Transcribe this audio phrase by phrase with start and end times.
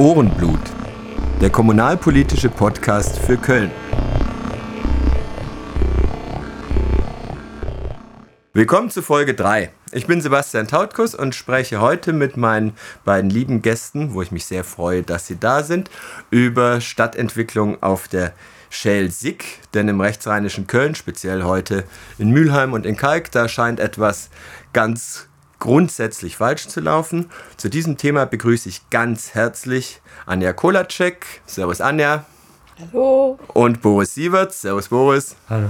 [0.00, 0.62] Ohrenblut,
[1.42, 3.70] der kommunalpolitische Podcast für Köln.
[8.54, 9.70] Willkommen zu Folge 3.
[9.92, 12.72] Ich bin Sebastian Tautkus und spreche heute mit meinen
[13.04, 15.90] beiden lieben Gästen, wo ich mich sehr freue, dass sie da sind,
[16.30, 18.32] über Stadtentwicklung auf der
[18.70, 21.84] Schelsig, denn im rechtsrheinischen Köln, speziell heute
[22.16, 24.30] in Mülheim und in Kalk, da scheint etwas
[24.72, 25.28] ganz
[25.60, 27.30] grundsätzlich falsch zu laufen.
[27.56, 31.24] Zu diesem Thema begrüße ich ganz herzlich Anja Kolacek.
[31.46, 32.24] Servus Anja.
[32.80, 33.38] Hallo.
[33.48, 34.62] Und Boris Sieverts.
[34.62, 35.36] Servus Boris.
[35.48, 35.68] Hallo.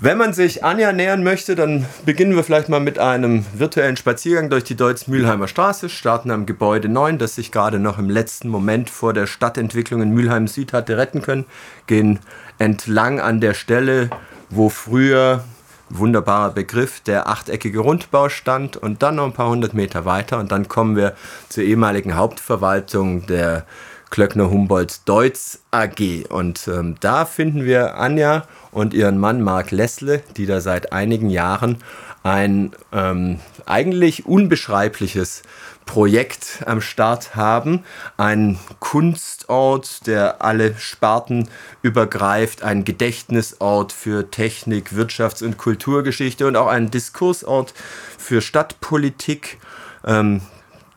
[0.00, 4.50] Wenn man sich Anja nähern möchte, dann beginnen wir vielleicht mal mit einem virtuellen Spaziergang
[4.50, 8.90] durch die Deutz-Mühlheimer Straße, starten am Gebäude 9, das sich gerade noch im letzten Moment
[8.90, 11.46] vor der Stadtentwicklung in Mülheim Süd hatte retten können,
[11.86, 12.20] gehen
[12.58, 14.10] entlang an der Stelle,
[14.50, 15.44] wo früher
[15.90, 20.38] wunderbarer Begriff, der achteckige Rundbau stand und dann noch ein paar hundert Meter weiter.
[20.38, 21.14] Und dann kommen wir
[21.48, 23.64] zur ehemaligen Hauptverwaltung der
[24.10, 30.22] Klöckner Humboldt Deutz AG und ähm, da finden wir Anja und ihren Mann Marc Lessle,
[30.36, 31.76] die da seit einigen Jahren
[32.22, 35.42] ein ähm, eigentlich unbeschreibliches
[35.88, 37.82] Projekt am Start haben.
[38.18, 41.48] Ein Kunstort, der alle Sparten
[41.82, 47.72] übergreift, ein Gedächtnisort für Technik, Wirtschafts- und Kulturgeschichte und auch ein Diskursort
[48.18, 49.58] für Stadtpolitik.
[50.04, 50.42] Ähm,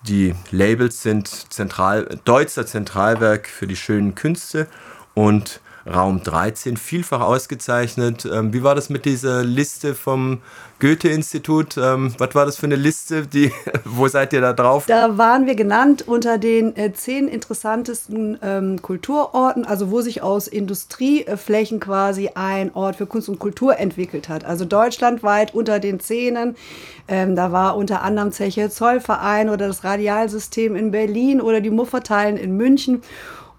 [0.03, 4.67] die Labels sind Zentral, Deutzer Zentralwerk für die schönen Künste
[5.13, 8.25] und Raum 13, vielfach ausgezeichnet.
[8.31, 10.41] Ähm, wie war das mit dieser Liste vom
[10.81, 11.77] Goethe-Institut?
[11.77, 13.25] Ähm, was war das für eine Liste?
[13.25, 13.51] Die,
[13.85, 14.85] wo seid ihr da drauf?
[14.87, 20.47] Da waren wir genannt unter den äh, zehn interessantesten ähm, Kulturorten, also wo sich aus
[20.49, 24.43] Industrieflächen quasi ein Ort für Kunst und Kultur entwickelt hat.
[24.43, 26.55] Also deutschlandweit unter den Zehnen.
[27.07, 32.37] Ähm, da war unter anderem Zeche Zollverein oder das Radialsystem in Berlin oder die Mufferteilen
[32.37, 33.03] in München.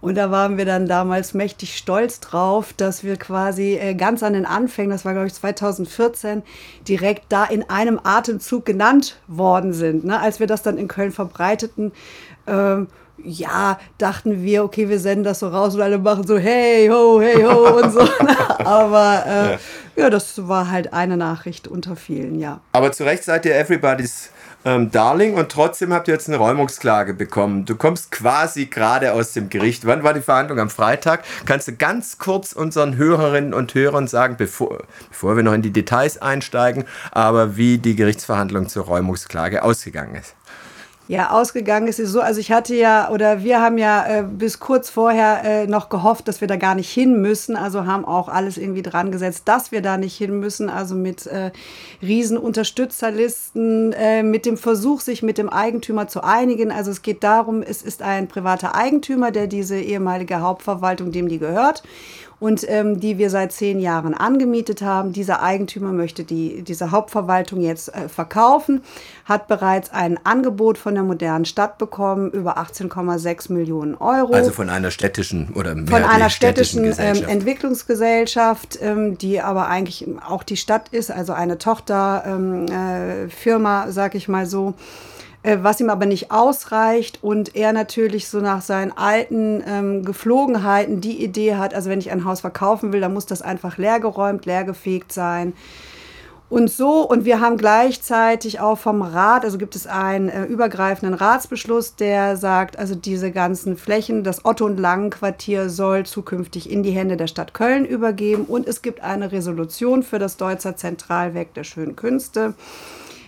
[0.03, 4.33] Und da waren wir dann damals mächtig stolz drauf, dass wir quasi äh, ganz an
[4.33, 6.43] den Anfängen, das war glaube ich 2014,
[6.88, 10.04] direkt da in einem Atemzug genannt worden sind.
[10.04, 10.19] Ne?
[10.19, 11.93] Als wir das dann in Köln verbreiteten,
[12.49, 12.88] ähm,
[13.22, 17.21] ja, dachten wir, okay, wir senden das so raus und alle machen so, hey, ho,
[17.21, 18.00] hey, ho und so.
[18.65, 19.59] Aber äh, ja.
[19.94, 20.10] ja.
[20.10, 22.60] das war halt eine Nachricht unter vielen, ja.
[22.72, 24.31] Aber zu Recht seid ihr Everybody's
[24.65, 27.65] ähm, Darling und trotzdem habt ihr jetzt eine Räumungsklage bekommen.
[27.65, 29.87] Du kommst quasi gerade aus dem Gericht.
[29.87, 30.59] Wann war die Verhandlung?
[30.59, 31.25] Am Freitag.
[31.47, 35.73] Kannst du ganz kurz unseren Hörerinnen und Hörern sagen, bevor, bevor wir noch in die
[35.73, 40.34] Details einsteigen, aber wie die Gerichtsverhandlung zur Räumungsklage ausgegangen ist?
[41.12, 44.61] Ja, ausgegangen ist es so, also ich hatte ja, oder wir haben ja äh, bis
[44.61, 48.31] kurz vorher äh, noch gehofft, dass wir da gar nicht hin müssen, also haben auch
[48.31, 51.50] alles irgendwie dran gesetzt, dass wir da nicht hin müssen, also mit äh,
[52.00, 56.73] riesen Unterstützerlisten, äh, mit dem Versuch, sich mit dem Eigentümer zu einigen.
[56.73, 61.39] Also es geht darum, es ist ein privater Eigentümer, der diese ehemalige Hauptverwaltung, dem die
[61.39, 61.83] gehört,
[62.42, 65.12] und ähm, die wir seit zehn Jahren angemietet haben.
[65.12, 68.82] Dieser Eigentümer möchte die, diese Hauptverwaltung jetzt äh, verkaufen,
[69.25, 74.32] hat bereits ein Angebot von der modernen Stadt bekommen über 18,6 Millionen Euro.
[74.32, 80.08] Also von einer städtischen oder von einer städtischen, städtischen ähm, Entwicklungsgesellschaft, ähm, die aber eigentlich
[80.28, 84.75] auch die Stadt ist, also eine Tochterfirma, ähm, äh, sag ich mal so.
[85.42, 91.00] Äh, was ihm aber nicht ausreicht und er natürlich so nach seinen alten ähm, Geflogenheiten
[91.00, 94.47] die Idee hat, also wenn ich ein Haus verkaufen will, dann muss das einfach leergeräumt,
[94.47, 95.52] leergefegt sein.
[96.48, 101.14] Und so, und wir haben gleichzeitig auch vom Rat, also gibt es einen äh, übergreifenden
[101.14, 106.91] Ratsbeschluss, der sagt, also diese ganzen Flächen, das Otto- und Langenquartier soll zukünftig in die
[106.91, 108.44] Hände der Stadt Köln übergeben.
[108.44, 112.52] Und es gibt eine Resolution für das Deutzer Zentralwerk der schönen Künste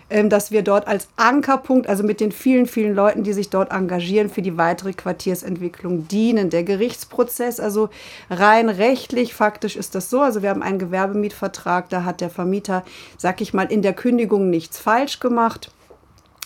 [0.09, 4.29] dass wir dort als Ankerpunkt, also mit den vielen, vielen Leuten, die sich dort engagieren,
[4.29, 6.51] für die weitere Quartiersentwicklung dienen.
[6.51, 7.89] Der Gerichtsprozess, also
[8.31, 10.21] rein rechtlich, faktisch ist das so.
[10.21, 12.85] Also wir haben einen Gewerbemietvertrag, da hat der Vermieter,
[13.17, 15.71] sag ich mal, in der Kündigung nichts falsch gemacht.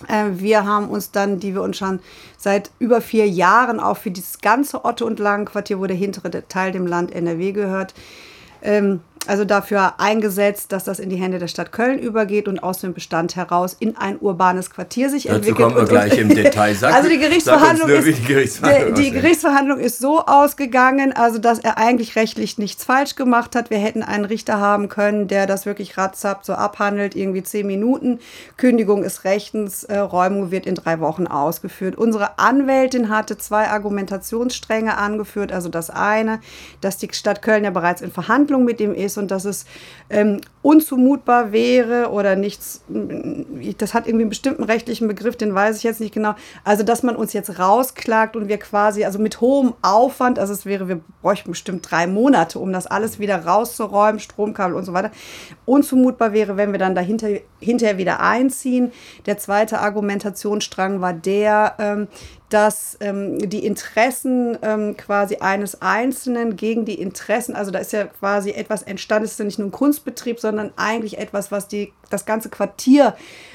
[0.07, 2.01] Äh, wir haben uns dann, die wir uns schon
[2.37, 6.73] seit über vier Jahren auch für dieses ganze Otto- und Lagenquartier, wo der hintere Teil
[6.73, 7.95] dem Land NRW gehört,
[8.63, 12.81] ähm, also dafür eingesetzt, dass das in die Hände der Stadt Köln übergeht und aus
[12.81, 15.61] dem Bestand heraus in ein urbanes Quartier sich Dazu entwickelt.
[15.61, 16.75] Dazu kommen wir gleich im Detail.
[16.75, 21.59] Sag, also die Gerichtsverhandlung, ist, die, Gerichtsverhandlung, die, die Gerichtsverhandlung ist so ausgegangen, also dass
[21.59, 23.71] er eigentlich rechtlich nichts falsch gemacht hat.
[23.71, 28.21] Wir hätten einen Richter haben können, der das wirklich ratzap so abhandelt, irgendwie zehn Minuten.
[28.57, 31.97] Kündigung ist rechtens, äh, Räumung wird in drei Wochen ausgeführt.
[31.97, 35.53] Unsere Anwältin hatte zwei Argumentationsstränge angeführt.
[35.53, 36.41] Also das eine,
[36.81, 39.67] dass die Stadt Köln ja bereits in Verhandlung mit ihm ist ist und dass es
[40.11, 42.83] ähm, unzumutbar wäre oder nichts,
[43.79, 46.35] das hat irgendwie einen bestimmten rechtlichen Begriff, den weiß ich jetzt nicht genau.
[46.63, 50.67] Also, dass man uns jetzt rausklagt und wir quasi, also mit hohem Aufwand, also es
[50.67, 55.11] wäre, wir bräuchten bestimmt drei Monate, um das alles wieder rauszuräumen, Stromkabel und so weiter,
[55.65, 57.29] unzumutbar wäre, wenn wir dann dahinter
[57.61, 58.93] hinterher wieder einziehen.
[59.27, 62.09] Der zweite Argumentationsstrang war der, ähm,
[62.49, 68.07] dass ähm, die Interessen ähm, quasi eines Einzelnen gegen die Interessen, also da ist ja
[68.07, 71.93] quasi etwas entstanden, es ist ja nicht nur ein Kunstbetrieb, sondern eigentlich etwas, was die,
[72.11, 73.15] das ganze Quartier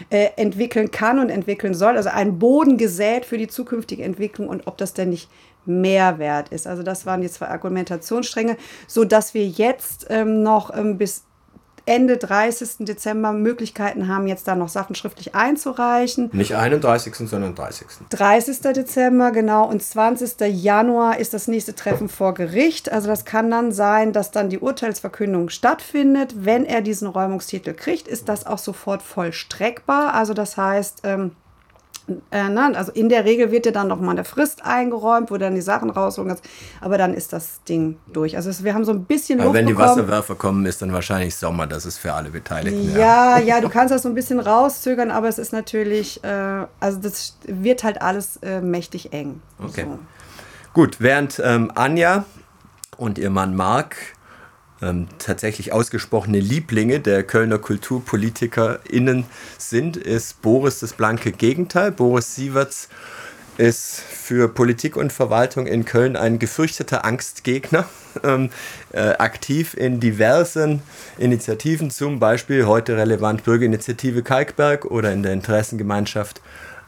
[0.10, 1.98] äh, entwickeln kann und entwickeln soll.
[1.98, 5.30] Also ein Boden gesät für die zukünftige Entwicklung und ob das denn nicht
[5.66, 6.68] Mehrwert ist.
[6.68, 8.58] Also das waren die zwei Argumentationsstränge,
[8.88, 11.24] so dass wir jetzt ähm, noch ähm, bis
[11.86, 12.86] Ende 30.
[12.86, 16.30] Dezember Möglichkeiten haben, jetzt da noch Sachen schriftlich einzureichen.
[16.32, 17.88] Nicht 31., sondern 30.
[18.10, 18.60] 30.
[18.74, 19.68] Dezember, genau.
[19.68, 20.40] Und 20.
[20.48, 22.92] Januar ist das nächste Treffen vor Gericht.
[22.92, 26.46] Also das kann dann sein, dass dann die Urteilsverkündung stattfindet.
[26.46, 30.14] Wenn er diesen Räumungstitel kriegt, ist das auch sofort vollstreckbar.
[30.14, 31.32] Also das heißt, ähm,
[32.32, 32.74] äh, ne?
[32.76, 35.62] Also in der Regel wird dir dann noch mal eine Frist eingeräumt, wo dann die
[35.62, 36.44] Sachen rausholen kannst.
[36.82, 38.36] Aber dann ist das Ding durch.
[38.36, 41.36] Also es, wir haben so ein bisschen Aber wenn die Wasserwerfer kommen, ist dann wahrscheinlich
[41.36, 41.68] Sommer.
[41.68, 42.94] Das ist für alle Beteiligten.
[42.94, 46.66] Ja, ja, ja du kannst das so ein bisschen rauszögern, aber es ist natürlich, äh,
[46.80, 49.42] also das wird halt alles äh, mächtig eng.
[49.64, 49.86] Okay.
[49.86, 50.00] So.
[50.74, 52.26] Gut, während ähm, Anja
[52.98, 53.96] und ihr Mann Marc
[54.84, 59.26] ähm, tatsächlich ausgesprochene Lieblinge der Kölner KulturpolitikerInnen
[59.58, 61.92] sind, ist Boris das blanke Gegenteil.
[61.92, 62.90] Boris Sieverts
[63.58, 67.86] ist für Politik und Verwaltung in Köln ein gefürchteter Angstgegner,
[68.24, 68.50] ähm,
[68.92, 70.82] äh, aktiv in diversen
[71.18, 76.42] Initiativen, zum Beispiel heute relevant Bürgerinitiative Kalkberg oder in der Interessengemeinschaft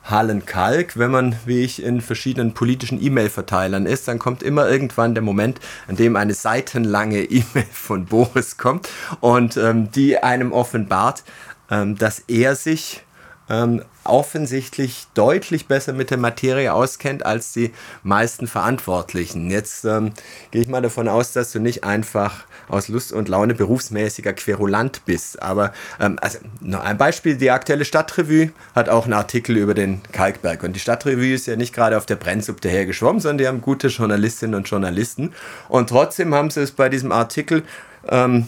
[0.05, 0.97] Hallenkalk.
[0.97, 5.59] Wenn man, wie ich, in verschiedenen politischen E-Mail-Verteilern ist, dann kommt immer irgendwann der Moment,
[5.87, 11.23] an dem eine seitenlange E-Mail von Boris kommt und ähm, die einem offenbart,
[11.69, 13.04] ähm, dass er sich
[13.50, 17.71] ähm, offensichtlich deutlich besser mit der Materie auskennt als die
[18.03, 19.50] meisten Verantwortlichen.
[19.50, 20.13] Jetzt ähm,
[20.51, 25.06] gehe ich mal davon aus, dass du nicht einfach aus Lust und Laune berufsmäßiger Querulant
[25.06, 25.42] bist.
[25.42, 30.01] Aber ähm, also noch ein Beispiel, die aktuelle Stadtrevue hat auch einen Artikel über den
[30.12, 30.63] Kalkberg.
[30.63, 33.88] Und die Stadtrevue ist ja nicht gerade auf der Brennsuppe dahergeschwommen, sondern die haben gute
[33.88, 35.33] Journalistinnen und Journalisten.
[35.69, 37.63] Und trotzdem haben sie es bei diesem Artikel
[38.07, 38.48] ähm,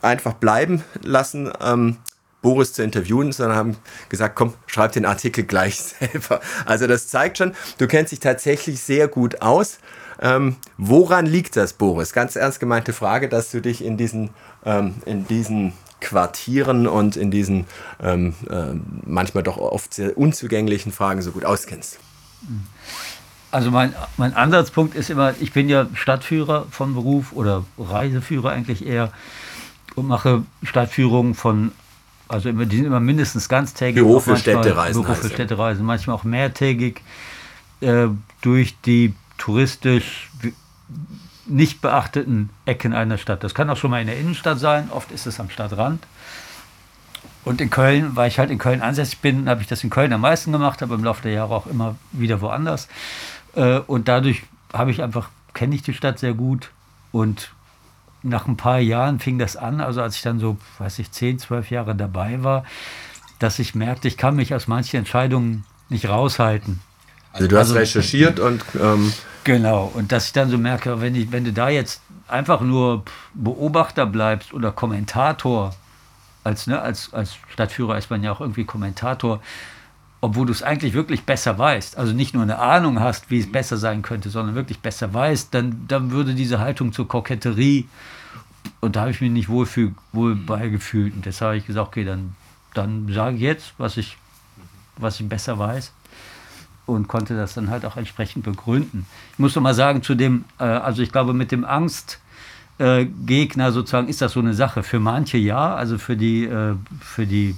[0.00, 1.96] einfach bleiben lassen, ähm,
[2.42, 3.76] Boris zu interviewen, sondern haben
[4.08, 6.40] gesagt, komm, schreib den Artikel gleich selber.
[6.66, 9.78] Also das zeigt schon, du kennst dich tatsächlich sehr gut aus.
[10.20, 12.12] Ähm, woran liegt das, Boris?
[12.12, 14.30] Ganz ernst gemeinte Frage, dass du dich in diesen,
[14.64, 17.66] ähm, in diesen Quartieren und in diesen
[18.02, 18.74] ähm, äh,
[19.06, 21.98] manchmal doch oft sehr unzugänglichen Fragen so gut auskennst.
[23.50, 28.86] Also mein, mein Ansatzpunkt ist immer, ich bin ja Stadtführer von Beruf oder Reiseführer eigentlich
[28.86, 29.12] eher
[29.94, 31.72] und mache Stadtführungen von
[32.32, 33.96] also immer, die sind immer mindestens ganztägig.
[34.02, 35.02] Büro für Städtereisen.
[35.02, 37.02] Büro für Städtereisen, manchmal auch mehrtägig
[37.80, 38.06] äh,
[38.40, 40.30] durch die touristisch
[41.46, 43.44] nicht beachteten Ecken einer Stadt.
[43.44, 46.02] Das kann auch schon mal in der Innenstadt sein, oft ist es am Stadtrand.
[47.44, 50.12] Und in Köln, weil ich halt in Köln ansässig bin, habe ich das in Köln
[50.12, 52.88] am meisten gemacht, aber im Laufe der Jahre auch immer wieder woanders.
[53.54, 54.42] Äh, und dadurch
[54.72, 56.70] habe ich einfach, kenne ich die Stadt sehr gut
[57.10, 57.52] und
[58.22, 61.38] nach ein paar Jahren fing das an, also als ich dann so, weiß ich, 10,
[61.38, 62.64] 12 Jahre dabei war,
[63.38, 66.80] dass ich merkte, ich kann mich aus manchen Entscheidungen nicht raushalten.
[67.32, 68.62] Also du hast also, recherchiert und...
[68.80, 69.12] Ähm
[69.44, 73.04] genau, und dass ich dann so merke, wenn, ich, wenn du da jetzt einfach nur
[73.34, 75.74] Beobachter bleibst oder Kommentator,
[76.44, 79.40] als, ne, als, als Stadtführer ist man ja auch irgendwie Kommentator,
[80.22, 83.50] obwohl du es eigentlich wirklich besser weißt, also nicht nur eine Ahnung hast, wie es
[83.50, 87.88] besser sein könnte, sondern wirklich besser weißt, dann, dann würde diese Haltung zur Koketterie,
[88.80, 91.14] und da habe ich mich nicht wohl, für, wohl beigefühlt.
[91.14, 92.36] Und deshalb habe ich gesagt, okay, dann,
[92.72, 94.16] dann sage ich jetzt, was ich,
[94.96, 95.92] was ich besser weiß.
[96.86, 99.06] Und konnte das dann halt auch entsprechend begründen.
[99.32, 103.72] Ich muss noch mal sagen, zu dem, äh, also ich glaube, mit dem Angstgegner äh,
[103.72, 104.84] sozusagen ist das so eine Sache.
[104.84, 107.56] Für manche ja, also für die, äh, für die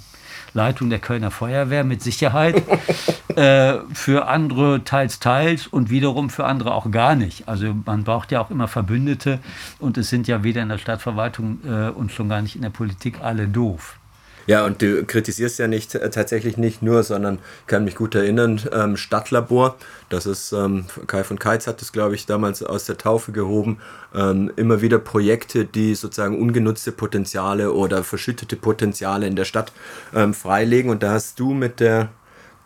[0.55, 2.63] Leitung der Kölner Feuerwehr mit Sicherheit.
[3.37, 7.49] äh, für andere teils, teils und wiederum für andere auch gar nicht.
[7.49, 9.41] Also man braucht ja auch immer Verbündete
[9.79, 12.71] und es sind ja weder in der Stadtverwaltung äh, und schon gar nicht in der
[12.71, 13.99] Politik alle doof.
[14.47, 18.61] Ja, und du kritisierst ja nicht äh, tatsächlich nicht nur, sondern kann mich gut erinnern,
[18.73, 19.77] ähm, Stadtlabor,
[20.09, 23.79] das ist, ähm, Kai von Keitz hat das, glaube ich, damals aus der Taufe gehoben,
[24.15, 29.73] ähm, immer wieder Projekte, die sozusagen ungenutzte Potenziale oder verschüttete Potenziale in der Stadt
[30.15, 30.91] ähm, freilegen.
[30.91, 32.11] Und da hast du mit der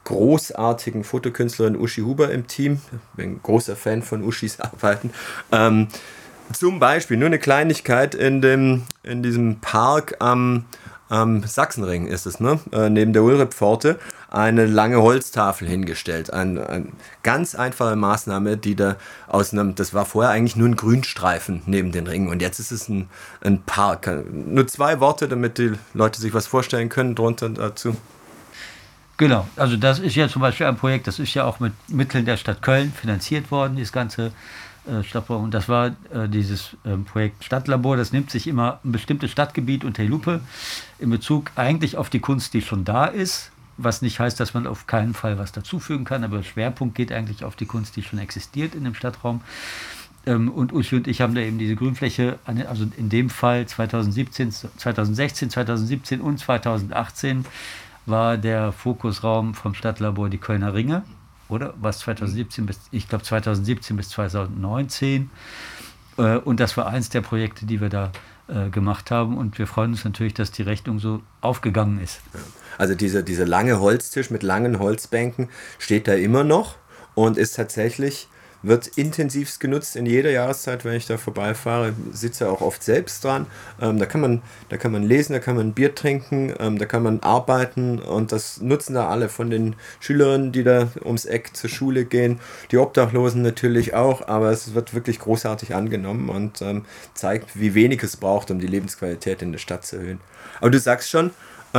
[0.05, 5.11] großartigen Fotokünstlerin Uschi Huber im Team, ich bin ein großer Fan von Uschis Arbeiten,
[5.53, 5.89] ähm,
[6.53, 10.65] Zum Beispiel, nur eine Kleinigkeit in, dem, in diesem Park am,
[11.09, 12.61] am Sachsenring ist es, ne?
[12.73, 13.99] Äh, neben der Ulrich-Pforte,
[14.31, 16.33] eine lange Holztafel hingestellt.
[16.33, 18.97] Ein, ein, ganz einfache Maßnahme, die da
[19.27, 22.73] aus einem, das war vorher eigentlich nur ein Grünstreifen neben den Ringen und jetzt ist
[22.73, 23.09] es ein,
[23.43, 24.11] ein Park.
[24.31, 27.97] Nur zwei Worte, damit die Leute sich was vorstellen können drunter dazu.
[29.17, 32.25] Genau, also das ist ja zum Beispiel ein Projekt, das ist ja auch mit Mitteln
[32.25, 34.31] der Stadt Köln finanziert worden, das ganze
[35.03, 35.39] Stadtbau.
[35.39, 37.97] Und das war äh, dieses äh, Projekt Stadtlabor.
[37.97, 40.41] Das nimmt sich immer ein bestimmtes Stadtgebiet unter die Lupe
[40.99, 43.51] in Bezug eigentlich auf die Kunst, die schon da ist.
[43.77, 47.45] Was nicht heißt, dass man auf keinen Fall was dazufügen kann, aber Schwerpunkt geht eigentlich
[47.45, 49.41] auf die Kunst, die schon existiert in dem Stadtraum.
[50.27, 54.51] Ähm, und Uschi und ich haben da eben diese Grünfläche, also in dem Fall 2017,
[54.51, 57.45] 2016, 2017 und 2018
[58.07, 61.03] war der Fokusraum vom Stadtlabor die Kölner Ringe
[61.49, 61.75] oder?
[61.81, 65.31] Was 2017 bis, ich glaube 2017 bis 2019.
[66.17, 68.13] Äh, und das war eins der Projekte, die wir da
[68.49, 69.37] äh, gemacht haben.
[69.37, 72.21] Und wir freuen uns natürlich, dass die Rechnung so aufgegangen ist.
[72.77, 76.77] Also dieser, dieser lange Holztisch mit langen Holzbänken steht da immer noch
[77.15, 78.29] und ist tatsächlich
[78.63, 81.93] wird intensivst genutzt in jeder Jahreszeit, wenn ich da vorbeifahre.
[82.13, 83.47] Sitze auch oft selbst dran.
[83.81, 86.87] Ähm, da, kann man, da kann man lesen, da kann man Bier trinken, ähm, da
[86.87, 91.57] kann man arbeiten und das nutzen da alle von den Schülerinnen, die da ums Eck
[91.57, 92.41] zur Schule gehen.
[92.71, 96.85] Die Obdachlosen natürlich auch, aber es wird wirklich großartig angenommen und ähm,
[97.15, 100.21] zeigt, wie wenig es braucht, um die Lebensqualität in der Stadt zu erhöhen.
[100.61, 101.31] Aber du sagst schon,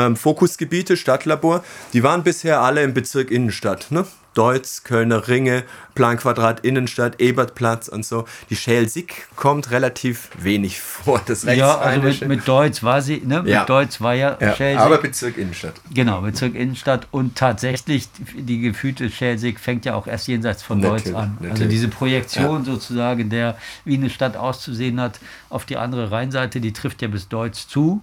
[0.08, 1.64] ähm, Fokusgebiete, Stadtlabor,
[1.94, 3.88] die waren bisher alle im Bezirk Innenstadt.
[3.92, 4.06] Ne?
[4.34, 5.64] Deutz, Kölner Ringe,
[5.96, 8.26] Planquadrat Innenstadt, Ebertplatz und so.
[8.50, 11.22] Die Schelsig kommt relativ wenig vor.
[11.26, 13.42] Das ja, also mit, mit Deutz war sie, ne?
[13.42, 13.66] Mit ja.
[13.66, 14.80] Deutz war ja, ja Schelsig.
[14.80, 15.74] Aber Bezirk Innenstadt.
[15.94, 21.04] Genau, Bezirk Innenstadt und tatsächlich die gefühlte Schelsig fängt ja auch erst jenseits von natürlich,
[21.06, 21.22] Deutz an.
[21.22, 21.52] Also natürlich.
[21.52, 22.64] Also diese Projektion ja.
[22.64, 27.28] sozusagen, der wie eine Stadt auszusehen hat, auf die andere Rheinseite, die trifft ja bis
[27.28, 28.02] Deutz zu.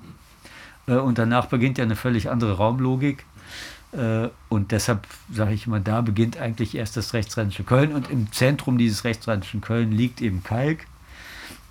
[0.86, 3.24] Äh, und danach beginnt ja eine völlig andere Raumlogik.
[3.92, 7.94] Äh, und deshalb sage ich immer, da beginnt eigentlich erst das rechtsrheinische Köln.
[7.94, 10.86] Und im Zentrum dieses rechtsrheinischen Köln liegt eben Kalk.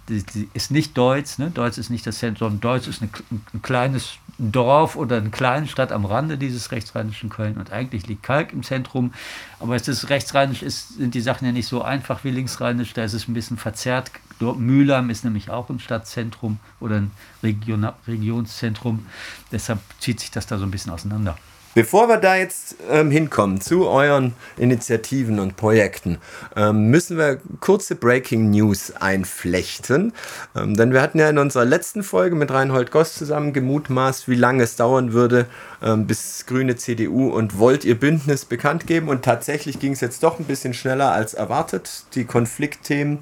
[0.07, 1.49] Das ist nicht Deutz, ne?
[1.49, 5.91] Deutz ist nicht das Zentrum, Deutz ist eine, ein kleines Dorf oder eine kleine Stadt
[5.91, 9.13] am Rande dieses rechtsrheinischen Köln und eigentlich liegt Kalk im Zentrum.
[9.59, 13.03] Aber es ist rechtsrheinisch, ist, sind die Sachen ja nicht so einfach wie linksrheinisch, da
[13.03, 14.11] ist es ein bisschen verzerrt.
[14.39, 17.11] Mülheim ist nämlich auch ein Stadtzentrum oder ein
[17.43, 19.05] Region, Regionszentrum.
[19.51, 21.37] Deshalb zieht sich das da so ein bisschen auseinander.
[21.75, 26.19] Bevor wir da jetzt ähm, hinkommen zu euren Initiativen und Projekten,
[26.55, 30.13] ähm, müssen wir kurze Breaking News einflechten.
[30.55, 34.35] Ähm, denn wir hatten ja in unserer letzten Folge mit Reinhold Goss zusammen gemutmaßt, wie
[34.35, 35.47] lange es dauern würde,
[35.83, 39.09] ähm, bis Grüne CDU und Volt ihr Bündnis bekannt geben.
[39.09, 42.05] Und tatsächlich ging es jetzt doch ein bisschen schneller als erwartet.
[42.15, 43.17] Die Konfliktthemen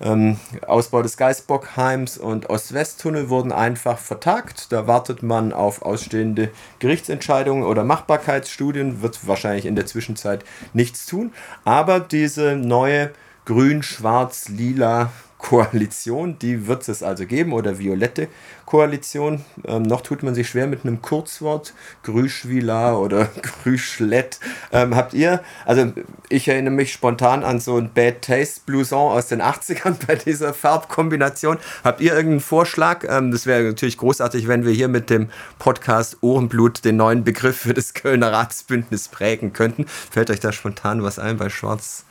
[0.00, 4.72] ähm, Ausbau des Geisbockheims und Ost-West-Tunnel wurden einfach vertagt.
[4.72, 11.32] Da wartet man auf ausstehende Gerichtsentscheidungen oder Machbarkeitsstudien, wird wahrscheinlich in der Zwischenzeit nichts tun.
[11.64, 13.10] Aber diese neue
[13.44, 18.28] grün-schwarz-lila Koalition, die wird es also geben, oder violette
[18.66, 19.44] Koalition.
[19.66, 23.26] Ähm, noch tut man sich schwer mit einem Kurzwort, Grüschwila oder
[23.62, 24.40] Grüschlett.
[24.72, 25.92] Ähm, habt ihr, also
[26.28, 30.52] ich erinnere mich spontan an so ein Bad Taste Blouson aus den 80ern bei dieser
[30.52, 31.58] Farbkombination.
[31.84, 33.04] Habt ihr irgendeinen Vorschlag?
[33.08, 35.28] Ähm, das wäre natürlich großartig, wenn wir hier mit dem
[35.60, 39.86] Podcast Ohrenblut den neuen Begriff für das Kölner Ratsbündnis prägen könnten.
[39.86, 42.04] Fällt euch da spontan was ein bei Schwarz,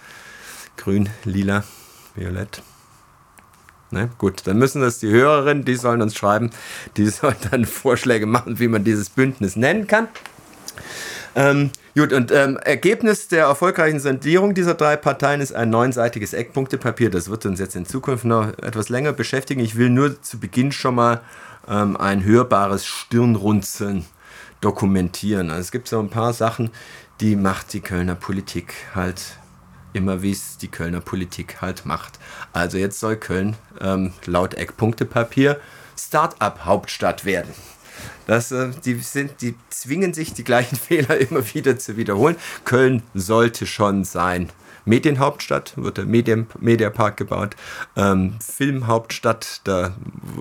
[0.77, 1.65] Grün, Lila,
[2.15, 2.62] Violett?
[3.91, 4.10] Ne?
[4.17, 6.50] Gut, dann müssen das die Hörerinnen, die sollen uns schreiben,
[6.98, 10.08] die sollen dann Vorschläge machen, wie man dieses Bündnis nennen kann.
[11.36, 17.12] Ähm, gut, und ähm, Ergebnis der erfolgreichen Sondierung dieser drei Parteien ist ein neunseitiges Eckpunktepapier.
[17.12, 19.62] Das wird uns jetzt in Zukunft noch etwas länger beschäftigen.
[19.62, 21.22] Ich will nur zu Beginn schon mal
[21.67, 24.06] ähm, ein hörbares Stirnrunzeln
[24.62, 25.51] dokumentieren.
[25.51, 26.72] Also es gibt so ein paar Sachen,
[27.22, 29.38] die macht die Kölner Politik halt
[29.98, 32.20] immer wie es die Kölner Politik halt macht.
[32.54, 35.60] Also jetzt soll Köln ähm, laut Eckpunktepapier
[35.98, 37.54] Start-up-Hauptstadt werden.
[38.27, 42.36] Das, äh, die, sind, die zwingen sich, die gleichen Fehler immer wieder zu wiederholen.
[42.63, 44.50] Köln sollte schon sein.
[44.88, 47.58] Medienhauptstadt, wird der Medien, Mediapark gebaut.
[47.98, 49.94] Ähm, Filmhauptstadt, da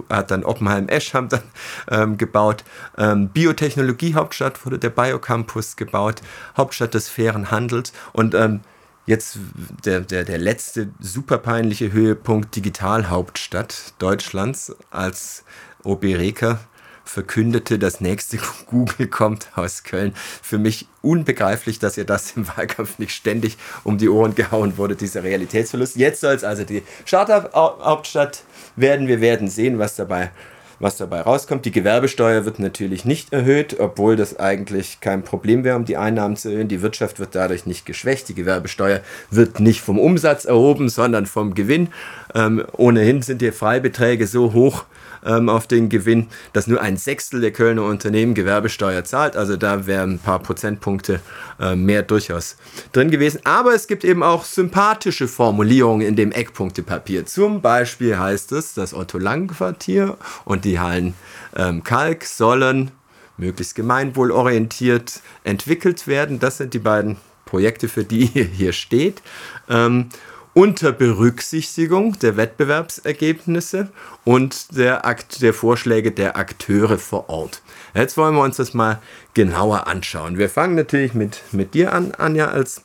[0.08, 1.42] hat dann Oppenheim-Eschham dann
[1.90, 2.62] ähm, gebaut.
[2.96, 6.22] Ähm, Biotechnologiehauptstadt wurde der Biocampus gebaut.
[6.56, 7.92] Hauptstadt des fairen Handels.
[8.12, 8.60] Und ähm,
[9.06, 9.38] Jetzt
[9.84, 15.44] der, der, der letzte super peinliche Höhepunkt Digitalhauptstadt Deutschlands, als
[15.84, 16.58] OB Reker
[17.04, 20.12] verkündete, das nächste Google kommt aus Köln.
[20.42, 24.96] Für mich unbegreiflich, dass ihr das im Wahlkampf nicht ständig um die Ohren gehauen wurde,
[24.96, 25.96] dieser Realitätsverlust.
[25.96, 28.42] Jetzt soll es also die Startup-Hauptstadt
[28.74, 29.08] werden.
[29.08, 30.30] Wir werden sehen, was dabei
[30.78, 31.64] was dabei rauskommt.
[31.64, 36.36] Die Gewerbesteuer wird natürlich nicht erhöht, obwohl das eigentlich kein Problem wäre, um die Einnahmen
[36.36, 36.68] zu erhöhen.
[36.68, 38.28] Die Wirtschaft wird dadurch nicht geschwächt.
[38.28, 41.88] Die Gewerbesteuer wird nicht vom Umsatz erhoben, sondern vom Gewinn.
[42.34, 44.84] Ähm, ohnehin sind die Freibeträge so hoch,
[45.26, 49.36] ähm, auf den Gewinn, dass nur ein Sechstel der Kölner Unternehmen Gewerbesteuer zahlt.
[49.36, 51.20] Also da wären ein paar Prozentpunkte
[51.60, 52.56] äh, mehr durchaus
[52.92, 53.40] drin gewesen.
[53.44, 57.26] Aber es gibt eben auch sympathische Formulierungen in dem Eckpunktepapier.
[57.26, 61.14] Zum Beispiel heißt es, das Otto-Lang-Quartier und die Hallen
[61.56, 62.92] ähm, Kalk sollen
[63.36, 66.38] möglichst gemeinwohlorientiert entwickelt werden.
[66.38, 69.22] Das sind die beiden Projekte, für die hier steht.
[69.68, 70.08] Ähm,
[70.56, 73.90] unter Berücksichtigung der Wettbewerbsergebnisse
[74.24, 77.60] und der, Akt, der Vorschläge der Akteure vor Ort.
[77.92, 79.02] Jetzt wollen wir uns das mal
[79.34, 80.38] genauer anschauen.
[80.38, 82.80] Wir fangen natürlich mit, mit dir an, Anja, als,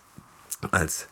[0.71, 1.07] als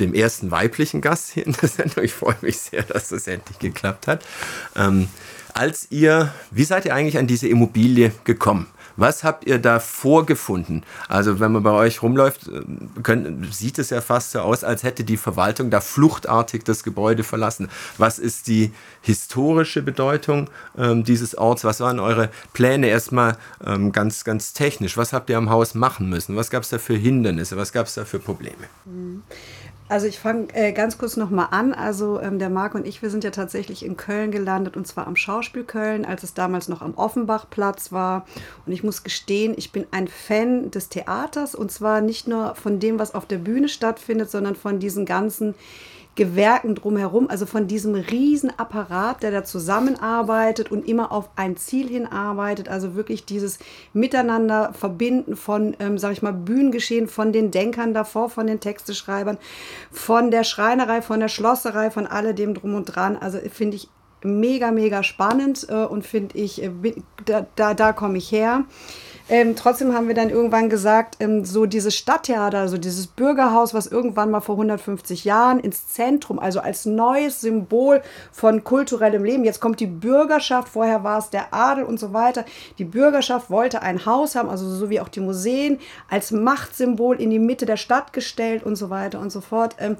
[0.00, 2.02] dem ersten weiblichen Gast hier in der Sendung.
[2.02, 4.26] Ich freue mich sehr, dass das endlich geklappt hat.
[4.74, 5.06] Ähm,
[5.54, 8.66] als ihr, wie seid ihr eigentlich an diese Immobilie gekommen?
[9.00, 10.84] Was habt ihr da vorgefunden?
[11.08, 12.60] Also wenn man bei euch rumläuft, äh,
[13.02, 17.24] könnt, sieht es ja fast so aus, als hätte die Verwaltung da fluchtartig das Gebäude
[17.24, 17.70] verlassen.
[17.96, 21.64] Was ist die historische Bedeutung ähm, dieses Orts?
[21.64, 24.98] Was waren eure Pläne erstmal ähm, ganz, ganz technisch?
[24.98, 26.36] Was habt ihr am Haus machen müssen?
[26.36, 27.56] Was gab es da für Hindernisse?
[27.56, 28.68] Was gab es da für Probleme?
[28.84, 29.22] Mhm.
[29.90, 31.74] Also ich fange äh, ganz kurz nochmal an.
[31.74, 35.08] Also ähm, der Marc und ich, wir sind ja tatsächlich in Köln gelandet und zwar
[35.08, 38.24] am Schauspiel Köln, als es damals noch am Offenbachplatz war.
[38.66, 42.78] Und ich muss gestehen, ich bin ein Fan des Theaters und zwar nicht nur von
[42.78, 45.56] dem, was auf der Bühne stattfindet, sondern von diesen ganzen
[46.16, 51.88] Gewerken drumherum, also von diesem riesen Apparat, der da zusammenarbeitet und immer auf ein Ziel
[51.88, 53.58] hinarbeitet, also wirklich dieses
[53.92, 59.38] Miteinander verbinden von, ähm, sag ich mal, Bühnengeschehen, von den Denkern davor, von den Texteschreibern,
[59.90, 63.16] von der Schreinerei, von der Schlosserei, von alledem drum und dran.
[63.16, 63.88] Also finde ich
[64.22, 66.70] mega, mega spannend äh, und finde ich, äh,
[67.24, 68.64] da, da, da komme ich her.
[69.30, 73.86] Ähm, trotzdem haben wir dann irgendwann gesagt, ähm, so dieses Stadttheater, also dieses Bürgerhaus, was
[73.86, 79.60] irgendwann mal vor 150 Jahren ins Zentrum, also als neues Symbol von kulturellem Leben, jetzt
[79.60, 82.44] kommt die Bürgerschaft, vorher war es der Adel und so weiter.
[82.78, 87.30] Die Bürgerschaft wollte ein Haus haben, also so wie auch die Museen, als Machtsymbol in
[87.30, 89.76] die Mitte der Stadt gestellt und so weiter und so fort.
[89.78, 89.96] Ähm,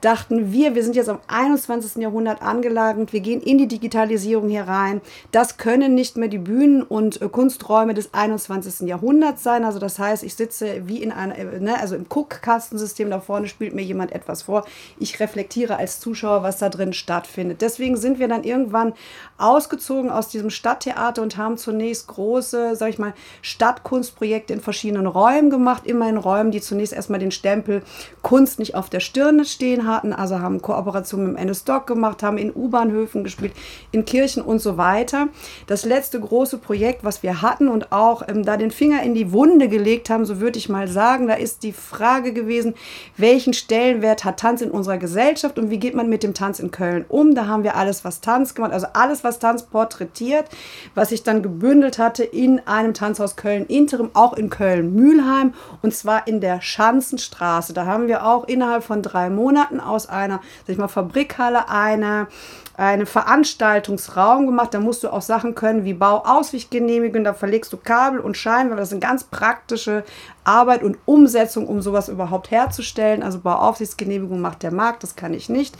[0.00, 2.02] dachten wir, wir sind jetzt am 21.
[2.02, 5.00] Jahrhundert angelangt, wir gehen in die Digitalisierung hier rein.
[5.32, 8.88] Das können nicht mehr die Bühnen und äh, Kunsträume des 21.
[8.88, 9.64] Jahrhunderts sein.
[9.64, 13.48] Also das heißt, ich sitze wie in einer, äh, ne, also im Guckkastensystem, da vorne
[13.48, 14.64] spielt mir jemand etwas vor.
[14.98, 17.60] Ich reflektiere als Zuschauer, was da drin stattfindet.
[17.60, 18.94] Deswegen sind wir dann irgendwann
[19.38, 25.50] ausgezogen aus diesem Stadttheater und haben zunächst große, sag ich mal, Stadtkunstprojekte in verschiedenen Räumen
[25.50, 27.82] gemacht, immer in Räumen, die zunächst erstmal den Stempel
[28.22, 32.38] Kunst nicht auf der Stirne stehen hatten, also haben Kooperationen mit dem Endes-Doc gemacht, haben
[32.38, 33.52] in U-Bahnhöfen gespielt,
[33.92, 35.28] in Kirchen und so weiter.
[35.66, 39.32] Das letzte große Projekt, was wir hatten und auch ähm, da den Finger in die
[39.32, 42.74] Wunde gelegt haben, so würde ich mal sagen, da ist die Frage gewesen,
[43.16, 46.70] welchen Stellenwert hat Tanz in unserer Gesellschaft und wie geht man mit dem Tanz in
[46.70, 47.34] Köln um?
[47.34, 50.46] Da haben wir alles, was Tanz gemacht, also alles, was Tanz porträtiert,
[50.94, 56.26] was ich dann gebündelt hatte in einem Tanzhaus Köln Interim, auch in Köln-Mühlheim und zwar
[56.26, 57.72] in der Schanzenstraße.
[57.72, 62.28] Da haben wir auch innerhalb von drei Monaten aus einer, sag ich mal, Fabrikhalle eine
[62.80, 64.72] einen Veranstaltungsraum gemacht.
[64.72, 67.24] Da musst du auch Sachen können wie Bauausweichgenehmigung.
[67.24, 68.80] Da verlegst du Kabel und Scheinwerfer.
[68.80, 70.02] Das sind ganz praktische
[70.50, 73.22] Arbeit und Umsetzung, um sowas überhaupt herzustellen.
[73.22, 75.76] Also Bauaufsichtsgenehmigung macht der Markt, das kann ich nicht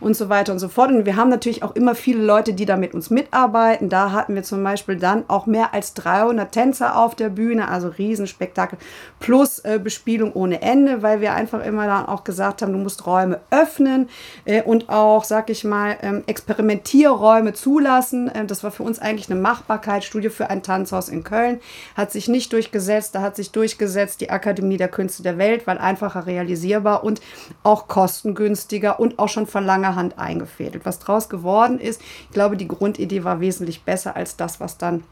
[0.00, 0.90] und so weiter und so fort.
[0.90, 3.88] Und wir haben natürlich auch immer viele Leute, die da mit uns mitarbeiten.
[3.88, 7.88] Da hatten wir zum Beispiel dann auch mehr als 300 Tänzer auf der Bühne, also
[7.88, 8.78] Riesenspektakel
[9.20, 13.06] plus äh, Bespielung ohne Ende, weil wir einfach immer dann auch gesagt haben, du musst
[13.06, 14.08] Räume öffnen
[14.44, 18.28] äh, und auch, sag ich mal, ähm, Experimentierräume zulassen.
[18.28, 21.60] Äh, das war für uns eigentlich eine Machbarkeitsstudie für ein Tanzhaus in Köln.
[21.96, 25.66] Hat sich nicht durchgesetzt, da hat sich durchgesetzt, jetzt die Akademie der Künste der Welt,
[25.66, 27.20] weil einfacher realisierbar und
[27.62, 30.86] auch kostengünstiger und auch schon von langer Hand eingefädelt.
[30.86, 35.02] Was draus geworden ist, ich glaube, die Grundidee war wesentlich besser als das, was dann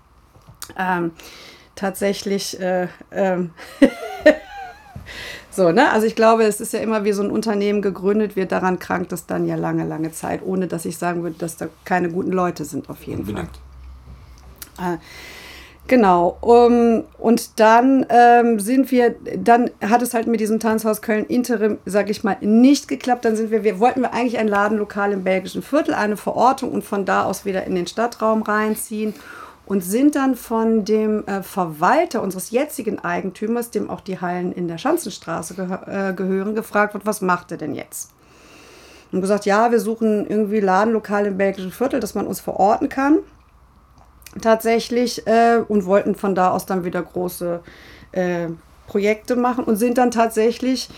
[0.79, 1.11] ähm,
[1.75, 3.51] tatsächlich äh, ähm,
[5.51, 5.93] So, ne?
[5.93, 9.13] Also ich glaube, es ist ja immer wie so ein Unternehmen gegründet wird, daran krankt
[9.13, 12.33] es dann ja lange, lange Zeit, ohne dass ich sagen würde, dass da keine guten
[12.33, 13.51] Leute sind auf jeden Unbedingt.
[14.75, 14.95] Fall.
[14.95, 14.99] Äh,
[15.87, 16.39] Genau.
[16.41, 21.79] Um, und dann ähm, sind wir, dann hat es halt mit diesem Tanzhaus Köln Interim,
[21.85, 23.25] sag ich mal, nicht geklappt.
[23.27, 26.85] Dann sind wir, wir wollten wir eigentlich ein Ladenlokal im belgischen Viertel, eine Verortung und
[26.85, 29.15] von da aus wieder in den Stadtraum reinziehen.
[29.67, 34.69] und sind dann von dem äh, Verwalter unseres jetzigen Eigentümers, dem auch die Hallen in
[34.69, 38.11] der Schanzenstraße gehö äh, gehören, gefragt wird, was macht er denn jetzt?
[39.13, 43.19] Und gesagt, ja, wir suchen irgendwie Ladenlokal im belgischen Viertel, dass man uns verorten kann.
[44.41, 47.61] Tatsächlich äh, und wollten von da aus dann wieder große
[48.13, 48.49] äh,
[48.87, 50.89] Projekte machen und sind dann tatsächlich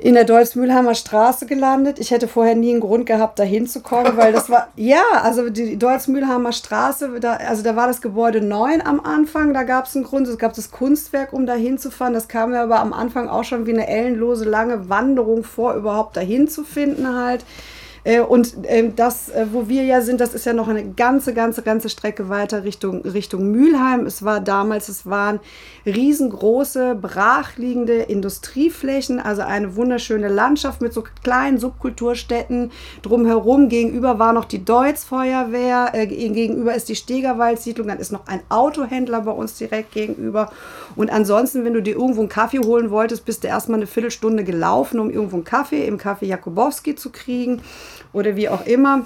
[0.00, 1.98] in der Deutz-Mühlheimer Straße gelandet.
[1.98, 5.76] Ich hätte vorher nie einen Grund gehabt, da hinzukommen, weil das war, ja, also die
[5.76, 10.04] Deutz-Mühlheimer Straße, da, also da war das Gebäude 9 am Anfang, da gab es einen
[10.04, 12.14] Grund, es gab das Kunstwerk, um da hinzufahren.
[12.14, 16.16] Das kam mir aber am Anfang auch schon wie eine ellenlose lange Wanderung vor, überhaupt
[16.16, 17.44] dahin zu finden halt.
[18.08, 21.34] Äh, und ähm, das, äh, wo wir ja sind, das ist ja noch eine ganze,
[21.34, 24.06] ganze, ganze Strecke weiter Richtung, Richtung Mülheim.
[24.06, 25.40] Es war damals, es waren
[25.84, 32.70] riesengroße, brachliegende Industrieflächen, also eine wunderschöne Landschaft mit so kleinen Subkulturstädten
[33.02, 33.68] drumherum.
[33.68, 39.20] Gegenüber war noch die Deutz-Feuerwehr, äh, gegenüber ist die Stegerwald-Siedlung, dann ist noch ein Autohändler
[39.20, 40.50] bei uns direkt gegenüber.
[40.96, 44.44] Und ansonsten, wenn du dir irgendwo einen Kaffee holen wolltest, bist du erstmal eine Viertelstunde
[44.44, 47.60] gelaufen, um irgendwo einen Kaffee im Kaffee Jakubowski zu kriegen
[48.12, 49.02] oder wie auch immer.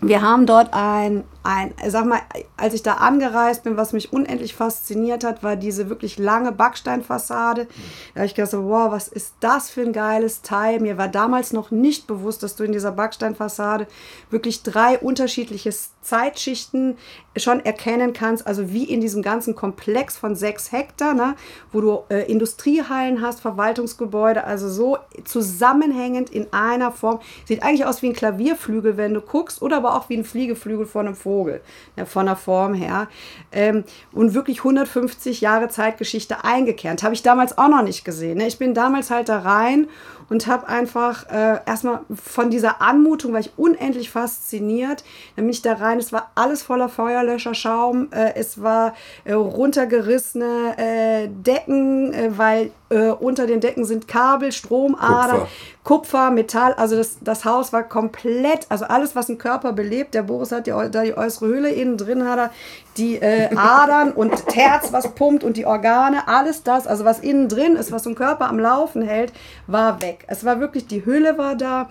[0.00, 2.20] Wir haben dort ein ein, sag mal,
[2.56, 7.66] als ich da angereist bin, was mich unendlich fasziniert hat, war diese wirklich lange Backsteinfassade.
[8.14, 10.80] Da habe ich gedacht, wow, was ist das für ein geiles Teil?
[10.80, 13.86] Mir war damals noch nicht bewusst, dass du in dieser Backsteinfassade
[14.28, 15.72] wirklich drei unterschiedliche
[16.02, 16.96] Zeitschichten
[17.36, 21.36] schon erkennen kannst, also wie in diesem ganzen Komplex von sechs Hektar, ne,
[21.72, 27.20] wo du äh, Industriehallen hast, Verwaltungsgebäude, also so zusammenhängend in einer Form.
[27.46, 30.86] Sieht eigentlich aus wie ein Klavierflügel, wenn du guckst, oder aber auch wie ein Fliegeflügel
[30.86, 31.29] von einem Vogel.
[31.30, 31.60] Vogel,
[31.96, 33.06] ja, von der Form her.
[33.52, 37.04] Ähm, und wirklich 150 Jahre Zeitgeschichte eingekernt.
[37.04, 38.38] Habe ich damals auch noch nicht gesehen.
[38.38, 38.48] Ne?
[38.48, 39.86] Ich bin damals halt da rein
[40.28, 45.04] und habe einfach äh, erstmal von dieser Anmutung, war ich unendlich fasziniert.
[45.36, 50.78] Dann bin ich da rein, es war alles voller Feuerlöscherschaum, äh, es war äh, runtergerissene
[50.78, 55.48] äh, Decken, äh, weil äh, unter den Decken sind Kabel, Stromadern, Kupfer.
[55.84, 60.14] Kupfer, Metall, also das, das Haus war komplett, also alles, was ein Körper belebt.
[60.14, 62.50] Der Boris hat die, da die äußere Hülle, innen drin hat er
[62.96, 67.48] die äh, Adern und Herz, was pumpt und die Organe, alles das, also was innen
[67.48, 69.32] drin ist, was so ein Körper am Laufen hält,
[69.66, 70.24] war weg.
[70.26, 71.88] Es war wirklich, die Hülle war da.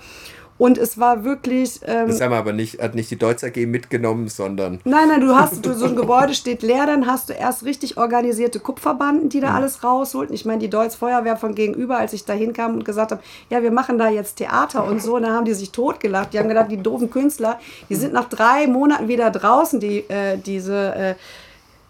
[0.60, 1.80] Und es war wirklich.
[1.86, 4.82] Ähm, das haben wir aber nicht, hat nicht die Deutz AG mitgenommen, sondern.
[4.84, 7.98] Nein, nein, du hast, du, so ein Gebäude steht leer, dann hast du erst richtig
[7.98, 9.54] organisierte Kupferbanden, die da ja.
[9.56, 10.36] alles rausholten.
[10.36, 13.64] Ich meine, die Deutz Feuerwehr von gegenüber, als ich da hinkam und gesagt habe, ja,
[13.64, 16.34] wir machen da jetzt Theater und so, und dann haben die sich totgelacht.
[16.34, 17.58] Die haben gedacht, die doofen Künstler,
[17.90, 20.94] die sind nach drei Monaten wieder draußen, die, äh, diese.
[20.94, 21.16] Äh,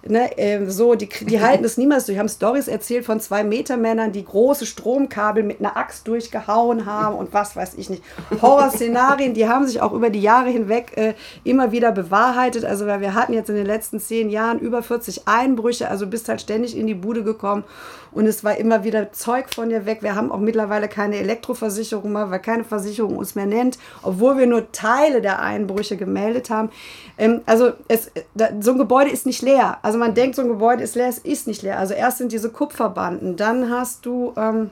[0.07, 2.15] Ne, äh, so, die, die halten das niemals durch.
[2.15, 7.17] Die haben Stories erzählt von zwei Metermännern, die große Stromkabel mit einer Axt durchgehauen haben
[7.17, 8.01] und was weiß ich nicht.
[8.41, 12.63] Horrorszenarien, die haben sich auch über die Jahre hinweg äh, immer wieder bewahrheitet.
[12.63, 16.29] Also, weil wir hatten jetzt in den letzten zehn Jahren über 40 Einbrüche, also bist
[16.29, 17.65] halt ständig in die Bude gekommen
[18.11, 20.01] und es war immer wieder Zeug von dir weg.
[20.01, 24.47] Wir haben auch mittlerweile keine Elektroversicherung mehr, weil keine Versicherung uns mehr nennt, obwohl wir
[24.47, 26.69] nur Teile der Einbrüche gemeldet haben.
[27.17, 29.77] Ähm, also es, da, so ein Gebäude ist nicht leer.
[29.81, 31.79] Also man denkt, so ein Gebäude ist leer, es ist nicht leer.
[31.79, 34.71] Also erst sind diese Kupferbanden, dann hast du ähm,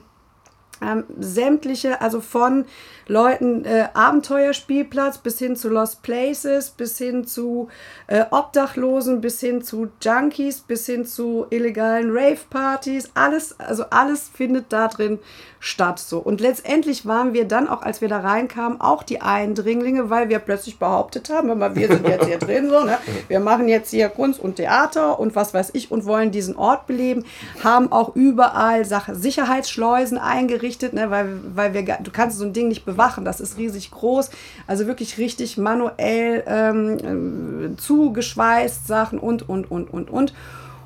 [0.80, 2.64] ähm, sämtliche, also von
[3.08, 7.68] Leuten äh, Abenteuerspielplatz bis hin zu Lost Places, bis hin zu
[8.06, 13.10] äh, Obdachlosen, bis hin zu Junkies, bis hin zu illegalen Rave-Partys.
[13.14, 15.18] Alles, also alles findet da drin
[15.60, 15.98] statt.
[15.98, 16.18] So.
[16.18, 20.38] Und letztendlich waren wir dann auch, als wir da reinkamen, auch die Eindringlinge, weil wir
[20.38, 22.98] plötzlich behauptet haben, immer wir sind jetzt hier drin, so, ne?
[23.28, 26.86] wir machen jetzt hier Kunst und Theater und was weiß ich und wollen diesen Ort
[26.86, 27.24] beleben,
[27.62, 31.10] haben auch überall Sache, Sicherheitsschleusen eingerichtet, ne?
[31.10, 34.30] weil, weil wir, du kannst so ein Ding nicht bewachen, das ist riesig groß,
[34.66, 40.34] also wirklich richtig manuell ähm, zugeschweißt Sachen und, und, und, und, und.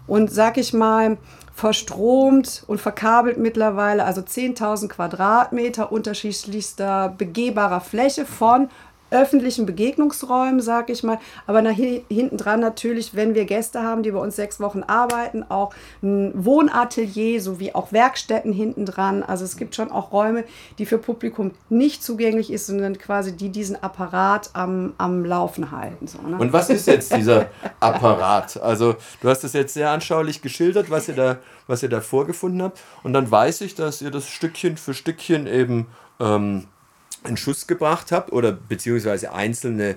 [0.07, 1.16] Und sag ich mal,
[1.55, 8.68] verstromt und verkabelt mittlerweile, also 10.000 Quadratmeter unterschiedlichster begehbarer Fläche von
[9.12, 14.11] öffentlichen Begegnungsräumen, sag ich mal, aber nach hinten dran natürlich, wenn wir Gäste haben, die
[14.11, 19.22] bei uns sechs Wochen arbeiten, auch ein Wohnatelier sowie auch Werkstätten hinten dran.
[19.22, 20.44] Also es gibt schon auch Räume,
[20.79, 26.07] die für Publikum nicht zugänglich ist, sondern quasi die diesen Apparat am, am Laufen halten.
[26.07, 26.37] So, ne?
[26.38, 27.46] Und was ist jetzt dieser
[27.81, 28.61] Apparat?
[28.62, 32.62] Also du hast es jetzt sehr anschaulich geschildert, was ihr da, was ihr da vorgefunden
[32.62, 32.81] habt.
[33.03, 35.87] Und dann weiß ich, dass ihr das Stückchen für Stückchen eben
[36.20, 36.66] ähm,
[37.26, 39.96] in Schuss gebracht habt oder beziehungsweise einzelne,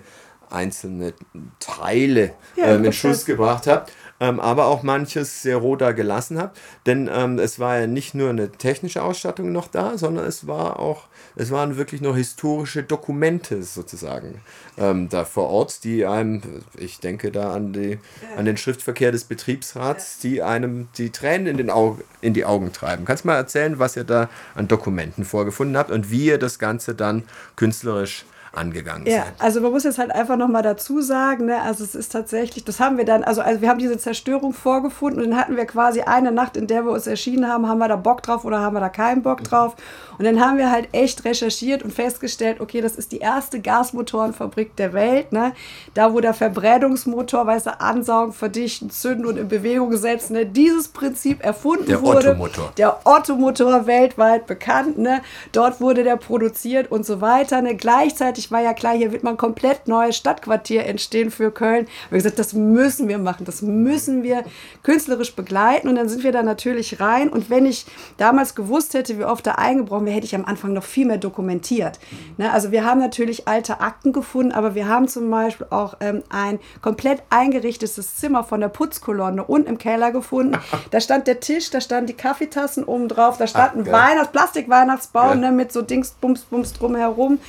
[0.49, 1.13] einzelne
[1.59, 3.91] Teile ja, ähm, in Schuss gebracht habt.
[4.19, 6.53] Ähm, aber auch manches sehr roh da gelassen habe.
[6.85, 10.79] Denn ähm, es war ja nicht nur eine technische Ausstattung noch da, sondern es war
[10.79, 14.41] auch, es waren wirklich noch historische Dokumente sozusagen
[14.77, 16.41] ähm, da vor Ort, die einem,
[16.77, 17.99] ich denke da an, die,
[18.37, 22.71] an den Schriftverkehr des Betriebsrats, die einem die Tränen in, den Augen, in die Augen
[22.71, 23.05] treiben.
[23.05, 26.59] Kannst du mal erzählen, was ihr da an Dokumenten vorgefunden habt und wie ihr das
[26.59, 27.23] Ganze dann
[27.55, 28.25] künstlerisch
[28.57, 29.33] angegangen ja, seid.
[29.39, 32.79] also man muss jetzt halt einfach nochmal dazu sagen, ne, also es ist tatsächlich, das
[32.79, 36.01] haben wir dann, also, also wir haben diese Zerstörung vorgefunden und dann hatten wir quasi
[36.01, 38.75] eine Nacht, in der wir uns erschienen haben, haben wir da Bock drauf oder haben
[38.75, 39.75] wir da keinen Bock drauf.
[40.17, 44.75] Und dann haben wir halt echt recherchiert und festgestellt, okay, das ist die erste Gasmotorenfabrik
[44.75, 45.53] der Welt, ne?
[45.93, 50.45] Da, wo der Verbrennungsmotor, weißt du, ansaugen, verdichten, zünden und in Bewegung setzen, ne?
[50.45, 52.29] Dieses Prinzip erfunden Der wurde.
[52.29, 52.73] Ottomotor.
[52.77, 55.21] Der Ottomotor weltweit bekannt, ne?
[55.51, 57.75] Dort wurde der produziert und so weiter, ne?
[57.75, 61.85] Gleichzeitig war ja klar, hier wird mal ein komplett neues Stadtquartier entstehen für Köln.
[61.85, 64.43] Wir haben gesagt, das müssen wir machen, das müssen wir
[64.83, 67.85] künstlerisch begleiten und dann sind wir da natürlich rein und wenn ich
[68.17, 71.17] damals gewusst hätte, wie oft da eingebrochen wäre, hätte ich am Anfang noch viel mehr
[71.17, 71.99] dokumentiert.
[72.37, 72.51] Ne?
[72.51, 76.59] Also wir haben natürlich alte Akten gefunden, aber wir haben zum Beispiel auch ähm, ein
[76.81, 80.57] komplett eingerichtetes Zimmer von der Putzkolonne unten im Keller gefunden.
[80.91, 83.91] Da stand der Tisch, da standen die Kaffeetassen oben drauf, da stand Ach, ein.
[83.91, 87.39] Weihnachts Plastik-Weihnachtsbaum ne, mit so Dings, Bums, Bums drumherum.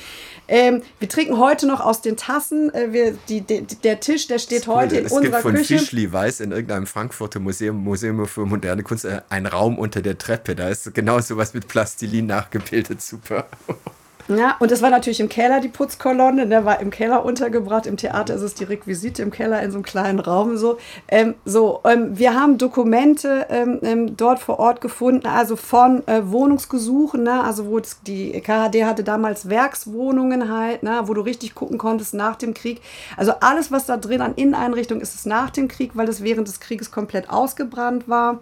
[0.47, 2.73] Ähm, wir trinken heute noch aus den Tassen.
[2.73, 5.79] Äh, wir, die, die, der Tisch, der steht heute in es gibt unserer von Küche.
[5.79, 10.17] Fischli Weiß in irgendeinem Frankfurter Museum, Museum für moderne Kunst, äh, ein Raum unter der
[10.17, 10.55] Treppe.
[10.55, 13.01] Da ist genau sowas mit Plastilin nachgebildet.
[13.01, 13.47] Super.
[14.27, 17.85] Ja, und das war natürlich im Keller die Putzkolonne, der war im Keller untergebracht.
[17.85, 20.77] Im Theater ist es die Requisite im Keller in so einem kleinen Raum so.
[21.07, 26.29] Ähm, so, ähm, wir haben Dokumente ähm, ähm, dort vor Ort gefunden, also von äh,
[26.29, 27.41] Wohnungsgesuchen, ne?
[27.41, 31.03] also wo es, die KHD hatte damals Werkswohnungen halt, ne?
[31.05, 32.81] wo du richtig gucken konntest nach dem Krieg.
[33.15, 36.49] Also alles, was da drin an Inneneinrichtungen ist, ist nach dem Krieg, weil es während
[36.49, 38.41] des Krieges komplett ausgebrannt war.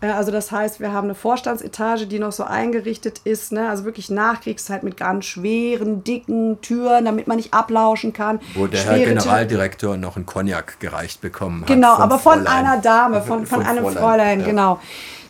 [0.00, 3.68] Äh, Also das heißt, wir haben eine Vorstandsetage, die noch so eingerichtet ist, ne?
[3.68, 8.40] also wirklich Nachkriegszeit mit ganz schweren, dicken Türen, damit man nicht ablauschen kann.
[8.54, 9.18] Wo der Herr Schwere Türen.
[9.18, 11.68] Generaldirektor noch einen Cognac gereicht bekommen hat.
[11.68, 12.66] Genau, aber von Fräulein.
[12.66, 14.46] einer Dame, von, von, Vom einem Fräulein, Fräulein, ja.
[14.46, 14.80] genau.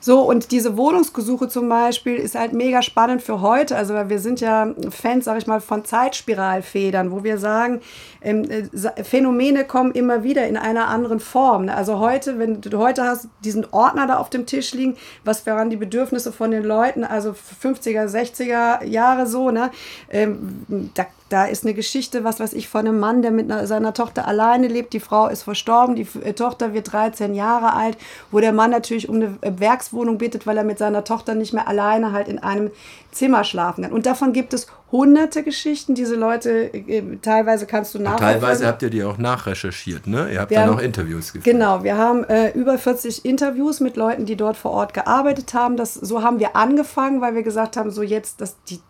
[0.07, 3.75] So, und diese Wohnungsgesuche zum Beispiel ist halt mega spannend für heute.
[3.77, 7.81] Also wir sind ja Fans, sag ich mal, von Zeitspiralfedern, wo wir sagen,
[8.27, 11.67] ähm, äh, Phänomene kommen immer wieder in einer anderen Form.
[11.67, 11.75] ne?
[11.75, 15.71] Also heute, wenn du heute hast diesen Ordner da auf dem Tisch liegen, was waren
[15.71, 17.31] die Bedürfnisse von den Leuten, also
[17.63, 19.71] 50er, 60er Jahre so, ne?
[20.11, 23.67] Ähm, da da ist eine Geschichte, was weiß ich, von einem Mann, der mit einer,
[23.67, 24.93] seiner Tochter alleine lebt.
[24.93, 27.99] Die Frau ist verstorben, die äh, Tochter wird 13 Jahre alt,
[28.31, 31.53] wo der Mann natürlich um eine äh, Werkswohnung bittet, weil er mit seiner Tochter nicht
[31.53, 32.71] mehr alleine halt in einem
[33.11, 33.93] Zimmer schlafen kann.
[33.93, 35.95] Und davon gibt es hunderte Geschichten.
[35.95, 38.41] Diese Leute, äh, teilweise kannst du nachverfolgen.
[38.41, 40.31] Teilweise habt ihr die auch nachrecherchiert, ne?
[40.33, 41.45] Ihr habt Wir dann haben- auch Interviews geführt.
[41.45, 45.77] Genau, wir haben äh, über 40 Interviews mit Leuten, die dort vor Ort gearbeitet haben.
[45.77, 48.81] Das, so haben wir angefangen, weil wir gesagt haben, so jetzt, dass die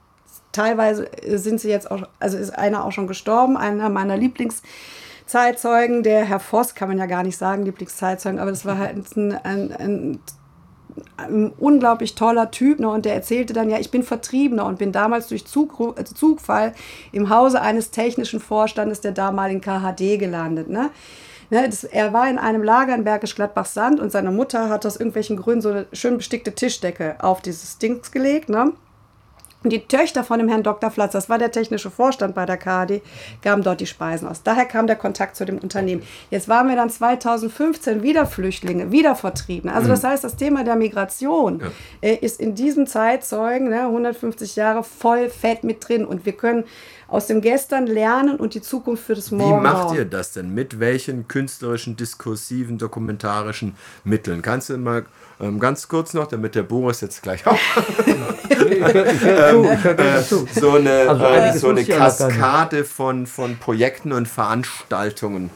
[0.52, 6.24] teilweise sind sie jetzt auch, also ist einer auch schon gestorben, einer meiner Lieblingszeitzeugen, der
[6.24, 9.72] Herr Voss, kann man ja gar nicht sagen, Lieblingszeitzeugen, aber das war halt ein, ein,
[9.72, 10.18] ein
[11.16, 12.88] ein unglaublich toller Typ ne?
[12.88, 16.74] und der erzählte dann, ja, ich bin Vertriebener und bin damals durch Zug, äh, Zugfall
[17.12, 20.68] im Hause eines technischen Vorstandes der damaligen KHD gelandet.
[20.68, 20.90] Ne?
[21.48, 24.84] Ne, das, er war in einem Lager in Bergisch Gladbach Sand und seine Mutter hat
[24.84, 28.48] aus irgendwelchen Gründen so eine schön bestickte Tischdecke auf dieses Dings gelegt.
[28.48, 28.72] Ne?
[29.66, 30.92] Und die Töchter von dem Herrn Dr.
[30.92, 33.02] Flatz, das war der technische Vorstand bei der KHD,
[33.42, 34.44] gaben dort die Speisen aus.
[34.44, 36.04] Daher kam der Kontakt zu dem Unternehmen.
[36.30, 39.74] Jetzt waren wir dann 2015 wieder Flüchtlinge, wieder Vertriebene.
[39.74, 41.60] Also das heißt, das Thema der Migration
[42.00, 46.04] äh, ist in diesem Zeitzeugen, ne, 150 Jahre, voll fett mit drin.
[46.04, 46.62] Und wir können
[47.08, 49.96] aus dem Gestern lernen und die Zukunft für das Wie Morgen macht bauen.
[49.96, 50.54] ihr das denn?
[50.54, 53.74] Mit welchen künstlerischen, diskursiven, dokumentarischen
[54.04, 54.42] Mitteln?
[54.42, 55.06] Kannst du mal
[55.40, 57.58] ähm, ganz kurz noch, damit der Boris jetzt gleich auch
[58.48, 60.46] gerne zu.
[60.54, 61.84] so eine, Also äh, so eine.
[61.84, 65.50] Kaskade von, von Projekten und Veranstaltungen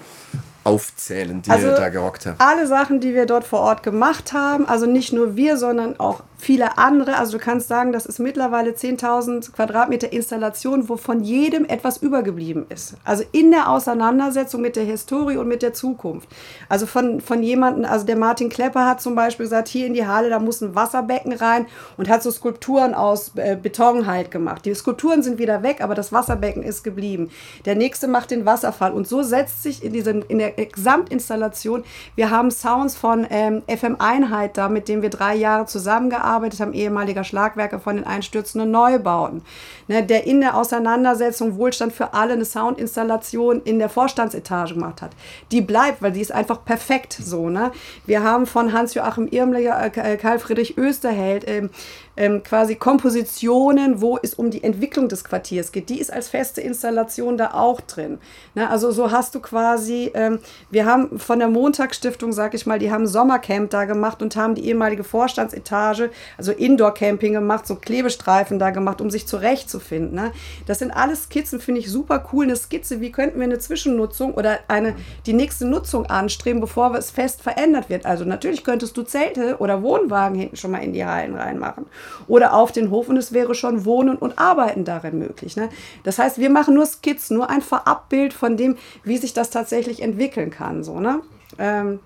[0.64, 2.40] aufzählen, die Also, ihr da gerockt habt?
[2.40, 6.22] Alle Sachen, die wir dort vor Ort gemacht haben, also nicht nur wir, sondern auch
[6.40, 7.16] viele andere.
[7.16, 12.66] Also du kannst sagen, das ist mittlerweile 10.000 Quadratmeter Installation, wo von jedem etwas übergeblieben
[12.68, 12.94] ist.
[13.04, 16.28] Also in der Auseinandersetzung mit der Historie und mit der Zukunft.
[16.68, 20.06] Also von, von jemandem, also der Martin Klepper hat zum Beispiel gesagt, hier in die
[20.06, 24.64] Halle, da muss ein Wasserbecken rein und hat so Skulpturen aus äh, Beton halt gemacht.
[24.64, 27.30] Die Skulpturen sind wieder weg, aber das Wasserbecken ist geblieben.
[27.66, 32.30] Der nächste macht den Wasserfall und so setzt sich in, diesem, in der Gesamtinstallation, wir
[32.30, 36.72] haben Sounds von ähm, FM Einheit da, mit dem wir drei Jahre zusammengearbeitet gearbeitet haben,
[36.72, 39.42] ehemaliger Schlagwerke von den einstürzenden Neubauten,
[39.88, 45.10] ne, der in der Auseinandersetzung Wohlstand für alle eine Soundinstallation in der Vorstandsetage gemacht hat.
[45.50, 47.48] Die bleibt, weil die ist einfach perfekt so.
[47.48, 47.72] Ne?
[48.06, 51.70] Wir haben von Hans-Joachim Irmler, äh, Karl Friedrich Österheld, ähm,
[52.20, 55.88] ähm, quasi Kompositionen, wo es um die Entwicklung des Quartiers geht.
[55.88, 58.18] Die ist als feste Installation da auch drin.
[58.54, 58.68] Ne?
[58.68, 60.38] Also so hast du quasi, ähm,
[60.70, 64.54] wir haben von der Montagsstiftung, sag ich mal, die haben Sommercamp da gemacht und haben
[64.54, 70.14] die ehemalige Vorstandsetage, also Indoor-Camping gemacht, so Klebestreifen da gemacht, um sich zurechtzufinden.
[70.14, 70.32] Ne?
[70.66, 72.44] Das sind alles Skizzen, finde ich super cool.
[72.44, 77.10] Eine Skizze, wie könnten wir eine Zwischennutzung oder eine, die nächste Nutzung anstreben, bevor es
[77.10, 78.04] fest verändert wird.
[78.04, 81.86] Also natürlich könntest du Zelte oder Wohnwagen hinten schon mal in die Hallen reinmachen
[82.26, 85.56] oder auf den Hof und es wäre schon Wohnen und Arbeiten darin möglich.
[85.56, 85.68] Ne?
[86.04, 90.02] Das heißt, wir machen nur Skizzen, nur ein Vorabbild von dem, wie sich das tatsächlich
[90.02, 90.82] entwickeln kann.
[90.84, 91.20] So, ne?
[91.58, 92.00] Ähm,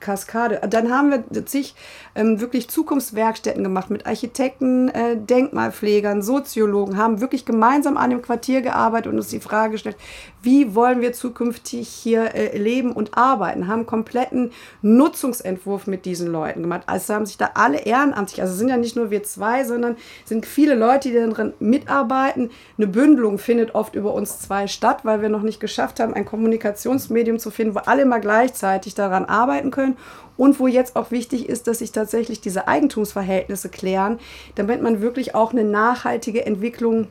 [0.00, 0.60] Kaskade.
[0.68, 1.74] Dann haben wir zig
[2.14, 8.62] ähm, wirklich Zukunftswerkstätten gemacht mit Architekten, äh, Denkmalpflegern, Soziologen, haben wirklich gemeinsam an dem Quartier
[8.62, 9.96] gearbeitet und uns die Frage gestellt,
[10.42, 16.62] wie wollen wir zukünftig hier äh, leben und arbeiten, haben kompletten Nutzungsentwurf mit diesen Leuten
[16.62, 16.82] gemacht.
[16.86, 20.46] Also haben sich da alle ehrenamtlich, also sind ja nicht nur wir zwei, sondern sind
[20.46, 22.50] viele Leute, die daran mitarbeiten.
[22.76, 26.24] Eine Bündelung findet oft über uns zwei statt, weil wir noch nicht geschafft haben, ein
[26.24, 29.96] Kommunikationsmedium zu finden, wo alle mal gleichzeitig daran arbeiten können
[30.36, 34.18] und wo jetzt auch wichtig ist, dass sich tatsächlich diese Eigentumsverhältnisse klären,
[34.54, 37.08] damit man wirklich auch eine nachhaltige Entwicklung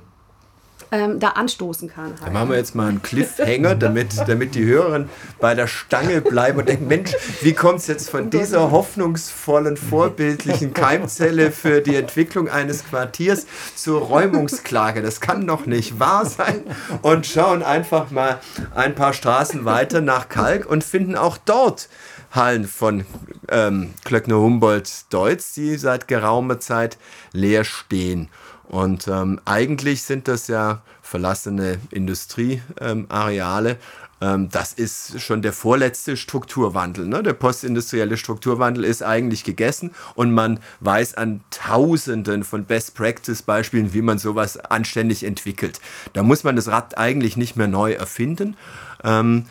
[0.92, 2.12] ähm, da anstoßen kann.
[2.12, 2.28] Halt.
[2.28, 6.60] Da machen wir jetzt mal einen Cliffhanger, damit, damit die Hörerinnen bei der Stange bleiben
[6.60, 7.12] und denken, Mensch,
[7.42, 14.02] wie kommt es jetzt von dieser hoffnungsvollen, vorbildlichen Keimzelle für die Entwicklung eines Quartiers zur
[14.02, 15.02] Räumungsklage?
[15.02, 16.64] Das kann doch nicht wahr sein.
[17.02, 18.40] Und schauen einfach mal
[18.76, 21.90] ein paar Straßen weiter nach Kalk und finden auch dort
[22.34, 23.06] Hallen von
[23.50, 26.98] ähm, Klöckner Humboldt Deutz, die seit geraumer Zeit
[27.32, 28.30] leer stehen.
[28.68, 33.78] Und ähm, eigentlich sind das ja verlassene Industrieareale.
[34.24, 37.06] Ähm, das ist schon der vorletzte Strukturwandel.
[37.06, 37.22] Ne?
[37.22, 44.18] Der postindustrielle Strukturwandel ist eigentlich gegessen und man weiß an Tausenden von Best-Practice-Beispielen, wie man
[44.18, 45.82] sowas anständig entwickelt.
[46.14, 48.56] Da muss man das Rad eigentlich nicht mehr neu erfinden.
[49.04, 49.46] Ähm,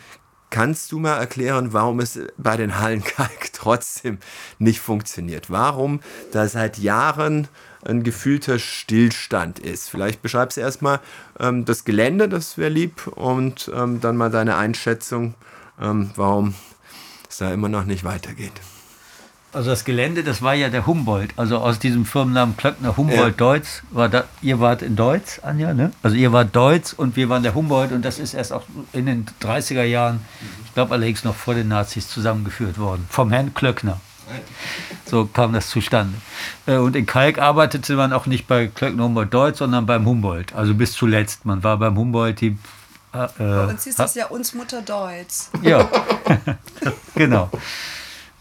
[0.52, 4.18] Kannst du mal erklären, warum es bei den Hallenkalk trotzdem
[4.58, 5.48] nicht funktioniert?
[5.48, 7.48] Warum da seit Jahren
[7.86, 9.88] ein gefühlter Stillstand ist?
[9.88, 11.00] Vielleicht beschreibst du erstmal
[11.40, 15.32] ähm, das Gelände, das wäre lieb, und ähm, dann mal deine Einschätzung,
[15.80, 16.54] ähm, warum
[17.30, 18.52] es da immer noch nicht weitergeht.
[19.52, 21.32] Also das Gelände, das war ja der Humboldt.
[21.36, 23.30] Also aus diesem Firmennamen Klöckner Humboldt ja.
[23.30, 25.92] Deutz war da, ihr wart in Deutz, Anja, ne?
[26.02, 28.62] Also ihr wart Deutz und wir waren der Humboldt und das ist erst auch
[28.94, 30.20] in den 30er Jahren,
[30.64, 33.06] ich glaube allerdings noch vor den Nazis zusammengeführt worden.
[33.10, 34.00] Vom Herrn Klöckner.
[35.04, 36.14] So kam das zustande.
[36.66, 40.54] Äh, und in Kalk arbeitete man auch nicht bei Klöckner Humboldt Deutz, sondern beim Humboldt.
[40.54, 41.44] Also bis zuletzt.
[41.44, 42.56] Man war beim Humboldt die
[43.12, 45.50] äh, bei uns hieß das ja uns Mutter Deutz.
[45.60, 45.86] Ja,
[47.14, 47.50] genau.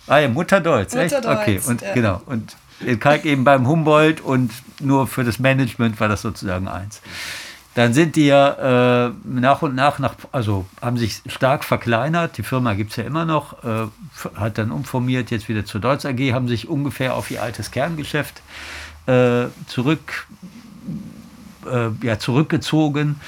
[0.08, 1.26] Ah ja, Mutterdeutsch, Mutter echt?
[1.26, 1.94] Okay, und ja.
[1.94, 2.22] genau.
[2.26, 7.02] Und in Kalk eben beim Humboldt und nur für das Management war das sozusagen eins.
[7.74, 12.38] Dann sind die ja äh, nach und nach, nach, also haben sich stark verkleinert.
[12.38, 13.88] Die Firma gibt es ja immer noch, äh,
[14.36, 18.42] hat dann umformiert, jetzt wieder zur Deutz AG, haben sich ungefähr auf ihr altes Kerngeschäft
[19.06, 20.28] äh, zurück,
[21.66, 23.22] äh, ja, zurückgezogen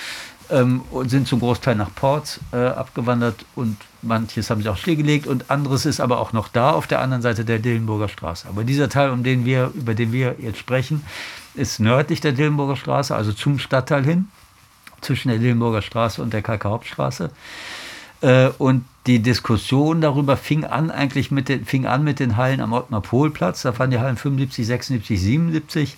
[0.54, 5.26] ähm, und sind zum Großteil nach Ports äh, abgewandert und manches haben sie auch stillgelegt
[5.28, 8.48] und anderes ist aber auch noch da auf der anderen Seite der Dillenburger Straße.
[8.48, 11.04] Aber dieser Teil, um den wir, über den wir jetzt sprechen,
[11.56, 14.28] ist nördlich der Dillenburger Straße, also zum Stadtteil hin,
[15.02, 17.32] zwischen der Dillenburger Straße und der Kalker Hauptstraße.
[18.22, 22.62] Äh, und die Diskussion darüber fing an eigentlich mit den, fing an mit den Hallen
[22.62, 23.64] am Ottmar-Pohl-Platz.
[23.64, 25.98] Da waren die Hallen 75, 76, 77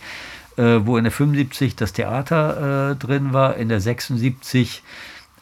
[0.57, 4.83] äh, wo in der 75 das Theater äh, drin war, in der 76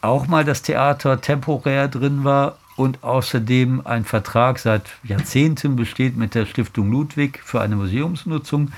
[0.02, 6.36] auch mal das Theater temporär drin war und außerdem ein Vertrag seit Jahrzehnten besteht mit
[6.36, 8.72] der Stiftung Ludwig für eine Museumsnutzung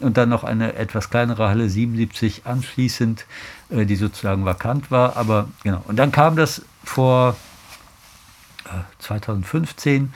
[0.00, 3.24] und dann noch eine etwas kleinere Halle 77 anschließend,
[3.70, 5.16] äh, die sozusagen vakant war.
[5.16, 5.82] Aber genau.
[5.86, 7.36] Und dann kam das vor
[8.98, 10.12] 2015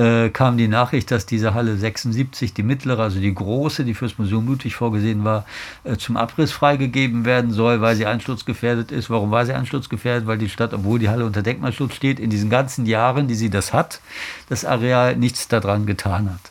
[0.00, 4.18] äh, kam die Nachricht, dass diese Halle 76, die mittlere, also die große, die fürs
[4.18, 5.44] Museum Ludwig vorgesehen war,
[5.84, 9.10] äh, zum Abriss freigegeben werden soll, weil sie einsturzgefährdet ist.
[9.10, 10.26] Warum war sie einsturzgefährdet?
[10.26, 13.50] Weil die Stadt, obwohl die Halle unter Denkmalschutz steht, in diesen ganzen Jahren, die sie
[13.50, 14.00] das hat,
[14.48, 16.50] das Areal nichts daran getan hat.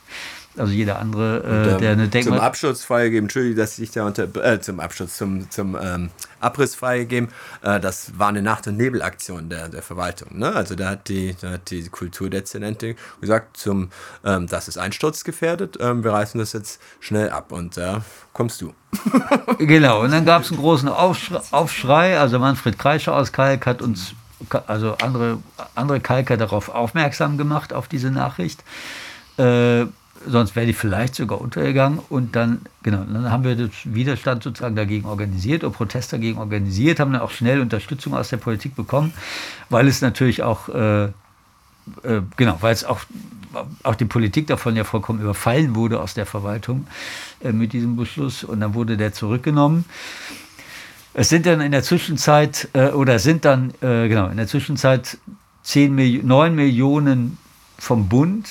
[0.59, 2.37] Also jeder andere, äh, der eine Denkmal...
[2.37, 4.23] Zum Abschutz freigegeben, Entschuldigung, dass ich da unter...
[4.43, 7.29] Äh, zum Abschutz, zum, zum ähm, Abriss freigegeben.
[7.61, 10.37] Äh, das war eine Nacht- und Nebelaktion der, der Verwaltung.
[10.37, 10.53] Ne?
[10.53, 13.89] Also da hat die, da hat die Kulturdezernentin gesagt, zum,
[14.23, 18.03] ähm, das ist einsturzgefährdet, ähm, wir reißen das jetzt schnell ab und da
[18.33, 18.73] kommst du.
[19.59, 23.81] genau, und dann gab es einen großen Aufschrei, Aufschrei, also Manfred Kreischer aus Kalk hat
[23.81, 24.13] uns
[24.67, 25.39] also andere,
[25.75, 28.63] andere Kalker darauf aufmerksam gemacht, auf diese Nachricht.
[29.37, 29.85] Äh,
[30.27, 31.99] sonst wäre die vielleicht sogar untergegangen.
[32.09, 36.99] Und dann, genau, dann haben wir den Widerstand sozusagen dagegen organisiert oder Protest dagegen organisiert,
[36.99, 39.13] haben dann auch schnell Unterstützung aus der Politik bekommen,
[39.69, 41.11] weil es natürlich auch, äh, äh,
[42.37, 42.99] genau, weil es auch,
[43.83, 46.87] auch die Politik davon ja vollkommen überfallen wurde aus der Verwaltung
[47.43, 48.43] äh, mit diesem Beschluss.
[48.43, 49.85] Und dann wurde der zurückgenommen.
[51.13, 55.17] Es sind dann in der Zwischenzeit, äh, oder sind dann, äh, genau, in der Zwischenzeit
[55.63, 57.37] 10 Mil 9 Millionen
[57.77, 58.47] vom Bund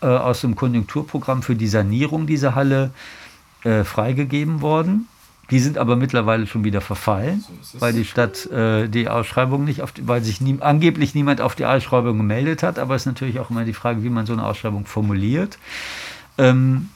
[0.00, 2.90] äh, aus dem Konjunkturprogramm für die Sanierung dieser Halle
[3.64, 5.08] äh, freigegeben worden.
[5.50, 9.80] Die sind aber mittlerweile schon wieder verfallen, so weil die Stadt äh, die Ausschreibung nicht
[9.80, 12.80] auf, die, weil sich nie, angeblich niemand auf die Ausschreibung gemeldet hat.
[12.80, 15.58] Aber es ist natürlich auch immer die Frage, wie man so eine Ausschreibung formuliert.
[16.36, 16.88] Ähm,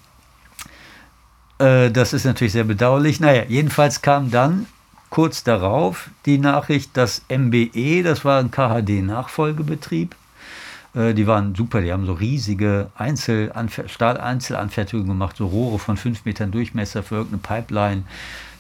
[1.59, 3.21] äh, das ist natürlich sehr bedauerlich.
[3.21, 4.67] Naja, jedenfalls kam dann
[5.11, 10.17] kurz darauf die Nachricht, dass MBE, das war ein KHD-Nachfolgebetrieb,
[10.95, 16.51] die waren super, die haben so riesige Einzelanfer Stahleinzelanfertigungen gemacht, so Rohre von fünf Metern
[16.51, 18.03] Durchmesser für irgendeine Pipeline.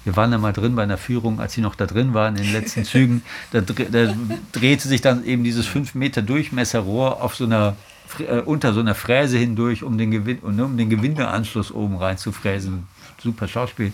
[0.04, 2.44] Wir waren da mal drin bei einer Führung, als sie noch da drin waren in
[2.44, 3.22] den letzten Zügen.
[3.50, 4.14] Da, da
[4.52, 7.76] drehte sich dann eben dieses fünf Meter Durchmesserrohr auf so einer
[8.18, 12.32] äh, unter so einer Fräse hindurch, um den, Gewin um den Gewindeanschluss oben rein zu
[12.32, 12.86] fräsen.
[13.22, 13.92] Super Schauspiel.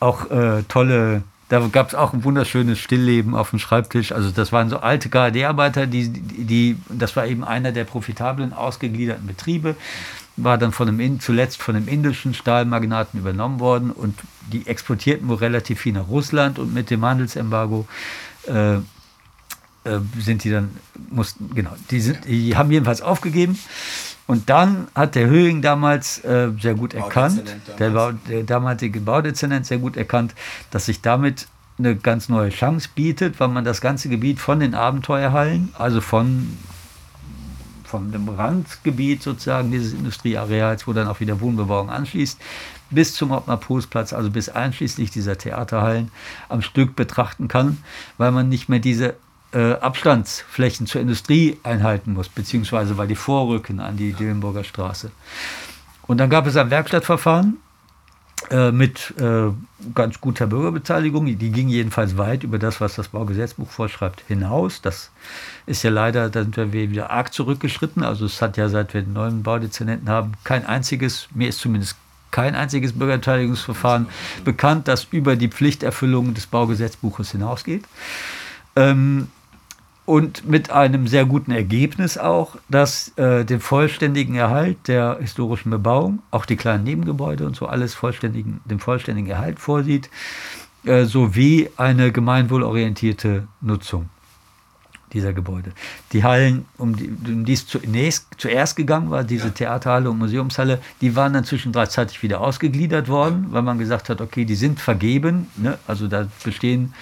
[0.00, 4.12] Auch äh, tolle da gab es auch ein wunderschönes Stillleben auf dem Schreibtisch.
[4.12, 9.26] Also das waren so alte KD-Arbeiter, die, die, das war eben einer der profitablen, ausgegliederten
[9.26, 9.76] Betriebe,
[10.36, 13.90] war dann von einem, zuletzt von einem indischen Stahlmagnaten übernommen worden.
[13.90, 14.18] Und
[14.50, 16.58] die exportierten wohl relativ viel nach Russland.
[16.58, 17.86] Und mit dem Handelsembargo
[18.46, 18.76] äh,
[19.84, 20.70] äh, sind die dann,
[21.10, 23.58] mussten, genau, die, sind, die haben jedenfalls aufgegeben.
[24.26, 27.42] Und dann hat der Höhing damals äh, sehr gut erkannt,
[27.78, 30.34] der, der, damalige Baudezernent sehr gut erkannt,
[30.70, 34.74] dass sich damit eine ganz neue Chance bietet, weil man das ganze Gebiet von den
[34.74, 36.56] Abenteuerhallen, also von,
[37.84, 42.40] von dem Randgebiet sozusagen dieses Industrieareals, wo dann auch wieder Wohnbebauung anschließt,
[42.90, 46.12] bis zum Ottmar Postplatz, also bis einschließlich dieser Theaterhallen
[46.48, 47.78] am Stück betrachten kann,
[48.18, 49.16] weil man nicht mehr diese
[49.52, 55.10] äh, Abstandsflächen zur Industrie einhalten muss, beziehungsweise weil die vorrücken an die Dillenburger Straße.
[56.06, 57.58] Und dann gab es ein Werkstattverfahren
[58.50, 59.50] äh, mit äh,
[59.94, 61.26] ganz guter Bürgerbeteiligung.
[61.26, 64.82] Die ging jedenfalls weit über das, was das Baugesetzbuch vorschreibt, hinaus.
[64.82, 65.10] Das
[65.66, 68.02] ist ja leider, da sind wir wieder arg zurückgeschritten.
[68.02, 71.96] Also es hat ja, seit wir den neuen Baudezernenten haben, kein einziges, mir ist zumindest
[72.30, 74.08] kein einziges Bürgerbeteiligungsverfahren
[74.44, 77.84] bekannt, das über die Pflichterfüllung des Baugesetzbuches hinausgeht.
[78.74, 79.28] Ähm,
[80.04, 86.20] und mit einem sehr guten Ergebnis auch, dass äh, den vollständigen Erhalt der historischen Bebauung,
[86.30, 90.10] auch die kleinen Nebengebäude und so alles vollständigen, den vollständigen Erhalt vorsieht,
[90.84, 94.08] äh, sowie eine gemeinwohlorientierte Nutzung
[95.12, 95.72] dieser Gebäude.
[96.12, 99.52] Die Hallen, um die, um die es zunächst, zuerst gegangen war, diese ja.
[99.52, 104.44] Theaterhalle und Museumshalle, die waren dann zwischenzeitlich wieder ausgegliedert worden, weil man gesagt hat, okay,
[104.44, 105.78] die sind vergeben, ne?
[105.86, 106.94] also da bestehen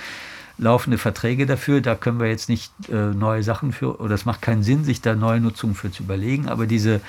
[0.60, 1.80] laufende Verträge dafür.
[1.80, 5.00] Da können wir jetzt nicht äh, neue Sachen für, oder es macht keinen Sinn, sich
[5.00, 6.48] da neue Nutzungen für zu überlegen.
[6.48, 7.00] Aber diese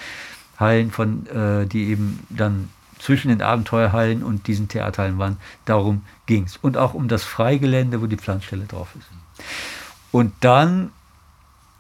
[0.57, 6.45] Hallen, von, äh, die eben dann zwischen den Abenteuerhallen und diesen Theaterhallen waren, darum ging
[6.45, 6.57] es.
[6.57, 9.07] Und auch um das Freigelände, wo die Pflanzstelle drauf ist.
[10.11, 10.91] Und dann,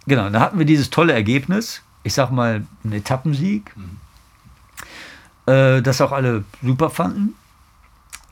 [0.07, 1.83] genau, da hatten wir dieses tolle Ergebnis.
[2.03, 5.51] Ich sag mal, einen Etappensieg, mhm.
[5.51, 7.35] äh, das auch alle super fanden.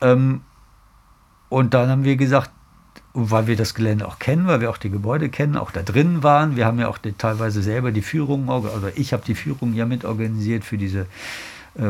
[0.00, 0.40] Ähm,
[1.48, 2.50] und dann haben wir gesagt,
[3.12, 6.22] weil wir das Gelände auch kennen, weil wir auch die Gebäude kennen, auch da drin
[6.22, 6.56] waren.
[6.56, 9.86] Wir haben ja auch die, teilweise selber die Führung, oder ich habe die Führung ja
[9.86, 11.06] mit organisiert für diese
[11.74, 11.88] äh,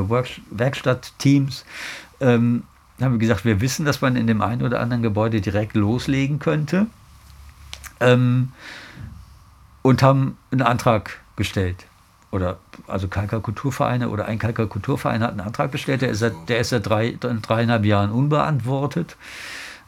[0.50, 1.64] Werkstattteams.
[2.20, 2.64] Ähm,
[3.00, 6.38] haben wir gesagt, wir wissen, dass man in dem einen oder anderen Gebäude direkt loslegen
[6.38, 6.86] könnte.
[8.00, 8.52] Ähm,
[9.82, 11.86] und haben einen Antrag gestellt.
[12.30, 16.34] Oder also Kalker Kulturvereine oder ein Kalker Kulturverein hat einen Antrag gestellt, der ist seit,
[16.48, 19.16] der ist seit drei, dreieinhalb Jahren unbeantwortet.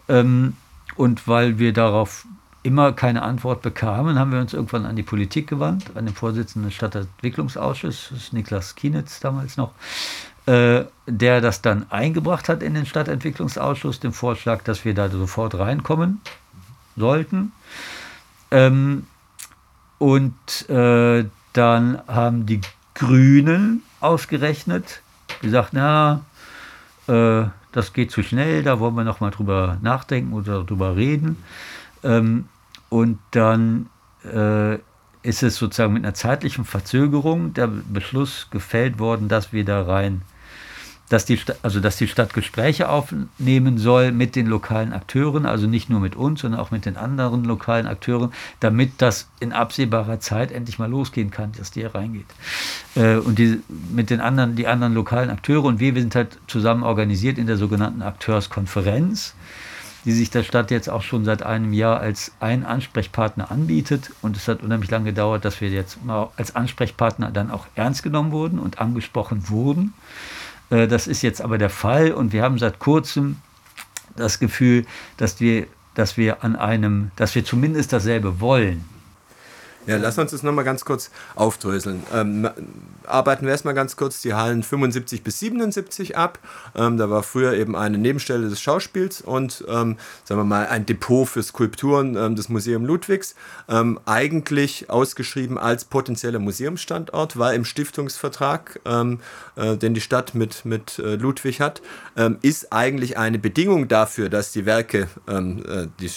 [0.08, 0.56] Ähm,
[0.96, 2.26] und weil wir darauf
[2.62, 6.68] immer keine Antwort bekamen, haben wir uns irgendwann an die Politik gewandt, an den Vorsitzenden
[6.68, 9.72] des Stadtentwicklungsausschusses, Niklas Kienitz damals noch,
[10.46, 15.56] äh, der das dann eingebracht hat in den Stadtentwicklungsausschuss, den Vorschlag, dass wir da sofort
[15.56, 16.20] reinkommen
[16.96, 17.52] sollten.
[18.50, 19.06] Ähm,
[19.98, 22.60] und äh, dann haben die
[22.94, 25.00] Grünen ausgerechnet,
[25.40, 26.24] gesagt, na,
[27.08, 31.42] äh, das geht zu schnell, da wollen wir noch mal drüber nachdenken oder drüber reden.
[32.02, 32.46] Ähm,
[32.88, 33.88] und dann
[34.24, 34.74] äh,
[35.22, 40.22] ist es sozusagen mit einer zeitlichen Verzögerung der Beschluss gefällt worden, dass wir da rein
[41.12, 45.90] dass die, also dass die Stadt Gespräche aufnehmen soll mit den lokalen Akteuren, also nicht
[45.90, 50.50] nur mit uns, sondern auch mit den anderen lokalen Akteuren, damit das in absehbarer Zeit
[50.50, 52.24] endlich mal losgehen kann, dass die hier reingeht.
[52.94, 53.60] Äh, und die,
[53.92, 57.46] mit den anderen, die anderen lokalen Akteure und wir, wir sind halt zusammen organisiert in
[57.46, 59.34] der sogenannten Akteurskonferenz,
[60.06, 64.12] die sich der Stadt jetzt auch schon seit einem Jahr als ein Ansprechpartner anbietet.
[64.22, 68.02] Und es hat unheimlich lange gedauert, dass wir jetzt mal als Ansprechpartner dann auch ernst
[68.02, 69.92] genommen wurden und angesprochen wurden.
[70.72, 73.36] Äh, das ist jetzt aber der Fall und wir haben seit kurzem
[74.16, 74.84] das Gefühl,
[75.16, 78.84] dass wir, dass wir an einem, dass wir zumindest dasselbe wollen.
[79.86, 82.04] Ja, lass uns das nochmal ganz kurz aufdröseln.
[82.14, 82.48] Ähm,
[83.06, 86.38] arbeiten wir erstmal ganz kurz die Hallen 75 bis 77 ab.
[86.76, 90.86] Ähm, da war früher eben eine Nebenstelle des Schauspiels und, ähm, sagen wir mal, ein
[90.86, 93.34] Depot für Skulpturen ähm, des Museum Ludwigs.
[93.68, 99.18] Ähm, eigentlich ausgeschrieben als potenzieller Museumsstandort, war im Stiftungsvertrag, ähm,
[99.56, 101.82] äh, den die Stadt mit, mit äh, Ludwig hat,
[102.42, 106.10] ist eigentlich eine Bedingung dafür, dass die Werke, äh, die,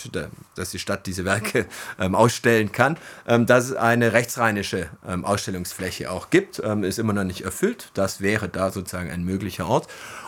[0.55, 1.65] dass die Stadt diese Werke
[1.97, 4.87] ausstellen kann, dass es eine rechtsrheinische
[5.23, 7.91] Ausstellungsfläche auch gibt ähm, ist immer noch nicht erfüllt.
[7.93, 9.87] Das wäre da sozusagen ein möglicher Ort.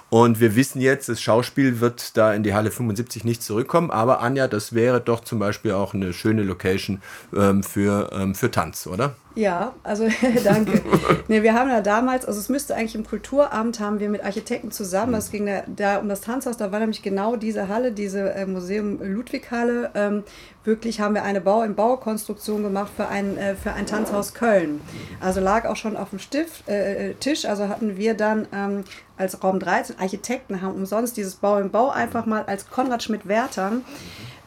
[0.09, 3.91] Und wir wissen jetzt, das Schauspiel wird da in die Halle 75 nicht zurückkommen.
[3.91, 7.01] Aber Anja, das wäre doch zum Beispiel auch eine schöne Location
[7.35, 9.15] ähm, für, ähm, für Tanz, oder?
[9.37, 10.07] Ja, also
[10.43, 10.81] danke.
[11.27, 14.71] nee, wir haben ja damals, also es müsste eigentlich im Kulturamt, haben wir mit Architekten
[14.71, 18.33] zusammen, es ging da, da, um das Tanzhaus, da war nämlich genau diese Halle, diese
[18.33, 20.23] äh, Museum Ludwig-Halle, ähm,
[20.63, 24.81] wirklich haben wir eine Bau in Baukonstruktion gemacht für ein, äh, für ein Tanzhaus Köln.
[25.19, 28.85] Also lag auch schon auf dem Stift, äh, äh Tisch, also hatten wir dann ähm,
[29.17, 33.83] als Raum 13 Architekten haben umsonst dieses Bau im Bau einfach mal als Konrad Schmidt-Wertern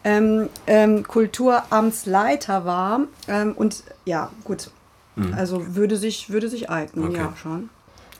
[0.04, 3.02] ähm, ähm, Kulturamtsleiter war.
[3.28, 4.70] Ähm, und ja, gut,
[5.20, 5.34] Mhm.
[5.34, 7.18] Also würde sich, würde sich eignen, okay.
[7.18, 7.68] ja schon.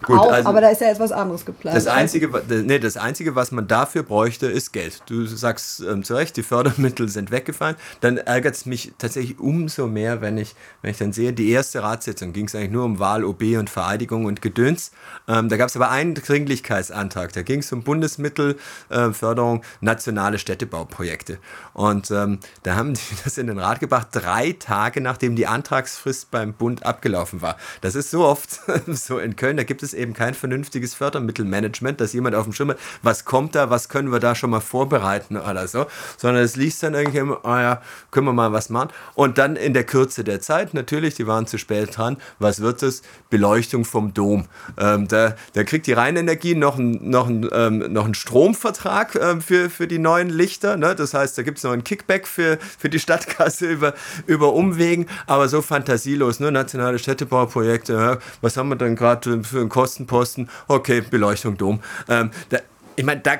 [0.02, 1.76] Gut, auch, also aber da ist ja etwas anderes geplant.
[1.76, 5.02] Das Einzige, nee, das Einzige, was man dafür bräuchte, ist Geld.
[5.06, 7.76] Du sagst ähm, zu Recht, die Fördermittel sind weggefallen.
[8.00, 11.82] Dann ärgert es mich tatsächlich umso mehr, wenn ich, wenn ich dann sehe, die erste
[11.82, 14.92] Ratssitzung ging es eigentlich nur um Wahl, OB und Vereidigung und Gedöns.
[15.28, 17.32] Ähm, da gab es aber einen Dringlichkeitsantrag.
[17.32, 21.38] Da ging es um Bundesmittelförderung, äh, nationale Städtebauprojekte.
[21.74, 26.30] Und ähm, da haben die das in den Rat gebracht, drei Tage nachdem die Antragsfrist
[26.30, 27.56] beim Bund abgelaufen war.
[27.80, 32.00] Das ist so oft so in Köln, da gibt es es eben kein vernünftiges Fördermittelmanagement,
[32.00, 34.60] dass jemand auf dem Schirm hat, was kommt da, was können wir da schon mal
[34.60, 35.86] vorbereiten oder so,
[36.16, 37.80] sondern es liest dann irgendwie immer, oh ja,
[38.10, 38.90] können wir mal was machen.
[39.14, 42.82] Und dann in der Kürze der Zeit, natürlich, die waren zu spät dran, was wird
[42.82, 43.02] es?
[43.30, 44.46] Beleuchtung vom Dom.
[44.78, 49.40] Ähm, da, da kriegt die Rheinenergie noch, ein, noch, ein, ähm, noch einen Stromvertrag ähm,
[49.40, 50.76] für, für die neuen Lichter.
[50.76, 50.94] Ne?
[50.94, 53.94] Das heißt, da gibt es noch einen Kickback für, für die Stadtkasse über,
[54.26, 56.50] über Umwegen, aber so fantasielos, ne?
[56.50, 58.18] nationale Städtebauprojekte, ja?
[58.40, 61.80] was haben wir denn gerade für einen Kostenposten, okay, Beleuchtung Dom.
[62.06, 62.58] Ähm, da,
[62.96, 63.38] ich meine, da,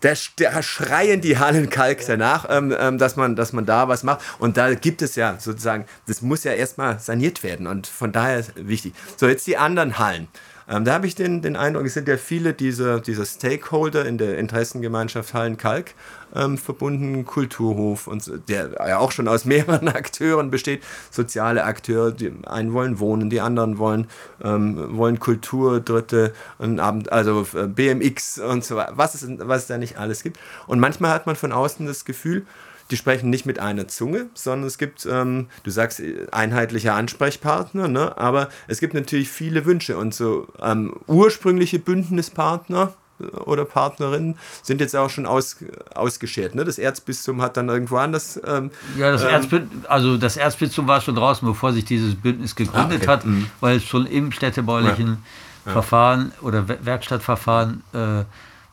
[0.00, 4.20] da, schreien die Hallenkalk danach, ähm, ähm, dass, man, dass man da was macht.
[4.38, 7.66] Und da gibt es ja sozusagen, das muss ja erstmal saniert werden.
[7.66, 8.94] Und von daher ist wichtig.
[9.18, 10.28] So, jetzt die anderen Hallen.
[10.72, 14.16] Ähm, da habe ich den, den Eindruck, es sind ja viele dieser, dieser Stakeholder in
[14.16, 15.94] der Interessengemeinschaft Hallen-Kalk
[16.34, 22.32] ähm, verbunden, Kulturhof, und der ja auch schon aus mehreren Akteuren besteht, soziale Akteure, die
[22.46, 24.06] einen wollen wohnen, die anderen wollen,
[24.42, 29.66] ähm, wollen Kultur, Dritte, und also äh, BMX und so weiter, was es, was es
[29.66, 30.38] da nicht alles gibt.
[30.66, 32.46] Und manchmal hat man von außen das Gefühl,
[32.92, 37.88] die sprechen nicht mit einer Zunge, sondern es gibt, ähm, du sagst, äh, einheitliche Ansprechpartner,
[37.88, 38.16] ne?
[38.18, 44.82] aber es gibt natürlich viele Wünsche und so ähm, ursprüngliche Bündnispartner äh, oder Partnerinnen sind
[44.82, 45.56] jetzt auch schon aus,
[45.94, 46.54] ausgeschert.
[46.54, 46.64] Ne?
[46.64, 48.38] Das Erzbistum hat dann irgendwo anders.
[48.46, 52.54] Ähm, ja, das, ähm, Erzbistum, also das Erzbistum war schon draußen, bevor sich dieses Bündnis
[52.54, 53.06] gegründet ah, okay.
[53.06, 53.46] hat, mhm.
[53.60, 55.24] weil es schon im städtebaulichen
[55.64, 55.72] ja.
[55.72, 58.24] Verfahren oder Werkstattverfahren äh,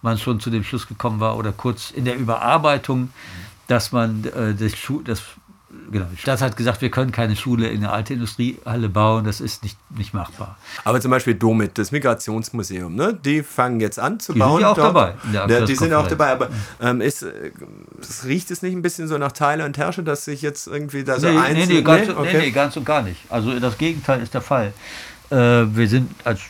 [0.01, 2.99] man schon zu dem Schluss gekommen war oder kurz in der Überarbeitung.
[3.03, 5.22] Mhm dass man äh, das, Schu das
[5.91, 9.39] genau, die Stadt hat gesagt, wir können keine Schule in eine alte Industriehalle bauen, das
[9.41, 10.57] ist nicht, nicht machbar.
[10.84, 13.13] Aber zum Beispiel Domit, das Migrationsmuseum, ne?
[13.13, 14.57] die fangen jetzt an zu die bauen.
[14.57, 15.13] Die sind ja auch dabei.
[15.32, 16.49] Ja, die sind auch dabei, aber
[16.82, 17.51] ähm, ist, äh,
[18.26, 21.20] riecht es nicht ein bisschen so nach Tyler und Herrsche, dass sich jetzt irgendwie da
[21.20, 21.67] so nee, einzeln...
[21.67, 22.38] Nee nee, ganz, nee, okay.
[22.39, 23.20] nee, ganz und gar nicht.
[23.30, 24.74] Also das Gegenteil ist der Fall.
[25.30, 26.41] Äh, wir sind als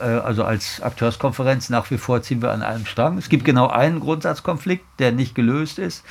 [0.00, 3.16] äh, also als Akteurskonferenz nach wie vor ziehen wir an einem Strang.
[3.18, 6.04] Es gibt genau einen Grundsatzkonflikt, der nicht gelöst ist.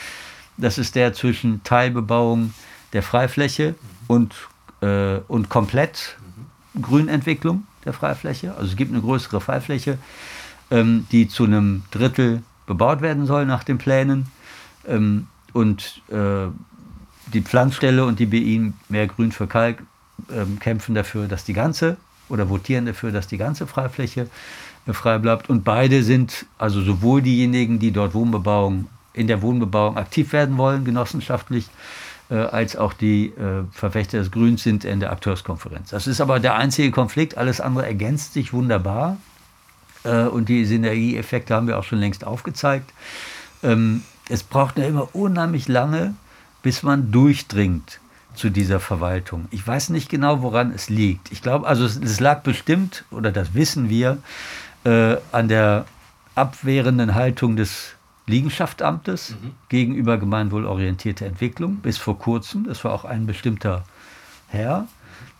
[0.58, 2.54] Das ist der zwischen Teilbebauung
[2.94, 3.76] der Freifläche
[4.08, 4.34] und,
[4.82, 6.18] äh, und komplett
[6.82, 7.66] Grünentwicklung.
[7.86, 8.56] der Freifläche.
[8.56, 10.00] Also es gibt eine größere Freifläche,
[10.72, 14.26] ähm, die zu einem Drittel bebaut werden soll nach den Plänen.
[14.88, 16.48] Ähm, und äh,
[17.34, 19.84] die Pflanzstelle und die BI mehr Grün für Kalk
[20.32, 21.98] ähm, kämpfen dafür, dass die ganze
[22.28, 24.30] oder votieren dafür, dass die ganze Freifläche
[24.88, 25.50] äh, frei bleibt.
[25.50, 30.86] Und beide sind, also sowohl diejenigen, die dort Wohnbebauung, in der Wohnbebauung aktiv werden wollen,
[30.86, 31.68] genossenschaftlich,
[32.30, 35.90] äh, als auch die äh, Verfechter des Grüns sind in der Akteurskonferenz.
[35.90, 39.18] Das ist aber der einzige Konflikt, alles andere ergänzt sich wunderbar.
[40.04, 42.92] Äh, und die Synergieeffekte haben wir auch schon längst aufgezeigt.
[43.64, 46.16] Ähm, es braucht ja immer unheimlich lange,
[46.64, 48.00] bis man durchdringt
[48.36, 49.48] zu dieser Verwaltung.
[49.52, 51.32] Ich weiß nicht genau, woran es liegt.
[51.32, 54.18] Ich glaube, also es, es, lag bestimmt, oder das wissen wir,
[54.84, 55.86] äh, an der
[56.36, 57.95] abwehrenden Haltung des
[58.28, 59.52] Liegenschaftsamtes mhm.
[59.70, 62.66] gegenüber gemeinwohlorientierter Entwicklung bis vor kurzem.
[62.66, 63.84] Das war auch ein bestimmter
[64.48, 64.88] Herr,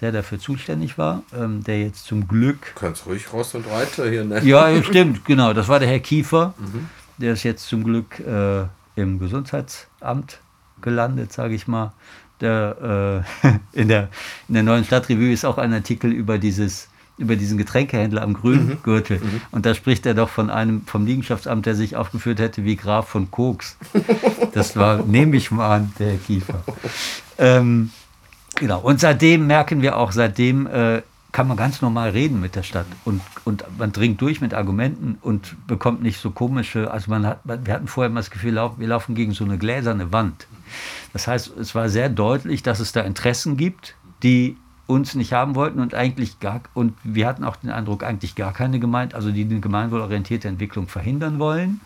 [0.02, 2.74] der dafür zuständig war, ähm, der jetzt zum Glück.
[2.76, 4.46] Du kannst ruhig Ross und Reiter hier nennen.
[4.48, 5.54] Ja, stimmt, genau.
[5.54, 6.54] Das war der Herr Kiefer.
[6.58, 6.90] Mhm.
[7.18, 8.66] Der ist jetzt zum Glück äh,
[8.96, 10.40] im Gesundheitsamt
[10.82, 11.94] gelandet, sage ich mal
[12.42, 14.10] der, äh, in, der,
[14.48, 18.68] in der neuen Stadtrevue ist auch ein Artikel über dieses über diesen Getränkehändler am grünen
[18.68, 18.84] mhm.
[18.84, 19.20] Gürtel.
[19.20, 19.42] Mhm.
[19.52, 23.08] Und da spricht er doch von einem vom Liegenschaftsamt, der sich aufgeführt hätte wie Graf
[23.08, 23.78] von Koks.
[24.54, 26.64] Das war, nehme ich mal an, der Kiefer.
[27.38, 27.92] Ähm,
[28.56, 28.80] genau.
[28.80, 31.02] Und seitdem merken wir auch, seitdem äh,
[31.36, 35.18] kann man ganz normal reden mit der Stadt und, und man dringt durch mit Argumenten
[35.22, 38.88] und bekommt nicht so komische, also man hat, wir hatten vorher immer das Gefühl, wir
[38.88, 40.48] laufen gegen so eine gläserne Wand.
[41.12, 44.56] Das heißt, es war sehr deutlich, dass es da Interessen gibt, die
[44.88, 48.54] uns nicht haben wollten und eigentlich gar, und wir hatten auch den Eindruck, eigentlich gar
[48.54, 51.82] keine gemeint, also die eine gemeinwohlorientierte Entwicklung verhindern wollen.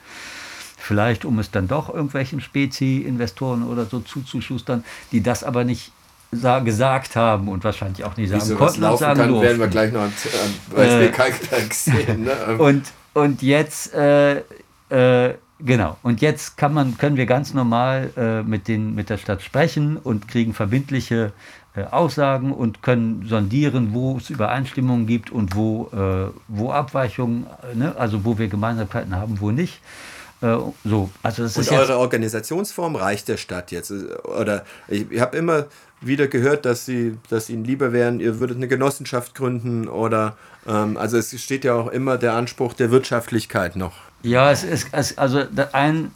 [0.78, 5.92] Vielleicht, um es dann doch irgendwelchen Spezi-Investoren oder so zuzuschustern, die das aber nicht
[6.32, 8.82] gesagt haben und wahrscheinlich auch nicht sagen Wieso konnten.
[8.82, 9.48] laufen sagen kann, durften.
[9.48, 10.14] werden wir gleich noch am
[10.76, 12.24] Beispiel äh, Kalkberg sehen.
[12.26, 12.32] Ne?
[12.60, 12.84] und,
[13.14, 14.44] und jetzt äh,
[14.90, 15.98] äh, Genau.
[16.04, 19.98] Und jetzt kann man, können wir ganz normal äh, mit, den, mit der Stadt sprechen
[19.98, 21.34] und kriegen verbindliche
[21.86, 27.96] Aussagen und können sondieren, wo es Übereinstimmungen gibt und wo, äh, wo Abweichungen, äh, ne?
[27.98, 29.82] also wo wir Gemeinsamkeiten haben, wo nicht.
[30.42, 33.92] Äh, so, also das und ist eure Organisationsform reicht der Stadt jetzt?
[33.92, 35.66] Oder ich, ich habe immer
[36.02, 40.96] wieder gehört, dass sie, dass ihnen lieber wären, ihr würdet eine Genossenschaft gründen oder ähm,
[40.96, 45.18] also es steht ja auch immer der Anspruch der Wirtschaftlichkeit noch ja, es ist es,
[45.18, 46.12] also ein,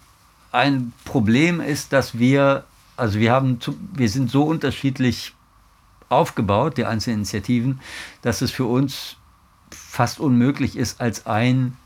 [0.51, 2.64] ein Problem ist, dass wir,
[2.97, 3.59] also wir haben,
[3.93, 5.34] wir sind so unterschiedlich
[6.09, 7.79] aufgebaut, die einzelnen Initiativen,
[8.21, 9.17] dass es für uns
[9.71, 11.77] fast unmöglich ist, als ein,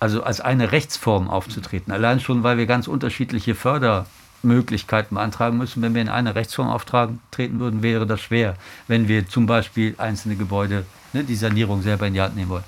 [0.00, 1.92] also als eine Rechtsform aufzutreten.
[1.92, 5.82] Allein schon, weil wir ganz unterschiedliche Fördermöglichkeiten beantragen müssen.
[5.82, 8.56] Wenn wir in eine Rechtsform auftreten würden, wäre das schwer,
[8.88, 12.64] wenn wir zum Beispiel einzelne Gebäude, ne, die Sanierung selber in die Hand nehmen wollen.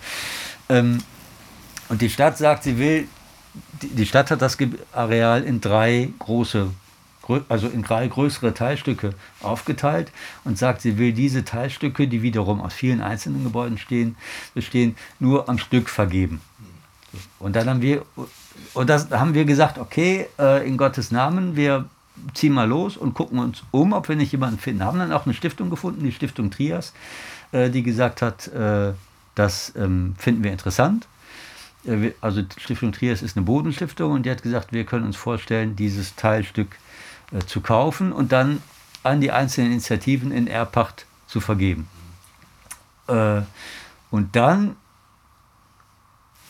[0.69, 0.99] Ähm,
[1.89, 3.09] und die Stadt sagt, sie will,
[3.81, 4.57] die Stadt hat das
[4.93, 6.71] Areal in drei große,
[7.49, 9.11] also in drei größere Teilstücke
[9.41, 10.13] aufgeteilt
[10.45, 14.17] und sagt, sie will diese Teilstücke, die wiederum aus vielen einzelnen Gebäuden stehen,
[14.55, 16.41] bestehen, nur am Stück vergeben.
[17.39, 18.05] Und dann haben wir,
[18.75, 21.87] und das haben wir gesagt, okay, äh, in Gottes Namen, wir
[22.35, 24.85] ziehen mal los und gucken uns um, ob wir nicht jemanden finden.
[24.85, 26.93] Haben dann auch eine Stiftung gefunden, die Stiftung Trias,
[27.53, 28.93] äh, die gesagt hat, äh,
[29.35, 31.07] das ähm, finden wir interessant
[32.21, 36.17] also Stiftung Trias ist eine Bodenstiftung und die hat gesagt, wir können uns vorstellen, dieses
[36.17, 36.86] Teilstück äh,
[37.47, 38.63] zu kaufen und dann
[39.03, 41.89] an die einzelnen Initiativen in Erbpacht zu vergeben.
[43.09, 43.43] Äh,
[44.11, 44.77] und dann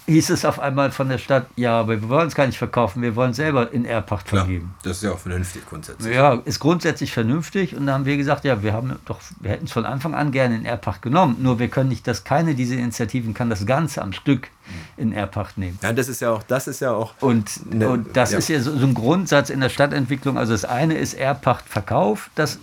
[0.07, 3.02] hieß es auf einmal von der Stadt, ja, aber wir wollen es gar nicht verkaufen,
[3.02, 4.74] wir wollen es selber in Erbpacht Klar, vergeben.
[4.82, 6.14] Das ist ja auch vernünftig grundsätzlich.
[6.14, 9.66] Ja, ist grundsätzlich vernünftig und da haben wir gesagt, ja, wir haben doch, wir hätten
[9.66, 12.76] es von Anfang an gerne in Erbpacht genommen, nur wir können nicht, dass keine dieser
[12.76, 14.48] Initiativen kann das Ganze am Stück
[14.96, 15.78] in Erbpacht nehmen.
[15.82, 17.14] Ja, das ist ja auch, das ist ja auch.
[17.20, 18.38] Und, ne, und das ja.
[18.38, 20.38] ist ja so, so, ein Grundsatz in der Stadtentwicklung.
[20.38, 22.59] Also das eine ist Erbpachtverkauf, das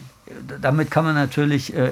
[0.61, 1.91] damit kann man natürlich äh,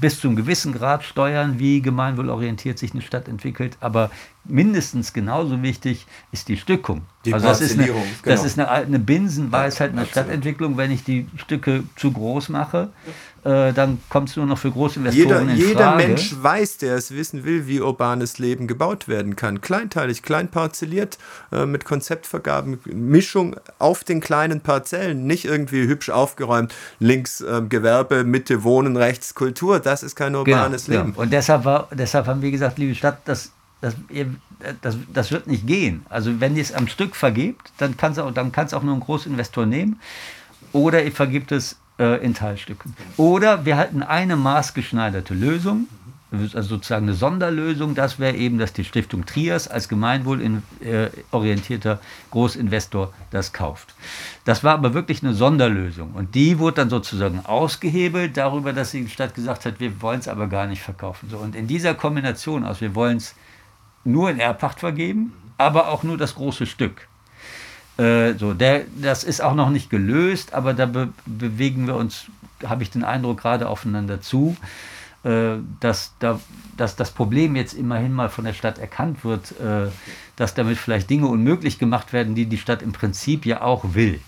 [0.00, 3.76] bis zu einem gewissen Grad steuern, wie gemeinwohlorientiert sich eine Stadt entwickelt.
[3.80, 4.10] Aber
[4.44, 7.02] mindestens genauso wichtig ist die Stückung.
[7.24, 8.02] Die also das ist eine, genau.
[8.24, 10.76] das ist eine, eine Binsenweisheit in der Stadtentwicklung.
[10.76, 12.90] Wenn ich die Stücke zu groß mache,
[13.44, 16.06] äh, dann kommt es nur noch für Großinvestoren jeder, in Jeder Frage.
[16.06, 19.60] Mensch weiß, der es wissen will, wie urbanes Leben gebaut werden kann.
[19.60, 21.18] Kleinteilig, klein parzelliert,
[21.50, 28.22] äh, mit Konzeptvergaben, Mischung auf den kleinen Parzellen, nicht irgendwie hübsch aufgeräumt, links äh, Gewerbe,
[28.22, 29.80] Mitte Wohnen, rechts Kultur.
[29.80, 31.14] Das ist kein genau, urbanes genau, Leben.
[31.16, 31.22] Ja.
[31.22, 33.96] Und deshalb, war, deshalb haben wir gesagt, liebe Stadt, das das,
[34.80, 36.06] das, das, wird nicht gehen.
[36.08, 39.66] Also wenn ihr es am Stück vergebt, dann kann es auch, auch nur ein Großinvestor
[39.66, 40.00] nehmen.
[40.72, 42.94] Oder ihr vergibt es äh, in Teilstücken.
[43.16, 45.86] Oder wir halten eine maßgeschneiderte Lösung
[46.32, 52.00] also sozusagen eine Sonderlösung, das wäre eben, dass die Stiftung Trias als gemeinwohlorientierter
[52.30, 53.94] Großinvestor das kauft.
[54.46, 59.06] Das war aber wirklich eine Sonderlösung und die wurde dann sozusagen ausgehebelt darüber, dass die
[59.08, 61.28] Stadt gesagt hat, wir wollen es aber gar nicht verkaufen.
[61.28, 63.34] So, und in dieser Kombination aus, wir wollen es
[64.04, 67.08] nur in Erbpacht vergeben, aber auch nur das große Stück.
[67.98, 72.26] Äh, so, der, das ist auch noch nicht gelöst, aber da be bewegen wir uns,
[72.64, 74.56] habe ich den Eindruck, gerade aufeinander zu,
[75.24, 76.40] äh, dass, da,
[76.76, 79.90] dass das Problem jetzt immerhin mal von der Stadt erkannt wird, äh,
[80.36, 84.20] dass damit vielleicht Dinge unmöglich gemacht werden, die die Stadt im Prinzip ja auch will.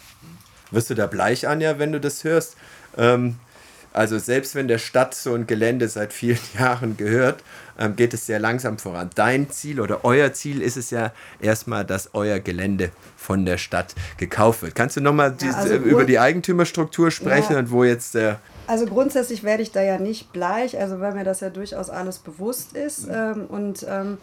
[0.71, 2.57] Wirst du da bleich, Anja, wenn du das hörst?
[2.97, 3.37] Ähm,
[3.95, 7.43] also selbst wenn der Stadt so ein Gelände seit vielen Jahren gehört,
[7.79, 9.11] ähm, geht es sehr langsam voran.
[9.15, 13.95] Dein Ziel oder euer Ziel ist es ja erstmal, dass euer Gelände von der Stadt
[14.17, 14.75] gekauft wird.
[14.75, 17.59] Kannst du nochmal ja, also über die Eigentümerstruktur sprechen ja.
[17.61, 18.41] und wo jetzt der...
[18.67, 22.19] Also grundsätzlich werde ich da ja nicht bleich, also weil mir das ja durchaus alles
[22.19, 23.07] bewusst ist.
[23.07, 23.15] Mhm.
[23.15, 24.19] Ähm, und ähm,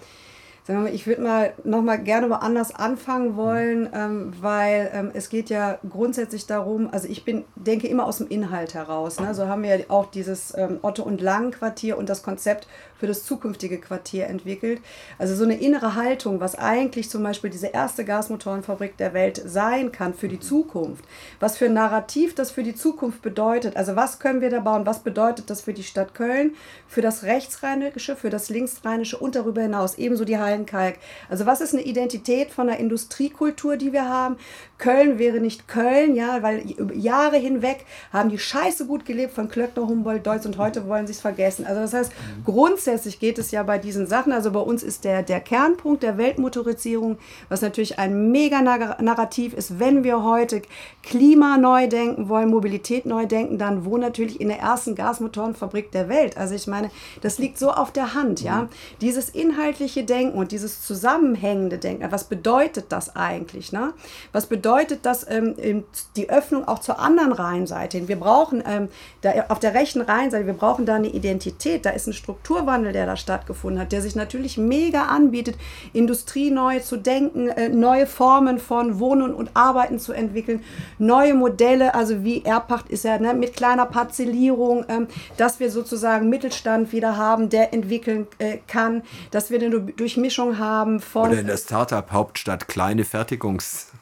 [0.63, 5.11] sagen wir mal, ich würde mal noch mal gerne woanders anfangen wollen, ähm, weil ähm,
[5.13, 9.19] es geht ja grundsätzlich darum, also ich bin, denke immer aus dem Inhalt heraus.
[9.19, 9.33] Ne?
[9.33, 12.67] So haben wir ja auch dieses ähm, Otto und Lang Quartier und das Konzept
[13.01, 14.79] für das zukünftige Quartier entwickelt.
[15.17, 19.91] Also so eine innere Haltung, was eigentlich zum Beispiel diese erste Gasmotorenfabrik der Welt sein
[19.91, 21.03] kann für die Zukunft.
[21.39, 23.75] Was für ein Narrativ das für die Zukunft bedeutet.
[23.75, 24.85] Also was können wir da bauen?
[24.85, 26.53] Was bedeutet das für die Stadt Köln,
[26.87, 30.99] für das Rechtsrheinische, für das Linksrheinische und darüber hinaus ebenso die Hallenkalk.
[31.27, 34.37] Also was ist eine Identität von der Industriekultur, die wir haben?
[34.81, 36.63] Köln wäre nicht Köln, ja, weil
[36.93, 41.13] Jahre hinweg haben die Scheiße gut gelebt von Klöckner, Humboldt, Deutsch und heute wollen sie
[41.13, 41.65] es vergessen.
[41.65, 42.11] Also das heißt,
[42.43, 46.01] grundsätzlich grundsätzlich geht es ja bei diesen Sachen, also bei uns ist der, der Kernpunkt
[46.01, 47.17] der Weltmotorisierung,
[47.47, 50.63] was natürlich ein mega Narrativ ist, wenn wir heute
[51.03, 56.09] Klima neu denken wollen, Mobilität neu denken, dann wo natürlich in der ersten Gasmotorenfabrik der
[56.09, 56.37] Welt.
[56.37, 56.89] Also ich meine,
[57.21, 58.63] das liegt so auf der Hand, ja.
[58.63, 58.69] Mhm.
[59.01, 63.93] Dieses inhaltliche Denken und dieses zusammenhängende Denken, was bedeutet das eigentlich, ne?
[64.31, 64.70] Was bedeutet
[65.01, 65.83] das, ähm,
[66.15, 68.07] die Öffnung auch zur anderen Rheinseite?
[68.07, 68.89] Wir brauchen ähm,
[69.21, 73.05] da auf der rechten Rheinseite, wir brauchen da eine Identität, da ist ein Strukturwandel der
[73.05, 75.55] da stattgefunden hat, der sich natürlich mega anbietet,
[75.93, 80.63] Industrie neu zu denken, äh, neue Formen von Wohnen und Arbeiten zu entwickeln,
[80.97, 85.07] neue Modelle, also wie Erbpacht ist ja ne, mit kleiner Parzellierung, ähm,
[85.37, 90.99] dass wir sozusagen Mittelstand wieder haben, der entwickeln äh, kann, dass wir eine Durchmischung haben
[90.99, 91.29] von...
[91.29, 93.05] Oder in der Startup-Hauptstadt kleine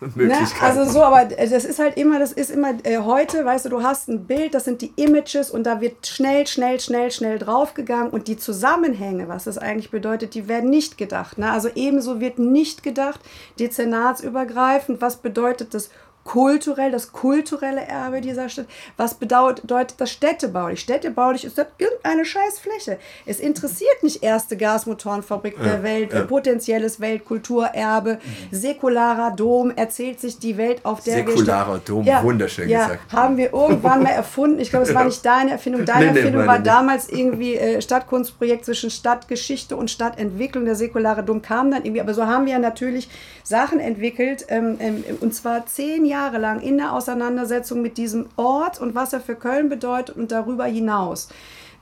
[0.15, 0.33] Ne?
[0.61, 3.83] Also so, aber das ist halt immer, das ist immer äh, heute, weißt du, du
[3.83, 8.09] hast ein Bild, das sind die Images und da wird schnell, schnell, schnell, schnell draufgegangen
[8.09, 11.37] und die zusammen Zusammenhänge, was das eigentlich bedeutet, die werden nicht gedacht.
[11.37, 11.51] Ne?
[11.51, 13.19] Also ebenso wird nicht gedacht,
[13.59, 15.89] dezernatsübergreifend, was bedeutet das
[16.29, 18.67] kulturell, das kulturelle Erbe dieser Stadt.
[18.97, 19.65] Was bedeutet
[19.97, 20.79] das städtebaulich?
[20.79, 22.99] Städtebaulich ist das irgendeine Scheißfläche.
[23.25, 26.21] Es interessiert nicht erste Gasmotorenfabrik ja, der Welt, ja.
[26.25, 28.19] potenzielles Weltkulturerbe,
[28.51, 33.11] säkularer Dom, erzählt sich die Welt auf der Säkularer Dom, ja, wunderschön ja, gesagt.
[33.11, 34.59] Haben wir irgendwann mal erfunden.
[34.59, 35.83] Ich glaube, es war nicht deine Erfindung.
[35.83, 40.65] Deine nee, Erfindung nee, war damals irgendwie äh, Stadtkunstprojekt zwischen Stadtgeschichte und Stadtentwicklung.
[40.65, 42.01] Der säkulare Dom kam dann irgendwie.
[42.01, 43.09] Aber so haben wir natürlich
[43.43, 48.27] Sachen entwickelt, ähm, ähm, und zwar zehn Jahre Jahre lang in der Auseinandersetzung mit diesem
[48.35, 51.29] Ort und was er für Köln bedeutet und darüber hinaus.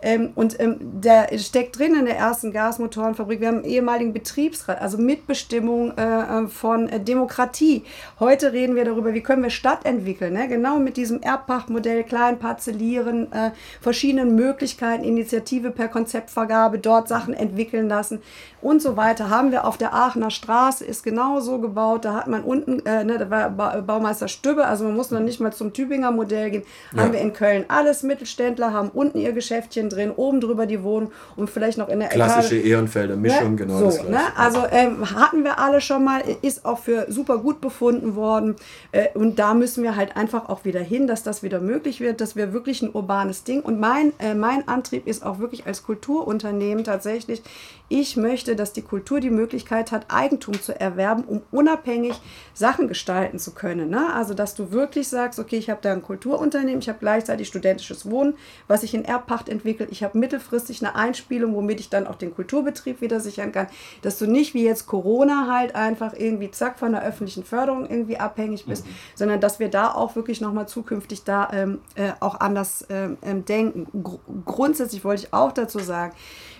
[0.01, 3.39] Ähm, und ähm, der steckt drin in der ersten Gasmotorenfabrik.
[3.39, 7.83] Wir haben einen ehemaligen Betriebsrat, also Mitbestimmung äh, äh, von äh, Demokratie.
[8.19, 10.33] Heute reden wir darüber, wie können wir Stadt entwickeln.
[10.33, 10.47] Ne?
[10.47, 17.89] Genau mit diesem Erbpachtmodell, klein parzellieren, äh, verschiedenen Möglichkeiten, Initiative per Konzeptvergabe, dort Sachen entwickeln
[17.89, 18.21] lassen
[18.61, 19.29] und so weiter.
[19.29, 22.05] Haben wir auf der Aachener Straße, ist genau so gebaut.
[22.05, 25.19] Da hat man unten, äh, ne, da war ba Baumeister Stübbe, also man muss noch
[25.19, 26.63] nicht mal zum Tübinger Modell gehen.
[26.93, 27.03] Ja.
[27.03, 30.83] Haben wir in Köln alles Mittelständler, haben unten ihr Geschäftchen Häuschen drin, oben drüber die
[30.83, 32.69] Wohnung und vielleicht noch in der Klassische Etage.
[32.69, 33.55] Ehrenfelder Mischung, ne?
[33.55, 34.19] genau so, das Ne?
[34.35, 38.55] Also ähm, hatten wir alle schon mal, ist auch für super gut befunden worden.
[38.91, 42.21] Äh, und da müssen wir halt einfach auch wieder hin, dass das wieder möglich wird,
[42.21, 43.61] dass wir wirklich ein urbanes Ding.
[43.61, 47.41] Und mein, äh, mein Antrieb ist auch wirklich als Kulturunternehmen tatsächlich,
[47.89, 52.19] ich möchte, dass die Kultur die Möglichkeit hat, Eigentum zu erwerben, um unabhängig
[52.53, 53.89] Sachen gestalten zu können.
[53.89, 54.13] Ne?
[54.13, 58.09] Also, dass du wirklich sagst, okay, ich habe da ein Kulturunternehmen, ich habe gleichzeitig studentisches
[58.09, 58.35] Wohnen,
[58.67, 62.33] was ich in Erbpacht entwickle, ich habe mittelfristig eine Einspielung, womit ich dann auch den
[62.33, 63.67] Kulturbetrieb wieder sichern kann,
[64.01, 68.17] dass du nicht wie jetzt Corona halt einfach irgendwie zack von der öffentlichen Förderung irgendwie
[68.17, 68.91] abhängig bist, mhm.
[69.15, 73.45] sondern dass wir da auch wirklich nochmal zukünftig da ähm, äh, auch anders ähm, ähm
[73.45, 73.87] denken.
[74.03, 76.13] Gr grundsätzlich wollte ich auch dazu sagen,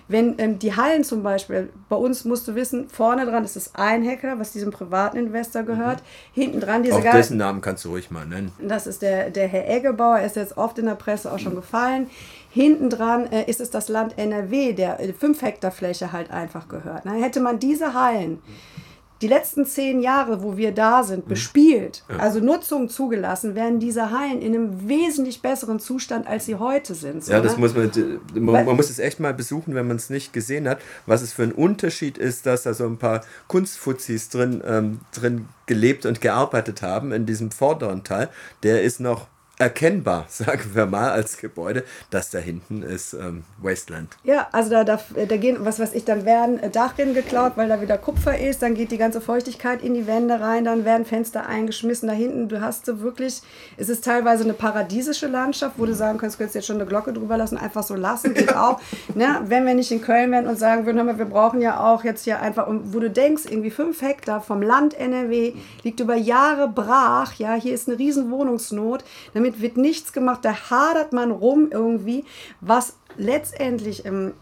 [0.08, 3.74] Wenn ähm, die Hallen zum Beispiel, bei uns musst du wissen, vorne dran ist es
[3.74, 6.00] ein Hektar, was diesem privaten Investor gehört.
[6.00, 6.40] Mhm.
[6.40, 8.50] Hinten dran diese Auch dessen Namen kannst du ruhig mal nennen.
[8.58, 11.52] Das ist der, der Herr Eggebauer, er ist jetzt oft in der Presse auch schon
[11.52, 11.56] mhm.
[11.56, 12.10] gefallen.
[12.50, 16.68] Hinten dran äh, ist es das Land NRW, der äh, 5 Hektar Fläche halt einfach
[16.68, 17.02] gehört.
[17.04, 18.32] Na, hätte man diese Hallen.
[18.32, 18.77] Mhm
[19.20, 21.30] die letzten zehn Jahre, wo wir da sind, mhm.
[21.30, 22.16] bespielt, ja.
[22.18, 27.24] also Nutzung zugelassen, wären diese Hallen in einem wesentlich besseren Zustand, als sie heute sind.
[27.24, 27.60] So, ja, das ne?
[27.60, 27.90] muss man,
[28.34, 31.32] man, man, muss es echt mal besuchen, wenn man es nicht gesehen hat, was es
[31.32, 36.20] für ein Unterschied ist, dass da so ein paar Kunstfuzis drin, ähm, drin gelebt und
[36.20, 38.28] gearbeitet haben in diesem vorderen Teil.
[38.62, 39.26] Der ist noch
[39.58, 44.16] erkennbar, sagen wir mal, als Gebäude, dass da hinten ist ähm, Wasteland.
[44.24, 47.68] Ja, also da, da, da gehen, was weiß ich, dann werden äh, Dachrinnen geklaut, weil
[47.68, 51.04] da wieder Kupfer ist, dann geht die ganze Feuchtigkeit in die Wände rein, dann werden
[51.04, 52.08] Fenster eingeschmissen.
[52.08, 53.42] Da hinten, du hast so wirklich,
[53.76, 56.86] es ist teilweise eine paradiesische Landschaft, wo du sagen kannst, du könntest jetzt schon eine
[56.86, 58.80] Glocke drüber lassen, einfach so lassen, geht auch.
[59.14, 59.40] ne?
[59.44, 62.40] Wenn wir nicht in Köln wären und sagen würden, wir brauchen ja auch jetzt hier
[62.40, 67.54] einfach, wo du denkst, irgendwie fünf Hektar vom Land NRW liegt über Jahre brach, ja,
[67.54, 69.04] hier ist eine riesen Wohnungsnot,
[69.34, 72.24] damit damit wird nichts gemacht, da hadert man rum irgendwie,
[72.60, 74.34] was letztendlich, ähm,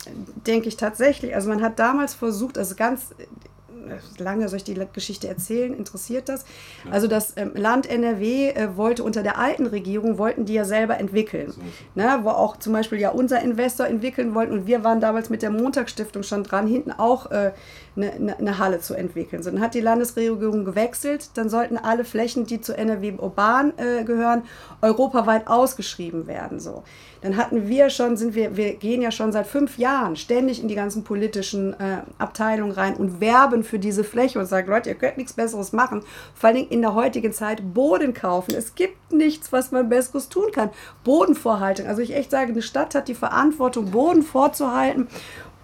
[0.46, 4.78] denke ich tatsächlich, also man hat damals versucht, also ganz äh, lange soll ich die
[4.92, 6.44] Geschichte erzählen, interessiert das?
[6.90, 10.98] Also das ähm, Land NRW äh, wollte unter der alten Regierung, wollten die ja selber
[10.98, 11.52] entwickeln.
[11.52, 11.60] So.
[11.94, 15.42] Ne, wo auch zum Beispiel ja unser Investor entwickeln wollten und wir waren damals mit
[15.42, 17.52] der Montagsstiftung schon dran, hinten auch äh,
[17.96, 19.42] eine, eine, eine Halle zu entwickeln.
[19.42, 24.04] So, dann hat die Landesregierung gewechselt, dann sollten alle Flächen, die zu NRW urban äh,
[24.04, 24.42] gehören,
[24.86, 26.60] europaweit ausgeschrieben werden.
[26.60, 26.82] So.
[27.22, 30.68] Dann hatten wir schon, sind wir, wir gehen ja schon seit fünf Jahren ständig in
[30.68, 34.94] die ganzen politischen äh, Abteilungen rein und werben für diese Fläche und sagen, Leute, ihr
[34.94, 36.02] könnt nichts Besseres machen.
[36.34, 38.54] Vor Dingen in der heutigen Zeit Boden kaufen.
[38.54, 40.70] Es gibt nichts, was man Besseres tun kann.
[41.04, 41.86] Bodenvorhaltung.
[41.86, 45.08] Also ich echt sage, eine Stadt hat die Verantwortung, Boden vorzuhalten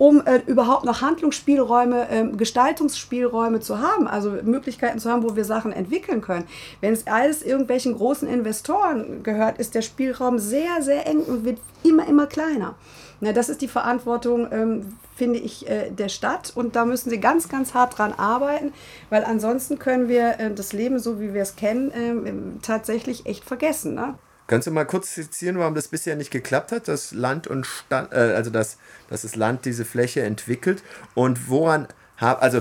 [0.02, 5.44] um äh, überhaupt noch Handlungsspielräume, äh, Gestaltungsspielräume zu haben, also Möglichkeiten zu haben, wo wir
[5.44, 6.44] Sachen entwickeln können.
[6.80, 11.60] Wenn es alles irgendwelchen großen Investoren gehört, ist der Spielraum sehr, sehr eng und wird
[11.84, 12.74] immer, immer kleiner.
[13.20, 17.20] Na, das ist die Verantwortung, ähm, finde ich, äh, der Stadt und da müssen sie
[17.20, 18.72] ganz, ganz hart dran arbeiten,
[19.08, 23.44] weil ansonsten können wir äh, das Leben, so wie wir es kennen, ähm, tatsächlich echt
[23.44, 23.94] vergessen.
[23.94, 24.14] Ne?
[24.52, 28.12] Kannst du mal kurz skizzieren, warum das bisher nicht geklappt hat, dass Land und Stand,
[28.12, 28.76] äh, also dass,
[29.08, 30.82] dass das Land diese Fläche entwickelt
[31.14, 31.88] und woran
[32.18, 32.60] haben, also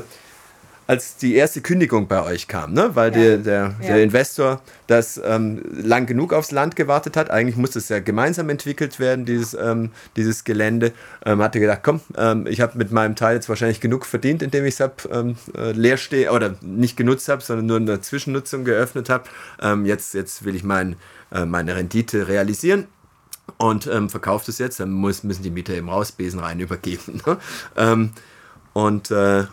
[0.87, 2.91] als die erste Kündigung bei euch kam, ne?
[2.95, 3.19] weil ja.
[3.19, 3.87] der, der, ja.
[3.87, 7.29] der Investor das ähm, lang genug aufs Land gewartet hat.
[7.29, 10.93] Eigentlich musste es ja gemeinsam entwickelt werden, dieses, ähm, dieses Gelände.
[11.25, 14.65] Ähm, hatte gedacht, komm, ähm, ich habe mit meinem Teil jetzt wahrscheinlich genug verdient, indem
[14.65, 18.63] ich es habe ähm, äh, leer stehe oder nicht genutzt habe, sondern nur eine Zwischennutzung
[18.63, 19.25] geöffnet habe.
[19.61, 20.95] Ähm, jetzt, jetzt will ich mein, äh,
[21.45, 22.87] meine Rendite realisieren
[23.57, 27.21] und ähm, verkauft es jetzt, dann muss, müssen die Mieter eben raus, Besen rein übergeben.
[27.25, 27.37] Ne?
[27.75, 28.11] Ähm,
[28.73, 29.45] und äh,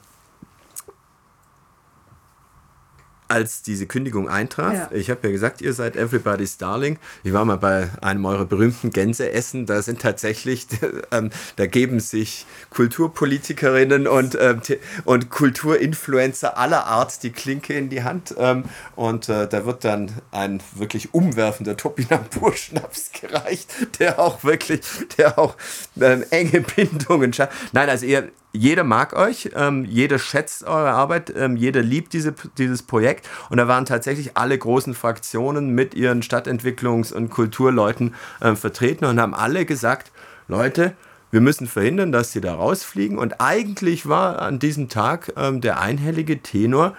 [3.29, 4.91] als diese Kündigung eintraf, ja.
[4.93, 6.99] ich habe ja gesagt, ihr seid Everybody's Darling.
[7.23, 9.67] Ich war mal bei einem eurer berühmten Gänseessen.
[9.67, 10.67] Da sind tatsächlich,
[11.13, 14.61] ähm, da geben sich Kulturpolitikerinnen und, ähm,
[15.05, 18.35] und Kulturinfluencer aller Art die Klinke in die Hand.
[18.39, 18.65] Ähm,
[18.97, 24.81] und äh, da wird dann ein wirklich umwerfender Topinambur-Schnaps gereicht, der auch wirklich,
[25.19, 25.55] der auch
[26.01, 27.53] ähm, enge Bindungen schafft.
[27.73, 32.35] Nein, also ihr, jeder mag euch, ähm, jeder schätzt eure Arbeit, ähm, jeder liebt diese,
[32.57, 33.29] dieses Projekt.
[33.51, 39.21] Und da waren tatsächlich alle großen Fraktionen mit ihren Stadtentwicklungs- und Kulturleuten ähm, vertreten und
[39.21, 40.13] haben alle gesagt,
[40.49, 40.95] Leute,
[41.31, 43.19] wir müssen verhindern, dass sie da rausfliegen.
[43.19, 46.97] Und eigentlich war an diesem Tag ähm, der einhellige Tenor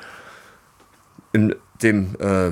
[1.33, 2.51] in dem äh,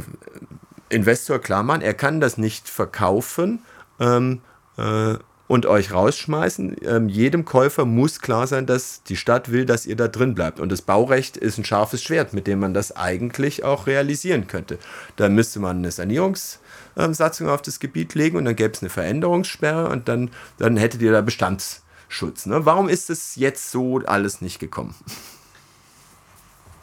[0.90, 3.60] Investor Klarmann, er kann das nicht verkaufen.
[4.00, 4.42] Ähm,
[4.78, 5.16] äh,
[5.48, 6.78] und euch rausschmeißen.
[6.84, 10.60] Ähm, jedem Käufer muss klar sein, dass die Stadt will, dass ihr da drin bleibt.
[10.60, 14.78] Und das Baurecht ist ein scharfes Schwert, mit dem man das eigentlich auch realisieren könnte.
[15.16, 19.90] Da müsste man eine Sanierungssatzung auf das Gebiet legen und dann gäbe es eine Veränderungssperre
[19.90, 22.46] und dann, dann hättet ihr da Bestandsschutz.
[22.46, 22.66] Ne?
[22.66, 24.96] Warum ist es jetzt so alles nicht gekommen?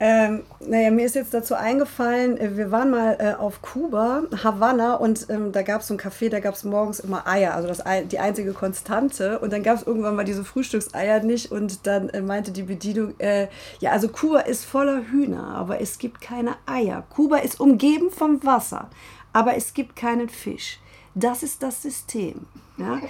[0.06, 4.96] Ähm, naja, mir ist jetzt dazu eingefallen, äh, wir waren mal äh, auf Kuba, Havanna,
[4.96, 7.68] und ähm, da gab es so ein Café, da gab es morgens immer Eier, also
[7.68, 9.38] das, die einzige Konstante.
[9.38, 13.18] Und dann gab es irgendwann mal diese Frühstückseier nicht und dann äh, meinte die Bedienung,
[13.18, 13.48] äh,
[13.80, 17.02] ja, also Kuba ist voller Hühner, aber es gibt keine Eier.
[17.08, 18.90] Kuba ist umgeben vom Wasser.
[19.32, 20.80] aber es gibt keinen Fisch.
[21.14, 22.46] Das ist das System.
[22.76, 23.00] Ja?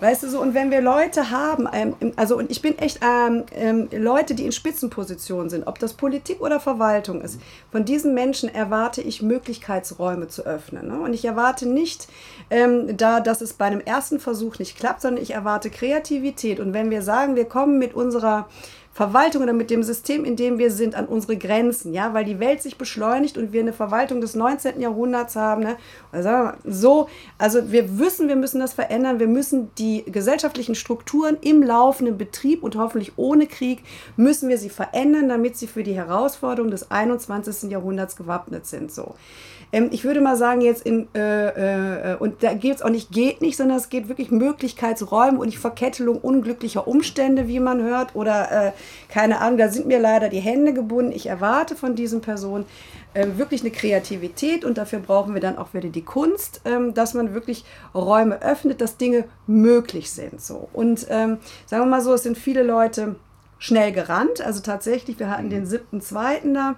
[0.00, 3.44] Weißt du so, und wenn wir Leute haben, ähm, also und ich bin echt ähm,
[3.52, 7.40] ähm, Leute, die in Spitzenpositionen sind, ob das Politik oder Verwaltung ist,
[7.72, 10.88] von diesen Menschen erwarte ich Möglichkeitsräume zu öffnen.
[10.88, 11.00] Ne?
[11.00, 12.08] Und ich erwarte nicht
[12.50, 16.60] ähm, da, dass es bei einem ersten Versuch nicht klappt, sondern ich erwarte Kreativität.
[16.60, 18.46] Und wenn wir sagen, wir kommen mit unserer
[18.94, 22.38] Verwaltung oder mit dem System, in dem wir sind, an unsere Grenzen, ja, weil die
[22.38, 24.80] Welt sich beschleunigt und wir eine Verwaltung des 19.
[24.80, 25.76] Jahrhunderts haben, ne?
[26.12, 31.60] Also so, also wir wissen, wir müssen das verändern, wir müssen die gesellschaftlichen Strukturen im
[31.64, 33.82] laufenden Betrieb und hoffentlich ohne Krieg
[34.16, 37.72] müssen wir sie verändern, damit sie für die Herausforderungen des 21.
[37.72, 39.16] Jahrhunderts gewappnet sind, so.
[39.72, 43.10] Ähm, ich würde mal sagen, jetzt in, äh, äh, und da geht es auch nicht
[43.10, 48.14] geht nicht, sondern es geht wirklich Möglichkeitsräume und nicht Verkettelung unglücklicher Umstände, wie man hört,
[48.14, 48.72] oder äh,
[49.08, 51.12] keine Ahnung, da sind mir leider die Hände gebunden.
[51.12, 52.66] Ich erwarte von diesen Personen
[53.14, 57.14] äh, wirklich eine Kreativität und dafür brauchen wir dann auch wieder die Kunst, ähm, dass
[57.14, 60.40] man wirklich Räume öffnet, dass Dinge möglich sind.
[60.40, 60.68] So.
[60.72, 63.16] Und ähm, sagen wir mal so, es sind viele Leute
[63.58, 64.40] schnell gerannt.
[64.40, 66.74] Also tatsächlich, wir hatten den siebten, zweiten da äh,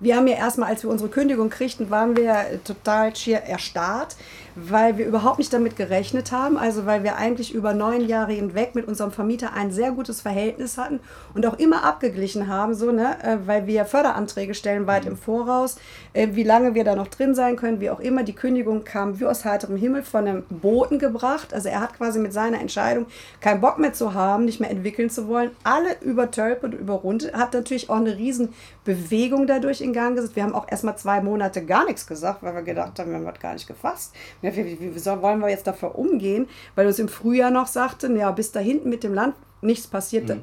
[0.00, 4.16] wir haben ja erstmal, als wir unsere Kündigung kriegten, waren wir total schier erstarrt,
[4.54, 6.58] weil wir überhaupt nicht damit gerechnet haben.
[6.58, 10.76] Also weil wir eigentlich über neun Jahre hinweg mit unserem Vermieter ein sehr gutes Verhältnis
[10.76, 11.00] hatten
[11.34, 15.76] und auch immer abgeglichen haben, so, ne, äh, weil wir Förderanträge stellen weit im Voraus,
[16.12, 18.24] äh, wie lange wir da noch drin sein können, wie auch immer.
[18.24, 21.54] Die Kündigung kam wie aus heiterem Himmel von einem Boten gebracht.
[21.54, 23.06] Also er hat quasi mit seiner Entscheidung
[23.40, 27.54] keinen Bock mehr zu haben, nicht mehr entwickeln zu wollen, alle übertölpelt und überrundet, hat
[27.54, 28.50] natürlich auch eine riesen
[28.84, 30.36] Bewegung dadurch in Gang gesetzt.
[30.36, 33.24] Wir haben auch erstmal zwei Monate gar nichts gesagt, weil wir gedacht haben, wir haben
[33.24, 34.14] das gar nicht gefasst.
[34.42, 36.48] Wie, wie, wie wollen wir jetzt dafür umgehen?
[36.74, 39.86] Weil du es im Frühjahr noch sagten, ja, bis da hinten mit dem Land nichts
[39.86, 40.42] passiert, mhm.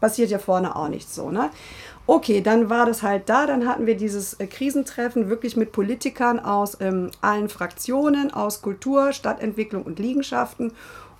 [0.00, 1.50] passiert ja vorne auch nichts so, ne?
[2.08, 3.46] Okay, dann war das halt da.
[3.46, 9.12] Dann hatten wir dieses äh, Krisentreffen wirklich mit Politikern aus ähm, allen Fraktionen, aus Kultur,
[9.12, 10.72] Stadtentwicklung und Liegenschaften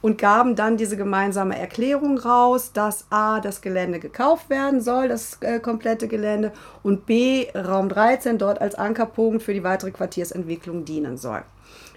[0.03, 5.39] und gaben dann diese gemeinsame Erklärung raus, dass A, das Gelände gekauft werden soll, das
[5.41, 11.17] äh, komplette Gelände, und B, Raum 13 dort als Ankerpunkt für die weitere Quartiersentwicklung dienen
[11.17, 11.43] soll.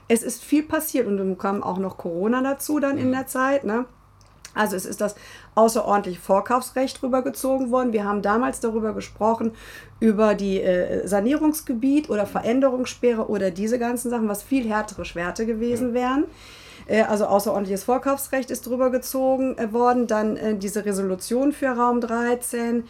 [0.08, 3.64] Es ist viel passiert und dann kam auch noch Corona dazu dann in der Zeit.
[3.64, 3.86] Ne?
[4.56, 5.16] Also es ist das
[5.56, 7.94] außerordentliche Vorkaufsrecht rübergezogen worden.
[7.94, 9.52] Wir haben damals darüber gesprochen,
[10.00, 15.94] über die äh, Sanierungsgebiet oder Veränderungssperre oder diese ganzen Sachen, was viel härtere Schwerte gewesen
[15.94, 16.26] wären.
[16.90, 20.08] Äh, also außerordentliches Vorkaufsrecht ist drüber gezogen äh, worden.
[20.08, 22.84] Dann äh, diese Resolution für Raum 13.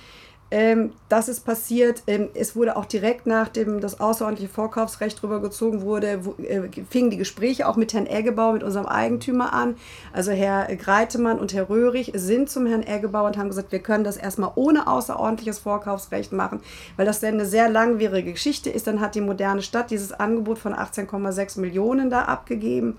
[0.51, 2.01] Ähm, das ist passiert.
[2.07, 7.11] Ähm, es wurde auch direkt nachdem das außerordentliche Vorkaufsrecht drüber gezogen wurde, wo, äh, fingen
[7.11, 9.75] die Gespräche auch mit Herrn Eggebau, mit unserem Eigentümer an.
[10.11, 14.03] Also Herr Greitemann und Herr Röhrig sind zum Herrn Eggebau und haben gesagt, wir können
[14.03, 16.61] das erstmal ohne außerordentliches Vorkaufsrecht machen,
[16.97, 18.87] weil das dann eine sehr langwierige Geschichte ist.
[18.87, 22.97] Dann hat die moderne Stadt dieses Angebot von 18,6 Millionen da abgegeben.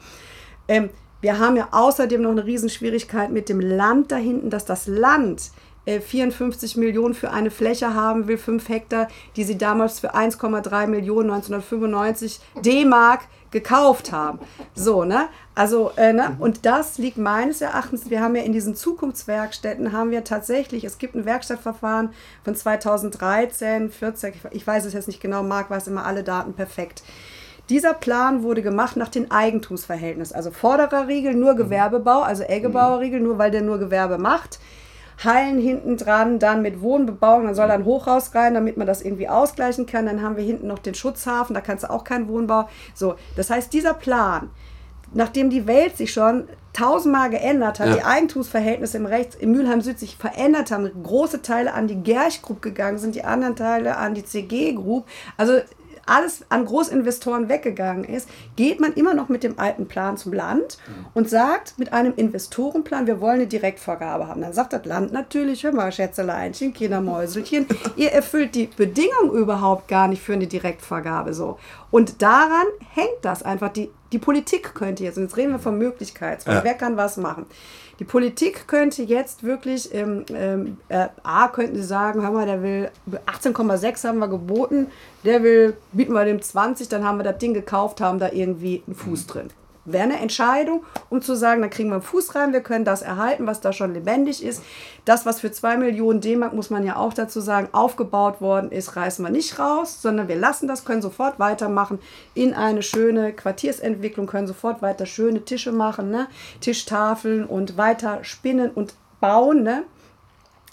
[0.70, 0.88] Ähm,
[1.20, 5.50] wir haben ja außerdem noch eine Riesenschwierigkeit mit dem Land da hinten, dass das Land
[5.84, 10.86] äh, 54 Millionen für eine Fläche haben will, 5 Hektar, die sie damals für 1,3
[10.86, 14.38] Millionen 1995 D-Mark gekauft haben.
[14.74, 15.28] So, ne?
[15.56, 16.36] Also, äh, ne?
[16.38, 20.98] Und das liegt meines Erachtens, wir haben ja in diesen Zukunftswerkstätten, haben wir tatsächlich, es
[20.98, 22.10] gibt ein Werkstattverfahren
[22.44, 27.02] von 2013, 14, ich weiß es jetzt nicht genau, Marc weiß immer alle Daten perfekt.
[27.70, 30.34] Dieser Plan wurde gemacht nach den Eigentumsverhältnissen.
[30.34, 34.58] Also vorderer Riegel nur Gewerbebau, also Eggebauer Riegel nur, weil der nur Gewerbe macht.
[35.22, 39.28] Hallen hinten dran, dann mit Wohnbebauung, dann soll dann Hochhaus rein, damit man das irgendwie
[39.28, 40.06] ausgleichen kann.
[40.06, 42.68] Dann haben wir hinten noch den Schutzhafen, da kannst du auch keinen Wohnbau.
[42.94, 44.50] So, das heißt, dieser Plan,
[45.12, 47.94] nachdem die Welt sich schon tausendmal geändert hat, ja.
[47.96, 52.42] die Eigentumsverhältnisse im Rechts im Mülheim Süd sich verändert haben, große Teile an die Gerch
[52.42, 55.06] Group gegangen sind, die anderen Teile an die CG Group.
[55.36, 55.60] Also
[56.10, 60.78] alles an Großinvestoren weggegangen ist, geht man immer noch mit dem alten Plan zum Land
[61.14, 64.40] und sagt mit einem Investorenplan, wir wollen eine Direktvergabe haben.
[64.40, 70.08] Dann sagt das Land natürlich, hör mal, Schätzeleinchen, Kindermäuselchen, ihr erfüllt die Bedingungen überhaupt gar
[70.08, 71.58] nicht für eine Direktvergabe so.
[71.90, 73.72] Und daran hängt das einfach.
[73.72, 76.64] Die, die Politik könnte jetzt, und jetzt reden wir von Möglichkeiten, ja.
[76.64, 77.46] wer kann was machen.
[78.00, 82.62] Die Politik könnte jetzt wirklich, ähm, ähm, äh, A, könnten sie sagen, hör mal, der
[82.62, 82.90] will
[83.26, 84.86] 18,6 haben wir geboten,
[85.24, 88.82] der will, bieten wir dem 20, dann haben wir das Ding gekauft, haben da irgendwie
[88.86, 89.50] einen Fuß drin
[89.92, 93.02] wäre eine Entscheidung, um zu sagen, dann kriegen wir einen Fuß rein, wir können das
[93.02, 94.62] erhalten, was da schon lebendig ist.
[95.04, 98.96] Das, was für 2 Millionen D-Mark, muss man ja auch dazu sagen, aufgebaut worden ist,
[98.96, 101.98] reißen wir nicht raus, sondern wir lassen das, können sofort weitermachen
[102.34, 106.28] in eine schöne Quartiersentwicklung, können sofort weiter schöne Tische machen, ne?
[106.60, 109.62] Tischtafeln und weiter spinnen und bauen.
[109.62, 109.84] Ne?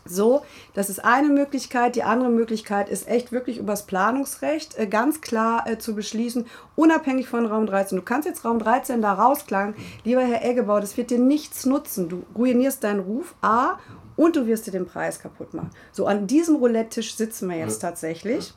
[0.10, 0.44] So,
[0.74, 1.96] das ist eine Möglichkeit.
[1.96, 6.46] Die andere Möglichkeit ist echt wirklich übers Planungsrecht äh, ganz klar äh, zu beschließen,
[6.76, 7.98] unabhängig von Raum 13.
[7.98, 12.10] Du kannst jetzt Raum 13 da rausklagen, lieber Herr Eggebau, das wird dir nichts nutzen.
[12.10, 13.78] Du ruinierst deinen Ruf, A,
[14.16, 15.70] und du wirst dir den Preis kaputt machen.
[15.92, 18.54] So, an diesem Roulette-Tisch sitzen wir jetzt tatsächlich.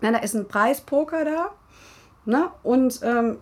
[0.00, 1.50] Na, da ist ein Preispoker da.
[2.24, 2.50] Ne?
[2.62, 3.38] Und ähm,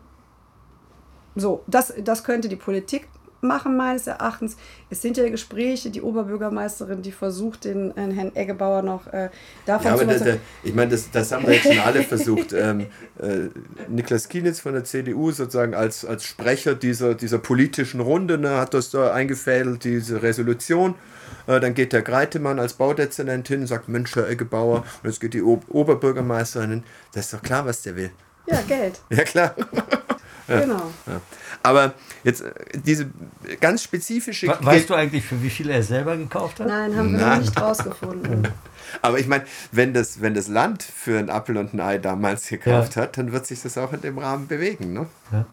[1.35, 3.09] so, das, das könnte die Politik
[3.41, 4.57] machen, meines Erachtens.
[4.91, 9.31] Es sind ja Gespräche, die Oberbürgermeisterin, die versucht, den äh, Herrn Eggebauer noch äh,
[9.67, 12.03] davon ja, aber zu da, da, Ich meine, das, das haben wir jetzt schon alle
[12.03, 12.53] versucht.
[12.53, 12.87] ähm,
[13.19, 13.49] äh,
[13.89, 18.75] Niklas Kienitz von der CDU sozusagen als, als Sprecher dieser, dieser politischen Runde ne, hat
[18.75, 20.95] das da eingefädelt, diese Resolution.
[21.47, 25.21] Äh, dann geht der Greitemann als Baudezernent hin und sagt, Mensch, Herr Eggebauer, und jetzt
[25.21, 26.83] geht die Oberbürgermeisterin hin.
[27.13, 28.11] Das ist doch klar, was der will.
[28.47, 29.01] Ja, Geld.
[29.11, 29.55] Ja, klar.
[30.49, 30.61] Ja.
[30.61, 30.91] Genau.
[31.07, 31.21] Ja.
[31.63, 31.95] Aber
[32.25, 33.11] jetzt äh, diese
[33.61, 34.49] ganz spezifische.
[34.49, 36.69] We weißt du eigentlich, für wie viel er selber gekauft hat?
[36.69, 38.49] Nein, haben wir noch nicht rausgefunden.
[39.03, 42.49] Aber ich meine, wenn das, wenn das Land für einen Apfel und ein Ei damals
[42.49, 43.03] gekauft ja.
[43.03, 44.95] hat, dann wird sich das auch in dem Rahmen bewegen.
[44.95, 45.07] Ne?
[45.31, 45.47] Ja.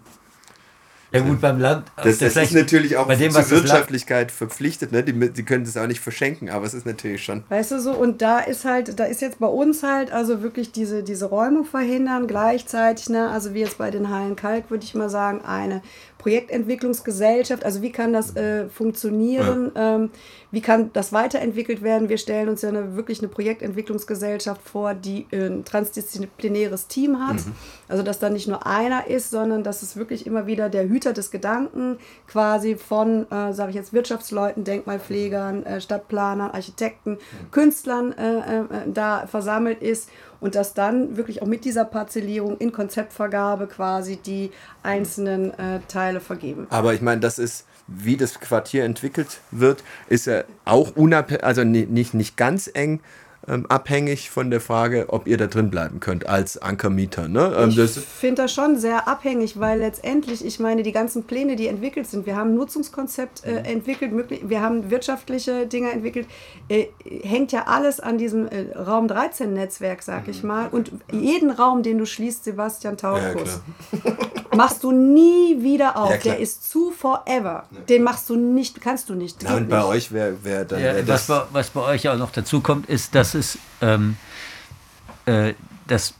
[1.15, 1.85] Ja gut, beim Land.
[1.95, 4.91] Das, das ist natürlich auch bei dem, zur Wirtschaftlichkeit verpflichtet.
[4.91, 5.01] Ne?
[5.01, 7.43] Die, die können das auch nicht verschenken, aber es ist natürlich schon.
[7.47, 10.71] Weißt du so, und da ist halt, da ist jetzt bei uns halt also wirklich
[10.71, 13.29] diese, diese Räumung verhindern, gleichzeitig, ne?
[13.29, 15.81] also wie jetzt bei den Hallen Kalk, würde ich mal sagen, eine
[16.25, 19.95] Projektentwicklungsgesellschaft, also wie kann das äh, funktionieren, ja.
[19.95, 20.09] ähm,
[20.49, 22.09] wie kann das weiterentwickelt werden.
[22.09, 27.45] Wir stellen uns ja eine, wirklich eine Projektentwicklungsgesellschaft vor, die ein transdisziplinäres Team hat.
[27.45, 27.51] Mhm.
[27.87, 31.13] Also dass da nicht nur einer ist, sondern dass es wirklich immer wieder der Hüter
[31.13, 37.51] des Gedanken quasi von, äh, sage ich jetzt, Wirtschaftsleuten, Denkmalpflegern, äh, Stadtplanern, Architekten, mhm.
[37.51, 40.09] Künstlern äh, äh, da versammelt ist
[40.39, 44.51] und dass dann wirklich auch mit dieser Parzellierung in Konzeptvergabe quasi die
[44.83, 46.67] einzelnen äh, Teile vergeben.
[46.69, 51.63] Aber ich meine, das ist, wie das Quartier entwickelt wird, ist ja auch unabhängig, also
[51.63, 52.99] nicht, nicht ganz eng
[53.47, 57.27] ähm, abhängig von der Frage, ob ihr da drin bleiben könnt als Ankermieter.
[57.27, 57.55] Ne?
[57.57, 61.67] Ähm, ich finde das schon sehr abhängig, weil letztendlich, ich meine, die ganzen Pläne, die
[61.67, 63.65] entwickelt sind, wir haben ein Nutzungskonzept äh, mhm.
[63.65, 64.11] entwickelt,
[64.43, 66.27] wir haben wirtschaftliche Dinge entwickelt,
[66.69, 66.87] äh,
[67.23, 70.47] hängt ja alles an diesem äh, Raum 13-Netzwerk, sag ich mhm.
[70.47, 70.67] mal.
[70.71, 73.99] Und jeden Raum, den du schließt, Sebastian Taukus, ja,
[74.55, 76.11] machst du nie wieder auf.
[76.11, 77.65] Ja, der ist zu forever.
[77.89, 79.37] Den machst du nicht, kannst du nicht.
[79.43, 79.87] Na, und bei nicht.
[79.87, 80.79] euch wäre wär dann.
[80.79, 84.17] Ja, wär was, bei, was bei euch auch noch dazu kommt, ist, dass es ähm,
[85.25, 85.53] äh,
[85.87, 86.13] das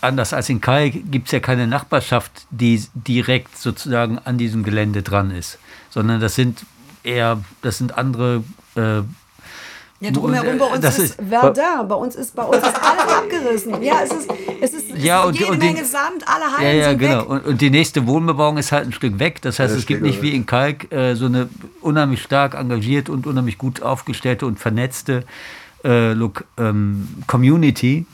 [0.00, 5.02] anders als in Kai gibt es ja keine Nachbarschaft, die direkt sozusagen an diesem Gelände
[5.02, 5.58] dran ist,
[5.90, 6.64] sondern das sind
[7.02, 9.02] eher, das sind andere äh,
[10.00, 13.12] ja, drumherum bei uns das ist, ist Verdun, bei uns ist bei uns ist alles
[13.12, 13.82] abgerissen.
[13.82, 14.30] Ja, es ist,
[14.60, 16.98] es ist, ja, es und, jede und Menge die, Sand, alle Hallen ja, ja, sind
[16.98, 17.20] genau.
[17.20, 17.28] weg.
[17.30, 19.40] Und, und, die nächste Wohnbebauung ist halt ein Stück weg.
[19.40, 21.48] Das heißt, ja, es gibt nicht wie in Kalk äh, so eine
[21.80, 25.24] unheimlich stark engagierte und unheimlich gut aufgestellte und vernetzte
[25.82, 28.06] äh, look, ähm, Community.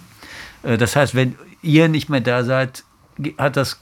[0.62, 2.84] Äh, das heißt, wenn ihr nicht mehr da seid,
[3.38, 3.80] hat das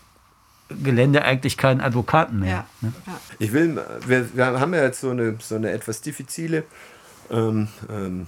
[0.82, 2.50] Gelände eigentlich keinen Advokaten mehr.
[2.50, 2.66] Ja.
[2.80, 2.92] Ne?
[3.38, 6.64] Ich will, wir, wir haben ja jetzt so eine, so eine etwas diffizile
[7.30, 8.26] ähm, ähm,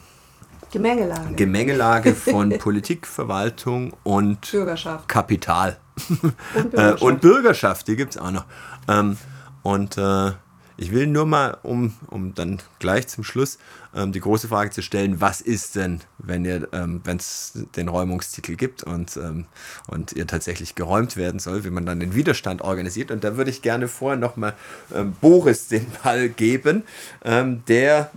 [0.70, 1.34] Gemengelage.
[1.34, 5.08] Gemengelage von Politik, Verwaltung und Bürgerschaft.
[5.08, 5.76] Kapital.
[6.54, 8.46] Und Bürgerschaft, äh, und Bürgerschaft die gibt es auch noch.
[8.88, 9.18] Ähm,
[9.62, 10.32] und äh,
[10.78, 13.58] ich will nur mal, um, um dann gleich zum Schluss
[13.94, 18.56] ähm, die große Frage zu stellen, was ist denn, wenn ihr, ähm, es den Räumungstitel
[18.56, 19.44] gibt und, ähm,
[19.86, 23.10] und ihr tatsächlich geräumt werden soll, wie man dann den Widerstand organisiert.
[23.10, 24.54] Und da würde ich gerne vorher nochmal
[24.94, 26.84] ähm, Boris den Ball geben,
[27.24, 28.10] ähm, der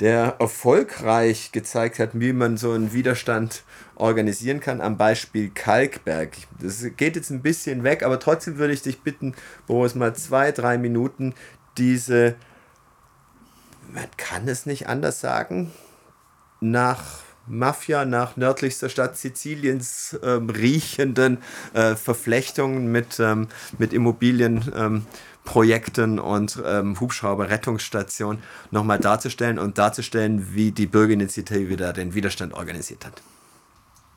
[0.00, 3.62] der erfolgreich gezeigt hat, wie man so einen Widerstand
[3.94, 6.36] organisieren kann, am Beispiel Kalkberg.
[6.60, 9.34] Das geht jetzt ein bisschen weg, aber trotzdem würde ich dich bitten,
[9.66, 11.34] Boris, mal zwei, drei Minuten
[11.78, 12.34] diese,
[13.92, 15.72] man kann es nicht anders sagen,
[16.60, 21.38] nach Mafia, nach nördlichster Stadt Siziliens ähm, riechenden
[21.74, 24.72] äh, Verflechtungen mit, ähm, mit Immobilien.
[24.74, 25.06] Ähm,
[25.46, 33.06] Projekten und ähm, Hubschrauber-Rettungsstationen nochmal darzustellen und darzustellen, wie die Bürgerinitiative da den Widerstand organisiert
[33.06, 33.22] hat.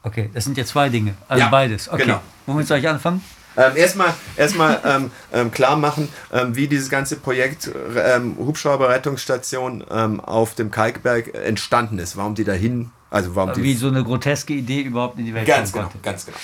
[0.04, 1.90] Okay, das sind ja zwei Dinge, also ja, beides.
[1.90, 2.22] Okay, genau.
[2.46, 3.22] womit soll ich anfangen?
[3.58, 10.20] Ähm, erstmal erstmal ähm, ähm, klar machen, ähm, wie dieses ganze Projekt ähm, Hubschrauber-Rettungsstation ähm,
[10.20, 14.82] auf dem Kalkberg entstanden ist, warum die dahin, also warum Wie so eine groteske Idee
[14.82, 16.38] überhaupt in die Welt ganz kommen genau, Ganz genau.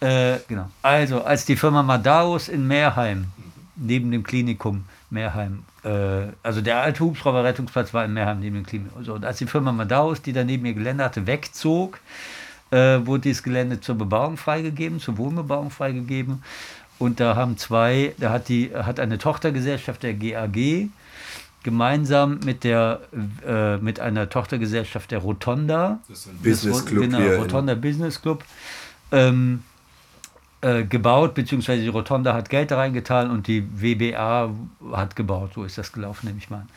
[0.00, 0.70] Äh, genau.
[0.82, 3.26] Also, als die Firma Madaus in Meerheim
[3.78, 5.64] neben dem Klinikum Meerheim.
[5.84, 9.04] Äh, also der alte Hubschrauberrettungsplatz war in Meerheim neben dem Klinikum.
[9.04, 12.00] So, und als die Firma Madaus, die daneben ihr Gelände hatte, wegzog,
[12.70, 16.42] äh, wurde dieses Gelände zur Bebauung freigegeben, zur Wohnbebauung freigegeben.
[16.98, 20.90] Und da haben zwei, da hat die hat eine Tochtergesellschaft der GAG
[21.62, 23.00] gemeinsam mit, der,
[23.46, 28.44] äh, mit einer Tochtergesellschaft der Rotonda, das ist ein Business Club, genau, Rotonda Business Club,
[29.12, 29.62] ähm,
[30.60, 34.50] äh, gebaut, beziehungsweise die Rotonda hat Geld da reingetan und die WBA
[34.92, 35.52] hat gebaut.
[35.54, 36.68] So ist das gelaufen, nehme ich mal an.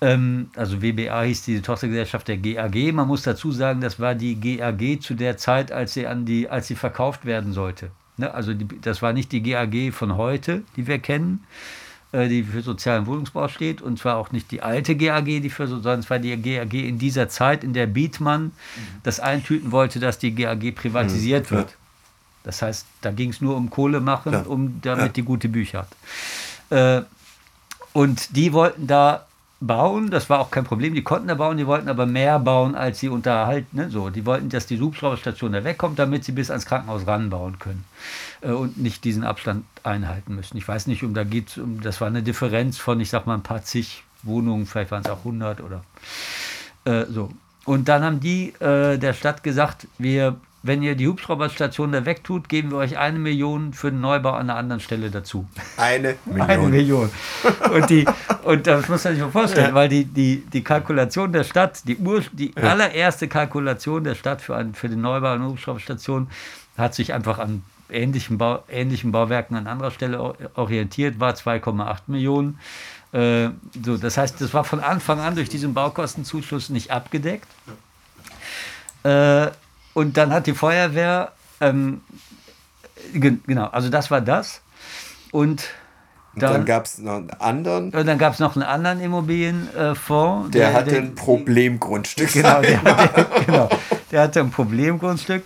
[0.00, 2.92] Ähm, also WBA hieß diese Tochtergesellschaft der GAG.
[2.92, 6.48] Man muss dazu sagen, das war die GAG zu der Zeit, als sie, an die,
[6.48, 7.90] als sie verkauft werden sollte.
[8.16, 8.32] Ne?
[8.32, 11.44] Also die, das war nicht die GAG von heute, die wir kennen,
[12.12, 15.66] äh, die für sozialen Wohnungsbau steht, und zwar auch nicht die alte GAG, die für
[15.66, 18.52] so, sondern es war die GAG in dieser Zeit, in der Bietmann mhm.
[19.02, 21.56] das eintüten wollte, dass die GAG privatisiert mhm.
[21.56, 21.76] wird.
[22.44, 24.42] Das heißt, da ging es nur um Kohle machen, ja.
[24.42, 25.08] um, damit ja.
[25.08, 25.86] die gute Bücher
[26.70, 27.02] hat.
[27.02, 27.04] Äh,
[27.92, 29.26] und die wollten da
[29.60, 32.74] bauen, das war auch kein Problem, die konnten da bauen, die wollten aber mehr bauen,
[32.74, 33.76] als sie unterhalten.
[33.76, 33.90] Ne?
[33.90, 37.84] So, die wollten, dass die Hubschrauberstation da wegkommt, damit sie bis ans Krankenhaus ranbauen können
[38.40, 40.56] äh, und nicht diesen Abstand einhalten müssen.
[40.56, 43.34] Ich weiß nicht, um da geht um, das war eine Differenz von, ich sag mal,
[43.34, 45.82] ein paar zig Wohnungen, vielleicht waren es auch 100 oder
[46.84, 47.30] äh, so.
[47.64, 52.48] Und dann haben die äh, der Stadt gesagt, wir wenn ihr die Hubschrauberstation da wegtut,
[52.48, 55.46] geben wir euch eine Million für den Neubau an einer anderen Stelle dazu.
[55.76, 56.50] Eine Million.
[56.50, 57.10] Eine Million.
[57.72, 58.04] Und, die,
[58.42, 59.74] und das muss man sich mal vorstellen, ja.
[59.74, 62.70] weil die, die, die Kalkulation der Stadt, die, Ur, die ja.
[62.70, 66.28] allererste Kalkulation der Stadt für, ein, für den Neubau einer Hubschrauberstation
[66.76, 70.20] hat sich einfach an ähnlichen, Bau, ähnlichen Bauwerken an anderer Stelle
[70.54, 72.58] orientiert, war 2,8 Millionen.
[73.12, 73.50] Äh,
[73.84, 77.48] so, das heißt, das war von Anfang an durch diesen Baukostenzuschuss nicht abgedeckt.
[79.04, 79.48] Äh,
[79.94, 82.00] und dann hat die Feuerwehr, ähm,
[83.12, 84.60] genau, also das war das.
[85.32, 85.64] Und
[86.34, 87.90] dann, dann gab es noch einen anderen.
[87.90, 90.50] Und dann gab es noch einen anderen Immobilienfonds.
[90.50, 92.32] Der, der hatte der, ein Problemgrundstück.
[92.32, 93.68] Genau der, der, genau,
[94.10, 95.44] der hatte ein Problemgrundstück.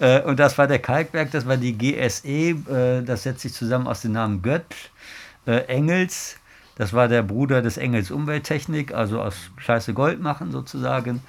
[0.00, 2.28] Äh, und das war der Kalkberg, das war die GSE.
[2.28, 4.74] Äh, das setzt sich zusammen aus den Namen Götz,
[5.46, 6.36] äh, Engels.
[6.76, 11.22] Das war der Bruder des Engels Umwelttechnik, also aus Scheiße Gold machen sozusagen.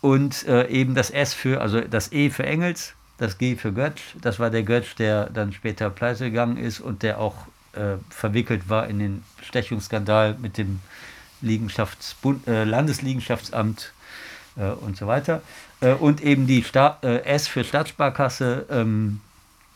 [0.00, 4.00] Und äh, eben das S für, also das E für Engels, das G für Götz.
[4.20, 7.34] Das war der Götz, der dann später pleite gegangen ist und der auch
[7.72, 10.80] äh, verwickelt war in den Stechungsskandal mit dem
[11.40, 13.92] Liegenschaftsbund, äh, Landesliegenschaftsamt
[14.56, 15.42] äh, und so weiter.
[15.80, 19.20] Äh, und eben die Sta äh, S für Stadtsparkasse ähm,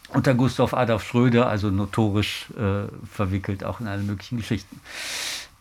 [0.09, 2.49] unter Gustav Adolf Schröder, also notorisch
[3.11, 4.79] verwickelt, auch in alle möglichen Geschichten.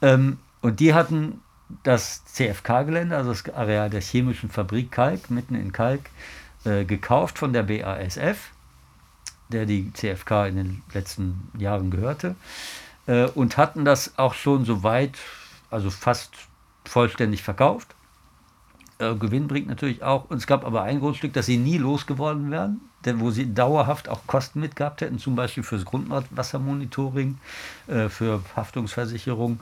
[0.01, 1.39] Ähm, und die hatten
[1.83, 6.09] das CFK-Gelände, also das Areal der chemischen Fabrik Kalk, mitten in Kalk,
[6.65, 8.51] äh, gekauft von der BASF,
[9.49, 12.35] der die CFK in den letzten Jahren gehörte,
[13.07, 15.17] äh, und hatten das auch schon so weit,
[15.69, 16.31] also fast
[16.85, 17.95] vollständig verkauft.
[18.99, 22.51] Äh, Gewinn bringt natürlich auch, und es gab aber ein Grundstück, das sie nie losgeworden
[22.51, 27.39] wären, denn wo sie dauerhaft auch Kosten mitgehabt hätten, zum Beispiel fürs Grundwassermonitoring,
[27.87, 29.59] äh, für Haftungsversicherung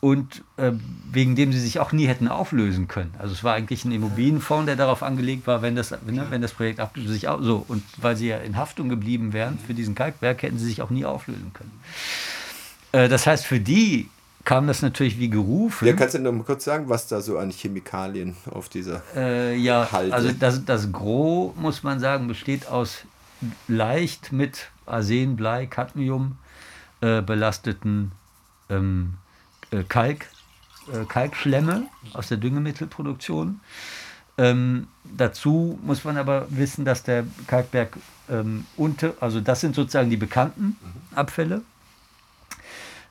[0.00, 0.72] und äh,
[1.10, 3.12] wegen dem sie sich auch nie hätten auflösen können.
[3.18, 6.52] Also es war eigentlich ein Immobilienfonds, der darauf angelegt war, wenn das, wenn, wenn das
[6.52, 9.94] Projekt abgelöst sich auch so und weil sie ja in Haftung geblieben wären für diesen
[9.94, 11.70] Kalkberg, hätten sie sich auch nie auflösen können.
[12.92, 14.08] Äh, das heißt, für die
[14.44, 15.86] kam das natürlich wie gerufen.
[15.86, 19.54] Ja, kannst du noch mal kurz sagen, was da so an Chemikalien auf dieser äh,
[19.56, 20.14] ja, Halde?
[20.14, 23.04] Also das, das Gros, muss man sagen, besteht aus
[23.68, 26.38] leicht mit Arsen, Blei, Cadmium
[27.02, 28.12] äh, belasteten
[28.70, 29.21] ähm, äh,
[29.88, 30.26] Kalk,
[30.92, 33.60] äh, Kalkschlemme aus der Düngemittelproduktion.
[34.38, 37.96] Ähm, dazu muss man aber wissen, dass der Kalkberg
[38.30, 41.16] ähm, unter, also das sind sozusagen die bekannten mhm.
[41.16, 41.62] Abfälle.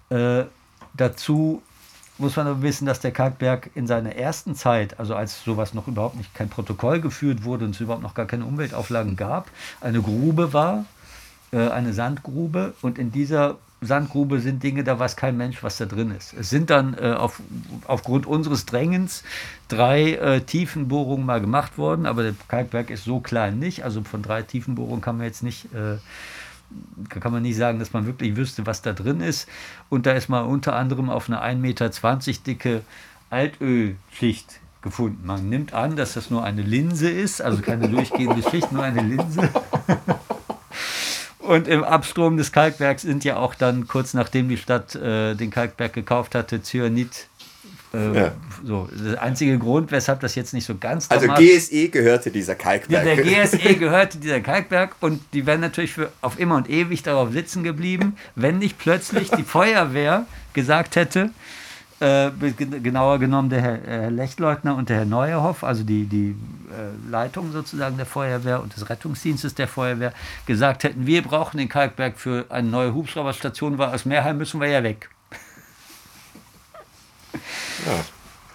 [0.10, 0.46] Äh,
[0.94, 1.62] dazu
[2.18, 5.88] muss man aber wissen, dass der Kalkberg in seiner ersten Zeit, also als sowas noch
[5.88, 10.02] überhaupt nicht kein Protokoll geführt wurde und es überhaupt noch gar keine Umweltauflagen gab, eine
[10.02, 10.86] Grube war,
[11.52, 15.86] äh, eine Sandgrube und in dieser Sandgrube sind Dinge, da weiß kein Mensch, was da
[15.86, 16.34] drin ist.
[16.34, 17.42] Es sind dann äh, auf,
[17.88, 19.24] aufgrund unseres Drängens
[19.70, 23.84] drei äh, Tiefenbohrungen mal gemacht worden, aber der Kalkberg ist so klein nicht.
[23.84, 25.98] Also von drei Tiefenbohrungen kann man jetzt nicht, äh,
[27.10, 29.50] kann man nicht sagen, dass man wirklich wüsste, was da drin ist.
[29.90, 31.90] Und da ist mal unter anderem auf eine 1,20 Meter
[32.46, 32.82] dicke
[33.32, 35.26] Altölschicht gefunden.
[35.26, 39.02] Man nimmt an, dass das nur eine Linse ist, also keine durchgehende Schicht, nur eine
[39.02, 39.50] Linse.
[41.42, 45.50] Und im Abstrom des Kalkbergs sind ja auch dann kurz nachdem die Stadt äh, den
[45.50, 47.28] Kalkberg gekauft hatte, Cyanid.
[47.94, 48.32] Äh, ja.
[48.64, 53.06] So, der einzige Grund, weshalb das jetzt nicht so ganz Also GSE gehörte dieser Kalkberg.
[53.06, 57.04] Ja, der GSE gehörte dieser Kalkberg und die wären natürlich für auf immer und ewig
[57.04, 61.32] darauf sitzen geblieben, wenn nicht plötzlich die Feuerwehr gesagt hätte,
[62.02, 62.32] äh,
[62.82, 66.36] genauer genommen der Herr, Herr Lechtleutner und der Herr Neuerhoff, also die, die
[66.72, 70.12] äh, Leitung sozusagen der Feuerwehr und des Rettungsdienstes der Feuerwehr,
[70.46, 74.68] gesagt hätten, wir brauchen den Kalkberg für eine neue Hubschrauberstation, weil aus Meerheim müssen wir
[74.68, 75.10] ja weg.
[77.86, 78.04] Ja.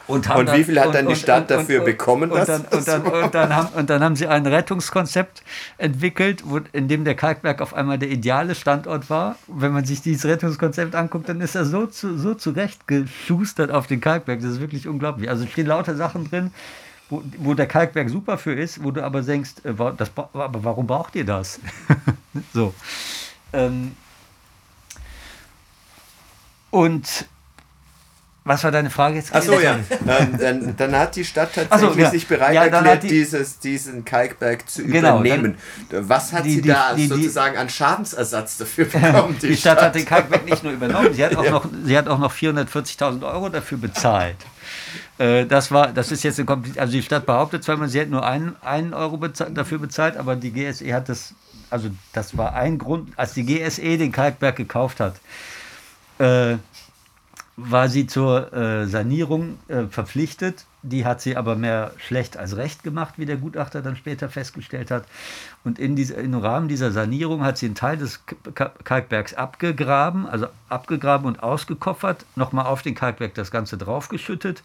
[0.09, 2.31] Und, und wie viel hat dann die Stadt und, dafür bekommen?
[2.31, 5.43] Und, dann, und, dann, dann haben, und dann haben sie ein Rettungskonzept
[5.79, 9.37] entwickelt, wo, in dem der Kalkberg auf einmal der ideale Standort war.
[9.49, 14.01] Wenn man sich dieses Rettungskonzept anguckt, dann ist er so, zu, so zurechtgeschustert auf den
[14.01, 14.41] Kalkberg.
[14.41, 15.29] Das ist wirklich unglaublich.
[15.29, 16.53] Also stehen lauter Sachen drin,
[17.09, 20.87] wo, wo der Kalkberg super für ist, wo du aber denkst, äh, das, aber warum
[20.87, 21.59] braucht ihr das?
[22.55, 22.75] so.
[23.53, 23.97] Ähm,
[26.71, 27.27] und
[28.47, 29.35] was war deine Frage jetzt?
[29.35, 29.75] Achso, ja.
[30.07, 32.11] ähm, dann, dann, hat die Stadt tatsächlich so, ja.
[32.11, 35.57] sich bereit ja, erklärt, die, dieses, diesen Kalkberg zu genau, übernehmen.
[35.91, 39.37] Dann, Was hat die, sie die, da sozusagen an Schadensersatz dafür bekommen?
[39.43, 41.65] Die, Stadt, Stadt, hat den Kalkberg nicht nur übernommen, sie hat auch noch,
[42.19, 44.37] noch 440.000 Euro dafür bezahlt.
[45.19, 48.25] Äh, das war, das ist jetzt eine also die Stadt behauptet zwar, sie hätte nur
[48.25, 51.35] einen, einen Euro bezahlt, dafür bezahlt, aber die GSE hat das,
[51.69, 55.17] also das war ein Grund, als die GSE den Kalkberg gekauft hat.
[56.19, 56.59] Äh,
[57.57, 60.67] war sie zur äh, Sanierung äh, verpflichtet.
[60.83, 64.91] Die hat sie aber mehr schlecht als recht gemacht, wie der Gutachter dann später festgestellt
[64.91, 65.05] hat.
[65.65, 68.21] Und in diese, im Rahmen dieser Sanierung hat sie einen Teil des
[68.85, 74.63] Kalkbergs abgegraben, also abgegraben und ausgekoffert, nochmal auf den Kalkberg das Ganze draufgeschüttet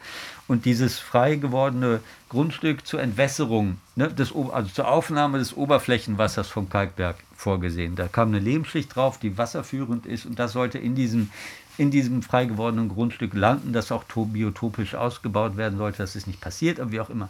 [0.47, 6.69] und dieses frei gewordene Grundstück zur Entwässerung, ne, des, also zur Aufnahme des Oberflächenwassers vom
[6.69, 7.95] Kalkberg vorgesehen.
[7.95, 11.31] Da kam eine Lehmschicht drauf, die wasserführend ist und das sollte in diesem
[11.77, 15.99] in diesem frei gewordenen Grundstück landen, das auch biotopisch ausgebaut werden sollte.
[15.99, 17.29] Das ist nicht passiert, aber wie auch immer.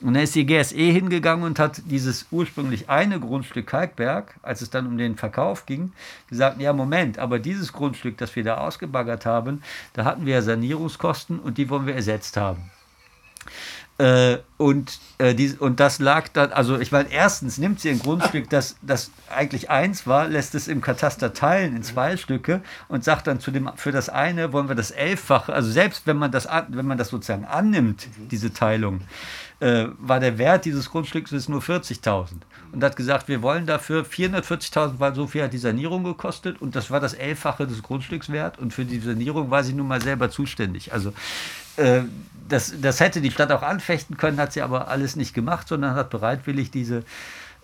[0.00, 4.70] Und dann ist die GSE hingegangen und hat dieses ursprünglich eine Grundstück Kalkberg, als es
[4.70, 5.92] dann um den Verkauf ging,
[6.28, 9.62] gesagt, ja Moment, aber dieses Grundstück, das wir da ausgebaggert haben,
[9.92, 12.70] da hatten wir ja Sanierungskosten und die wollen wir ersetzt haben.
[14.00, 17.98] Äh, und, äh, die, und das lag dann, also ich meine, erstens nimmt sie ein
[17.98, 23.04] Grundstück, das, das eigentlich eins war, lässt es im Kataster teilen in zwei Stücke und
[23.04, 26.32] sagt dann zu dem, für das eine wollen wir das Elffache, also selbst wenn man
[26.32, 29.02] das, wenn man das sozusagen annimmt, diese Teilung,
[29.60, 32.28] äh, war der Wert dieses Grundstücks ist nur 40.000
[32.72, 36.74] und hat gesagt, wir wollen dafür 440.000, weil so viel hat die Sanierung gekostet und
[36.74, 40.00] das war das Elffache des Grundstücks wert und für die Sanierung war sie nun mal
[40.00, 40.94] selber zuständig.
[40.94, 41.12] Also
[41.76, 42.02] äh,
[42.52, 45.94] das, das hätte die Stadt auch anfechten können, hat sie aber alles nicht gemacht, sondern
[45.94, 47.04] hat bereitwillig diese,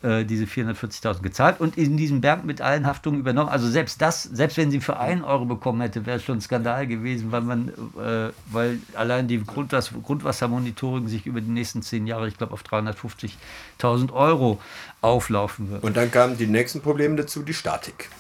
[0.02, 3.48] äh, diese 440.000 gezahlt und in diesem Berg mit allen Haftungen übernommen.
[3.48, 6.40] Also selbst das, selbst wenn sie für einen Euro bekommen hätte, wäre es schon ein
[6.40, 12.06] Skandal gewesen, weil man, äh, weil allein die Grundwas Grundwassermonitoring sich über die nächsten zehn
[12.06, 14.60] Jahre, ich glaube, auf 350.000 Euro
[15.00, 15.82] auflaufen wird.
[15.82, 18.10] Und dann kamen die nächsten Probleme dazu, die Statik.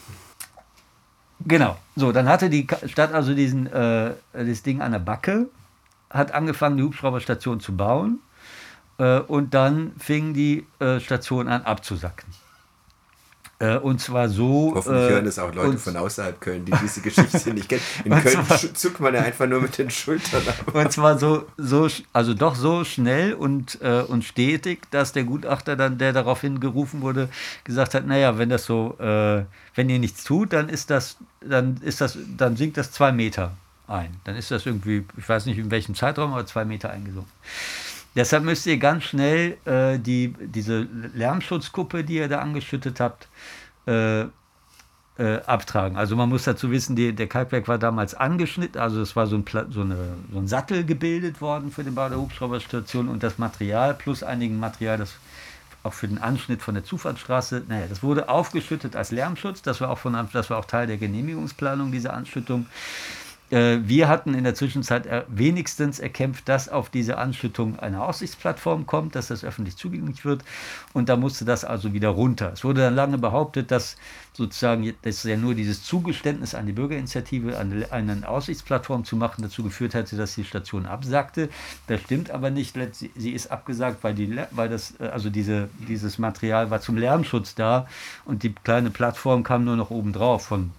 [1.44, 1.76] Genau.
[1.94, 5.48] So, dann hatte die Stadt also diesen, äh, das Ding an der Backe
[6.16, 8.20] hat angefangen, die Hubschrauberstation zu bauen
[8.98, 12.26] äh, und dann fing die äh, Station an abzusacken.
[13.58, 14.72] Äh, und zwar so.
[14.74, 17.80] Hoffentlich äh, hören es auch Leute von außerhalb Köln, die diese Geschichte nicht kennen.
[18.04, 20.74] In Köln zwar, zuckt man ja einfach nur mit den Schultern ab.
[20.74, 25.74] Und zwar so, so also doch so schnell und, äh, und stetig, dass der Gutachter
[25.74, 27.30] dann, der daraufhin gerufen wurde,
[27.64, 29.44] gesagt hat: Naja, wenn das so, äh,
[29.74, 33.52] wenn ihr nichts tut, dann ist das, dann ist das, dann sinkt das zwei Meter
[33.88, 34.16] ein.
[34.24, 37.32] Dann ist das irgendwie, ich weiß nicht in welchem Zeitraum, aber zwei Meter eingesunken.
[38.14, 43.28] Deshalb müsst ihr ganz schnell äh, die, diese Lärmschutzkuppe, die ihr da angeschüttet habt,
[43.86, 44.24] äh,
[45.18, 45.96] äh, abtragen.
[45.96, 49.36] Also man muss dazu wissen, die, der Kalkberg war damals angeschnitten, also es war so
[49.36, 49.96] ein, so, eine,
[50.32, 54.58] so ein Sattel gebildet worden für den Bau der Hubschrauberstation und das Material plus einigen
[54.58, 55.14] Material, das
[55.82, 59.88] auch für den Anschnitt von der Zufahrtsstraße, naja, das wurde aufgeschüttet als Lärmschutz, das war
[59.88, 62.66] auch, von, das war auch Teil der Genehmigungsplanung, diese Anschüttung.
[63.50, 69.14] Äh, wir hatten in der Zwischenzeit wenigstens erkämpft, dass auf diese Anschüttung eine Aussichtsplattform kommt,
[69.14, 70.44] dass das öffentlich zugänglich wird.
[70.92, 72.52] Und da musste das also wieder runter.
[72.52, 73.96] Es wurde dann lange behauptet, dass
[74.32, 79.62] sozusagen dass ja nur dieses Zugeständnis an die Bürgerinitiative, eine, eine Aussichtsplattform zu machen, dazu
[79.62, 81.48] geführt hätte, dass die Station absagte.
[81.86, 82.76] Das stimmt aber nicht.
[82.92, 87.54] Sie ist abgesagt, weil, die, weil das, äh, also diese, dieses Material war zum Lärmschutz
[87.54, 87.86] da
[88.24, 90.72] und die kleine Plattform kam nur noch oben drauf von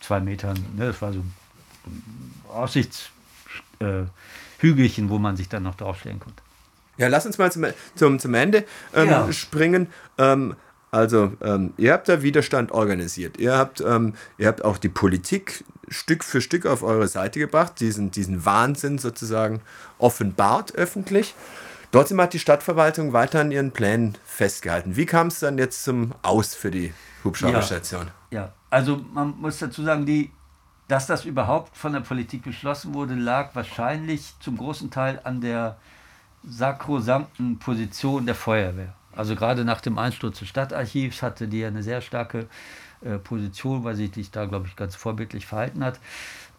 [0.00, 0.56] zwei Metern.
[0.76, 1.22] Ne, das war so
[2.48, 6.42] Aussichtshügelchen, wo man sich dann noch draufstellen konnte.
[6.96, 9.32] Ja, lass uns mal zum, zum, zum Ende ähm, ja.
[9.32, 9.88] springen.
[10.18, 10.54] Ähm,
[10.90, 13.38] also, ähm, ihr habt da Widerstand organisiert.
[13.38, 17.80] Ihr habt, ähm, ihr habt auch die Politik Stück für Stück auf eure Seite gebracht,
[17.80, 19.60] diesen, diesen Wahnsinn sozusagen
[19.98, 21.34] offenbart öffentlich.
[21.90, 24.96] Trotzdem hat die Stadtverwaltung weiter an ihren Plänen festgehalten.
[24.96, 26.94] Wie kam es dann jetzt zum Aus für die
[27.24, 28.06] Hubschrauberstation?
[28.30, 30.30] Ja, ja, also man muss dazu sagen, die
[30.94, 35.76] dass das überhaupt von der Politik beschlossen wurde, lag wahrscheinlich zum großen Teil an der
[36.44, 38.94] sakrosankten Position der Feuerwehr.
[39.10, 42.46] Also gerade nach dem Einsturz des Stadtarchivs hatte die ja eine sehr starke
[43.00, 45.98] äh, Position, weil sie sich da, glaube ich, ganz vorbildlich verhalten hat.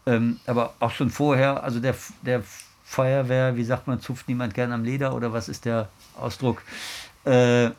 [0.05, 2.43] Ähm, aber auch schon vorher, also der, der
[2.83, 5.87] Feuerwehr, wie sagt man, zupft niemand gern am Leder oder was ist der
[6.19, 6.61] Ausdruck?
[7.23, 7.69] Äh,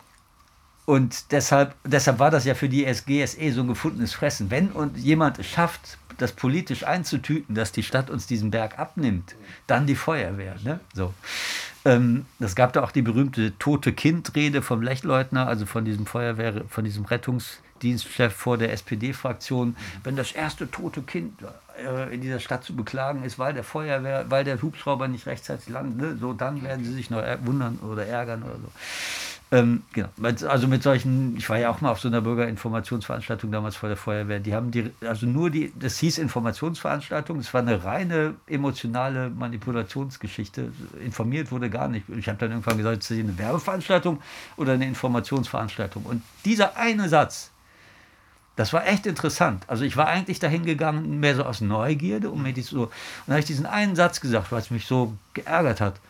[0.86, 4.50] und deshalb, deshalb war das ja für die SGSE so ein gefundenes Fressen.
[4.52, 9.34] Wenn und jemand es schafft, das politisch einzutüten, dass die Stadt uns diesen Berg abnimmt,
[9.66, 10.54] dann die Feuerwehr.
[10.62, 10.80] Ne?
[10.94, 11.12] So.
[11.84, 16.64] Ähm, das gab da auch die berühmte tote Kind-Rede vom Lechleutner, also von diesem Feuerwehr,
[16.68, 19.76] von diesem Rettungsdienstchef vor der SPD-Fraktion.
[20.04, 21.34] Wenn das erste tote Kind
[21.84, 25.68] äh, in dieser Stadt zu beklagen ist, weil der Feuerwehr, weil der Hubschrauber nicht rechtzeitig
[25.68, 26.16] landet, ne?
[26.18, 28.70] so dann werden sie sich noch wundern oder ärgern oder so.
[29.52, 30.09] Ähm, genau.
[30.48, 33.97] Also mit solchen, ich war ja auch mal auf so einer Bürgerinformationsveranstaltung damals vor der
[33.97, 39.31] Feuerwehr, die haben die, also nur die, das hieß Informationsveranstaltung, es war eine reine emotionale
[39.31, 40.73] Manipulationsgeschichte.
[41.05, 42.09] Informiert wurde gar nicht.
[42.09, 44.20] Ich habe dann irgendwann gesagt, ist das eine Werbeveranstaltung
[44.56, 46.05] oder eine Informationsveranstaltung?
[46.05, 47.52] Und dieser eine Satz,
[48.56, 49.62] das war echt interessant.
[49.68, 52.85] Also ich war eigentlich dahin gegangen, mehr so aus Neugierde, um mir die so.
[52.85, 52.90] Und
[53.27, 56.01] dann habe ich diesen einen Satz gesagt, was mich so geärgert hat.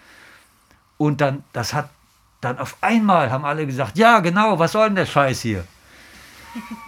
[0.97, 1.91] Und dann, das hat
[2.41, 5.65] dann auf einmal haben alle gesagt, ja genau, was soll denn der Scheiß hier?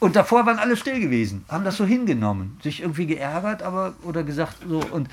[0.00, 4.22] Und davor waren alle still gewesen, haben das so hingenommen, sich irgendwie geärgert, aber oder
[4.22, 5.08] gesagt so und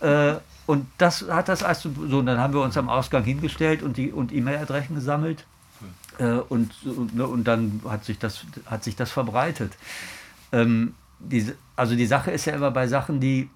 [0.00, 0.34] äh,
[0.66, 3.96] und das hat das also so und dann haben wir uns am Ausgang hingestellt und
[3.96, 5.46] die und E-Mail-Adressen gesammelt
[6.18, 9.72] äh, und, und, ne, und dann hat sich das hat sich das verbreitet.
[10.52, 13.48] Ähm, diese, also die Sache ist ja immer bei Sachen, die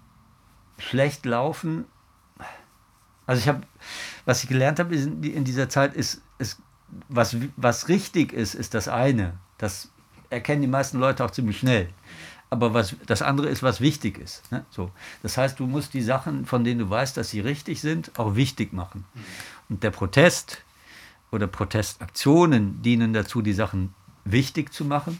[0.78, 1.84] schlecht laufen.
[3.26, 3.62] Also ich habe
[4.24, 6.58] was ich gelernt habe in dieser Zeit ist, ist
[7.08, 9.34] was, was richtig ist, ist das eine.
[9.58, 9.88] Das
[10.30, 11.88] erkennen die meisten Leute auch ziemlich schnell.
[12.50, 14.52] Aber was, das andere ist, was wichtig ist.
[14.52, 14.66] Ne?
[14.70, 14.90] So.
[15.22, 18.36] Das heißt, du musst die Sachen, von denen du weißt, dass sie richtig sind, auch
[18.36, 19.04] wichtig machen.
[19.70, 20.62] Und der Protest
[21.30, 23.94] oder Protestaktionen dienen dazu, die Sachen
[24.24, 25.18] wichtig zu machen.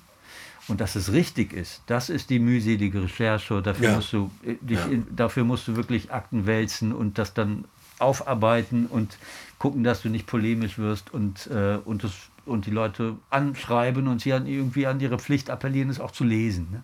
[0.69, 3.63] Und dass es richtig ist, das ist die mühselige Recherche.
[3.63, 3.97] Dafür, ja.
[3.97, 4.99] musst, du, äh, dich, ja.
[5.11, 7.65] dafür musst du wirklich Akten wälzen und das dann
[8.03, 9.17] aufarbeiten und
[9.59, 12.13] gucken, dass du nicht polemisch wirst und, äh, und, das,
[12.45, 16.25] und die Leute anschreiben und sie an, irgendwie an ihre Pflicht appellieren, es auch zu
[16.25, 16.69] lesen.
[16.73, 16.83] Ne?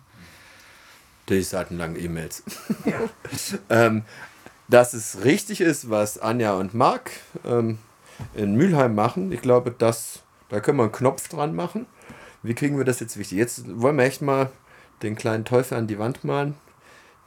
[1.27, 2.43] Die seitenlangen E-Mails.
[2.85, 2.99] Ja.
[3.69, 4.03] ähm,
[4.69, 7.11] dass es richtig ist, was Anja und Marc
[7.45, 7.79] ähm,
[8.33, 11.85] in Mülheim machen, ich glaube, das, da können wir einen Knopf dran machen.
[12.43, 13.37] Wie kriegen wir das jetzt wichtig?
[13.37, 14.51] Jetzt wollen wir echt mal
[15.03, 16.55] den kleinen Teufel an die Wand malen.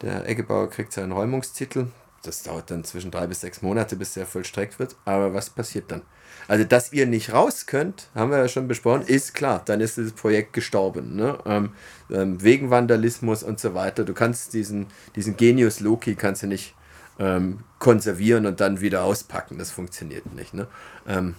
[0.01, 1.89] Der Eggebauer kriegt seinen Räumungstitel
[2.22, 4.96] das dauert dann zwischen drei bis sechs Monate, bis der vollstreckt wird.
[5.04, 6.02] Aber was passiert dann?
[6.48, 9.62] Also, dass ihr nicht raus könnt, haben wir ja schon besprochen, ist klar.
[9.64, 11.16] Dann ist das Projekt gestorben.
[11.16, 11.38] Ne?
[11.46, 11.72] Ähm,
[12.10, 14.04] ähm, wegen Vandalismus und so weiter.
[14.04, 14.86] Du kannst diesen,
[15.16, 16.74] diesen Genius Loki kannst du nicht
[17.18, 19.58] ähm, konservieren und dann wieder auspacken.
[19.58, 20.54] Das funktioniert nicht.
[20.54, 20.66] Ne?
[21.06, 21.34] Ähm,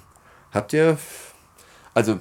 [0.52, 0.98] habt ihr,
[1.94, 2.20] also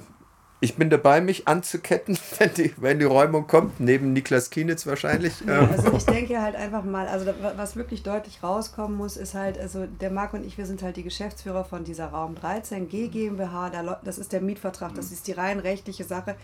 [0.63, 5.33] ich bin dabei, mich anzuketten, wenn die, wenn die Räumung kommt, neben Niklas Kienitz wahrscheinlich.
[5.45, 9.59] Ja, also ich denke halt einfach mal, also was wirklich deutlich rauskommen muss, ist halt,
[9.59, 13.09] also der Marc und ich, wir sind halt die Geschäftsführer von dieser Raum 13 G
[13.09, 16.35] GmbH, das ist der Mietvertrag, das ist die rein rechtliche Sache.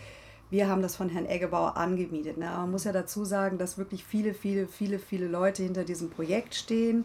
[0.50, 2.36] Wir haben das von Herrn Eggebauer angemietet.
[2.36, 2.50] Ne?
[2.50, 6.10] Aber man muss ja dazu sagen, dass wirklich viele, viele, viele, viele Leute hinter diesem
[6.10, 7.04] Projekt stehen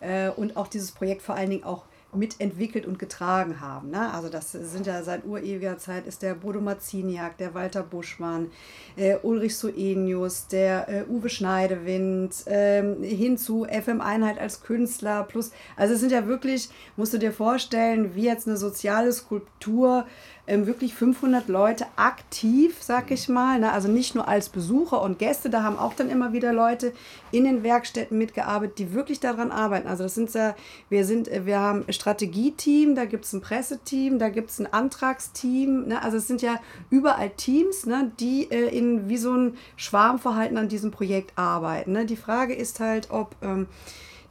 [0.00, 3.90] äh, und auch dieses Projekt vor allen Dingen auch mitentwickelt und getragen haben.
[3.90, 4.12] Ne?
[4.12, 8.50] Also das sind ja seit urewiger Zeit ist der Bodo Marziniak, der Walter Buschmann,
[8.96, 15.52] äh, Ulrich Soenius, der äh, Uwe Schneidewind, äh, hin zu FM Einheit als Künstler plus,
[15.76, 20.06] also es sind ja wirklich, musst du dir vorstellen, wie jetzt eine soziale Skulptur
[20.50, 23.60] ähm, wirklich 500 Leute aktiv, sag ich mal.
[23.60, 23.72] Ne?
[23.72, 26.92] Also nicht nur als Besucher und Gäste, da haben auch dann immer wieder Leute
[27.30, 29.86] in den Werkstätten mitgearbeitet, die wirklich daran arbeiten.
[29.86, 30.56] Also das sind ja,
[30.88, 34.72] wir sind, äh, wir haben Strategieteam, da gibt es ein Presseteam, da gibt es ein
[34.72, 35.88] Antragsteam.
[35.88, 36.02] Ne?
[36.02, 36.58] Also es sind ja
[36.88, 38.10] überall Teams, ne?
[38.18, 41.92] die äh, in wie so ein Schwarmverhalten an diesem Projekt arbeiten.
[41.92, 42.06] Ne?
[42.06, 43.66] Die Frage ist halt, ob ähm,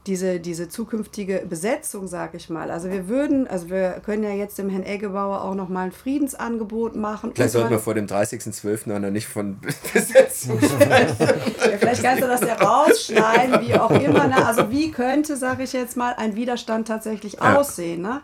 [0.06, 2.70] diese, diese zukünftige Besetzung, sage ich mal.
[2.70, 6.96] Also wir würden, also wir können ja jetzt dem Herrn Eggebauer auch nochmal ein Friedensangebot
[6.96, 7.32] machen.
[7.34, 8.94] Vielleicht sollten wir vor dem 30.12.
[8.94, 9.58] auch noch nicht von
[9.92, 11.16] Besetzung sprechen.
[11.18, 14.26] ja, vielleicht kannst du das ja rausschneiden, wie auch immer.
[14.26, 14.46] Ne?
[14.46, 17.56] Also wie könnte, sage ich jetzt mal, ein Widerstand tatsächlich ja.
[17.58, 18.00] aussehen?
[18.00, 18.22] Ne?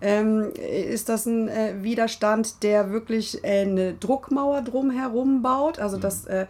[0.00, 5.80] Ähm, ist das ein äh, Widerstand, der wirklich äh, eine Druckmauer drumherum baut?
[5.80, 6.02] Also mhm.
[6.02, 6.46] dass, äh,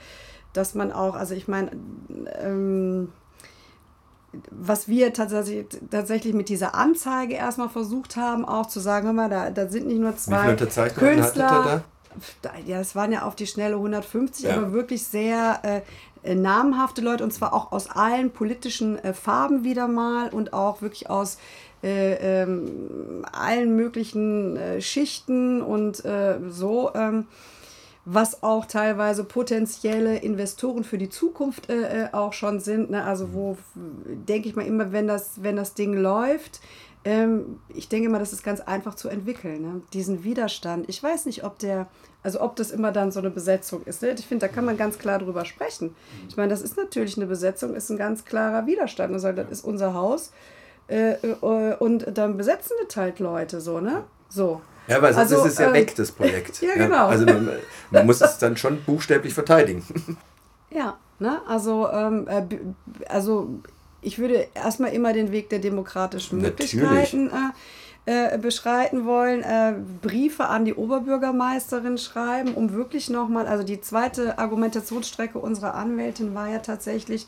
[0.52, 1.70] dass man auch, also ich meine,
[2.42, 3.08] ähm,
[4.50, 9.28] was wir tatsächlich, tatsächlich mit dieser Anzeige erstmal versucht haben, auch zu sagen, hör mal,
[9.30, 11.82] da, da sind nicht nur zwei Künstler.
[12.42, 12.50] Da?
[12.66, 14.56] Ja, es waren ja auf die schnelle 150, ja.
[14.56, 15.82] aber wirklich sehr
[16.22, 20.80] äh, namhafte Leute und zwar auch aus allen politischen äh, Farben wieder mal und auch
[20.82, 21.38] wirklich aus
[21.82, 26.94] äh, ähm, allen möglichen äh, Schichten und äh, so.
[26.94, 27.26] Ähm,
[28.06, 32.90] was auch teilweise potenzielle Investoren für die Zukunft äh, äh auch schon sind.
[32.90, 33.02] Ne?
[33.04, 36.60] Also wo denke ich mal immer, wenn das, wenn das Ding läuft,
[37.04, 39.82] ähm, ich denke mal, das ist ganz einfach zu entwickeln, ne?
[39.92, 40.88] diesen Widerstand.
[40.88, 41.88] Ich weiß nicht, ob der,
[42.22, 44.02] also ob das immer dann so eine Besetzung ist.
[44.02, 44.14] Ne?
[44.16, 45.94] Ich finde, da kann man ganz klar drüber sprechen.
[46.28, 49.12] Ich meine, das ist natürlich eine Besetzung, ist ein ganz klarer Widerstand.
[49.12, 50.32] Also, das ist unser Haus
[50.88, 54.04] äh, äh, und dann besetzen das halt Leute so, ne?
[54.28, 54.60] So.
[54.88, 56.60] Ja, weil sonst also, ist es ja äh, weg, das Projekt.
[56.62, 57.06] ja, genau.
[57.06, 57.50] Also man,
[57.90, 59.84] man, muss es dann schon buchstäblich verteidigen.
[60.68, 61.40] Ja, ne?
[61.46, 62.42] also, ähm, äh,
[63.08, 63.48] also
[64.02, 70.46] ich würde erstmal immer den Weg der demokratischen Möglichkeiten äh, äh, beschreiten wollen, äh, Briefe
[70.46, 76.58] an die Oberbürgermeisterin schreiben, um wirklich nochmal, also die zweite Argumentationsstrecke unserer Anwältin war ja
[76.58, 77.26] tatsächlich,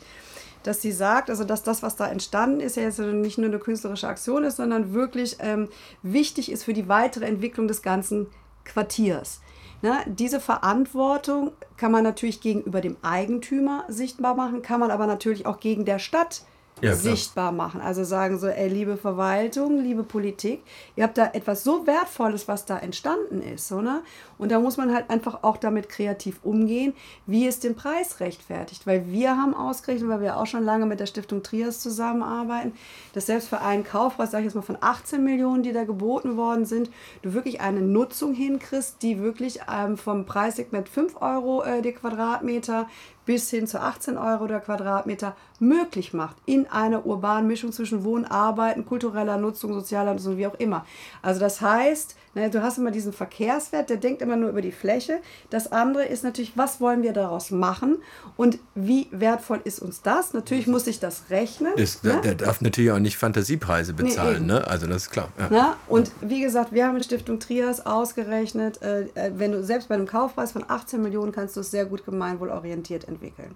[0.63, 3.59] dass sie sagt, also dass das, was da entstanden ist, ja jetzt nicht nur eine
[3.59, 5.69] künstlerische Aktion ist, sondern wirklich ähm,
[6.03, 8.27] wichtig ist für die weitere Entwicklung des ganzen
[8.65, 9.41] Quartiers.
[9.81, 15.45] Ne, diese Verantwortung kann man natürlich gegenüber dem Eigentümer sichtbar machen, kann man aber natürlich
[15.45, 16.41] auch gegen der Stadt
[16.81, 17.81] ja, sichtbar machen.
[17.81, 20.61] Also sagen so, ey, liebe Verwaltung, liebe Politik,
[20.95, 23.67] ihr habt da etwas so Wertvolles, was da entstanden ist.
[23.67, 24.01] So, ne?
[24.37, 26.93] Und da muss man halt einfach auch damit kreativ umgehen,
[27.25, 28.87] wie es den Preis rechtfertigt.
[28.87, 32.73] Weil wir haben ausgerechnet, weil wir auch schon lange mit der Stiftung Trias zusammenarbeiten,
[33.13, 36.37] dass selbst für einen Kaufpreis, sage ich jetzt mal von 18 Millionen, die da geboten
[36.37, 36.89] worden sind,
[37.21, 42.87] du wirklich eine Nutzung hinkriegst, die wirklich ähm, vom Preissegment 5 Euro äh, die Quadratmeter
[43.29, 48.25] bis hin zu 18 Euro der Quadratmeter möglich macht in einer urbanen Mischung zwischen Wohnen,
[48.25, 50.83] Arbeiten, kultureller Nutzung, sozialer Nutzung, wie auch immer.
[51.21, 55.19] Also das heißt, du hast immer diesen Verkehrswert, der denkt immer nur über die Fläche.
[55.49, 57.97] Das andere ist natürlich, was wollen wir daraus machen
[58.37, 60.33] und wie wertvoll ist uns das?
[60.33, 61.73] Natürlich muss ich das rechnen.
[61.75, 62.21] Ist, ne?
[62.23, 64.67] Der darf natürlich auch nicht Fantasiepreise bezahlen, nee, ne?
[64.67, 65.29] also das ist klar.
[65.49, 65.77] Ja.
[65.87, 69.95] Und wie gesagt, wir haben in Stiftung Trias ausgerechnet, äh, äh wenn du selbst bei
[69.95, 73.55] einem Kaufpreis von 18 Millionen kannst du es sehr gut gemeinwohlorientiert entwickeln.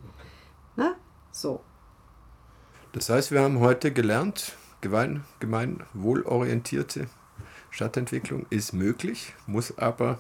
[0.76, 0.96] Na?
[1.32, 1.62] So.
[2.94, 7.08] Das heißt, wir haben heute gelernt, gemein, gemeinwohlorientierte
[7.74, 10.20] Stadtentwicklung ist möglich, muss aber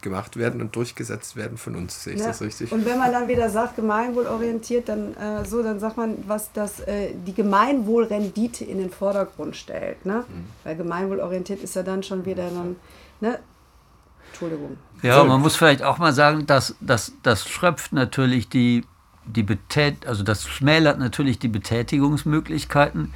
[0.00, 2.04] gemacht werden und durchgesetzt werden von uns.
[2.04, 2.28] Sehe ich ja.
[2.28, 2.72] das richtig?
[2.72, 6.80] Und wenn man dann wieder sagt, gemeinwohlorientiert, dann äh, so, dann sagt man, was das
[6.80, 10.06] äh, die Gemeinwohlrendite in den Vordergrund stellt.
[10.06, 10.24] Ne?
[10.26, 10.44] Mhm.
[10.64, 12.76] Weil gemeinwohlorientiert ist ja dann schon wieder dann,
[13.20, 13.38] ne?
[14.28, 14.78] Entschuldigung.
[15.02, 18.84] Ja, man muss vielleicht auch mal sagen, dass, dass das schröpft natürlich die,
[19.26, 23.12] die Betät also das schmälert natürlich die Betätigungsmöglichkeiten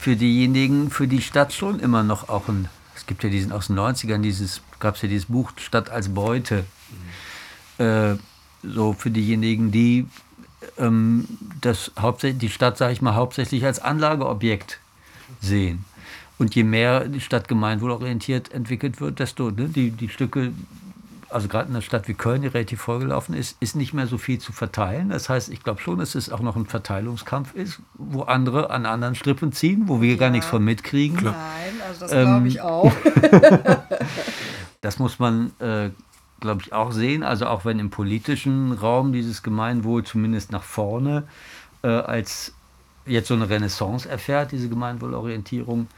[0.00, 3.66] für diejenigen, für die Stadt schon immer noch auch ein, es gibt ja diesen aus
[3.66, 6.64] den 90ern, dieses, gab es ja dieses Buch Stadt als Beute.
[7.78, 7.84] Mhm.
[7.84, 8.16] Äh,
[8.62, 10.06] so für diejenigen, die
[10.78, 11.26] ähm,
[11.60, 14.80] das hauptsächlich, die Stadt, sage ich mal, hauptsächlich als Anlageobjekt
[15.42, 15.84] sehen.
[16.38, 20.52] Und je mehr die Stadt gemeinwohlorientiert entwickelt wird, desto ne, die, die Stücke,
[21.30, 24.18] also gerade in einer Stadt wie Köln, die relativ vollgelaufen ist, ist nicht mehr so
[24.18, 25.10] viel zu verteilen.
[25.10, 28.86] Das heißt, ich glaube schon, dass es auch noch ein Verteilungskampf ist, wo andere an
[28.86, 30.16] anderen Strippen ziehen, wo wir ja.
[30.16, 31.18] gar nichts von mitkriegen.
[31.18, 31.34] Klar.
[31.34, 32.92] Nein, also das ähm, glaube ich auch.
[34.80, 35.90] das muss man, äh,
[36.40, 37.22] glaube ich, auch sehen.
[37.22, 41.24] Also auch wenn im politischen Raum dieses Gemeinwohl zumindest nach vorne
[41.82, 42.54] äh, als
[43.06, 45.88] jetzt so eine Renaissance erfährt, diese Gemeinwohlorientierung,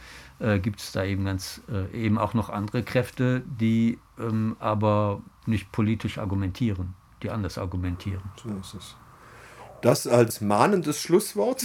[0.42, 5.22] äh, gibt es da eben ganz äh, eben auch noch andere Kräfte, die ähm, aber
[5.46, 8.22] nicht politisch argumentieren, die anders argumentieren.
[8.42, 8.96] So ist es.
[9.82, 11.64] Das als mahnendes Schlusswort.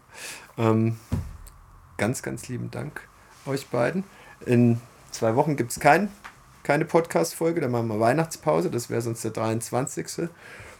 [0.56, 0.96] ähm,
[1.96, 3.08] ganz, ganz lieben Dank
[3.44, 4.04] euch beiden.
[4.46, 4.80] In
[5.10, 6.08] zwei Wochen gibt es kein,
[6.62, 10.28] keine Podcast-Folge, dann machen wir Weihnachtspause, das wäre sonst der 23.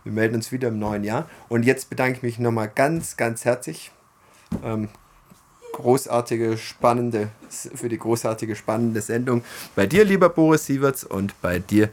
[0.04, 1.28] Wir melden uns wieder im neuen Jahr.
[1.48, 3.92] Und jetzt bedanke ich mich nochmal ganz, ganz herzlich.
[4.64, 4.88] Ähm,
[5.72, 9.42] großartige, spannende, für die großartige, spannende Sendung.
[9.74, 11.88] Bei dir, lieber Boris Sieverts, und bei dir,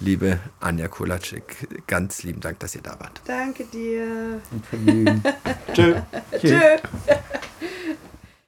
[0.00, 1.86] liebe Anja Kulacek.
[1.86, 3.20] Ganz lieben Dank, dass ihr da wart.
[3.26, 4.40] Danke dir.
[5.74, 5.94] Tschö.
[6.40, 6.58] Tschö.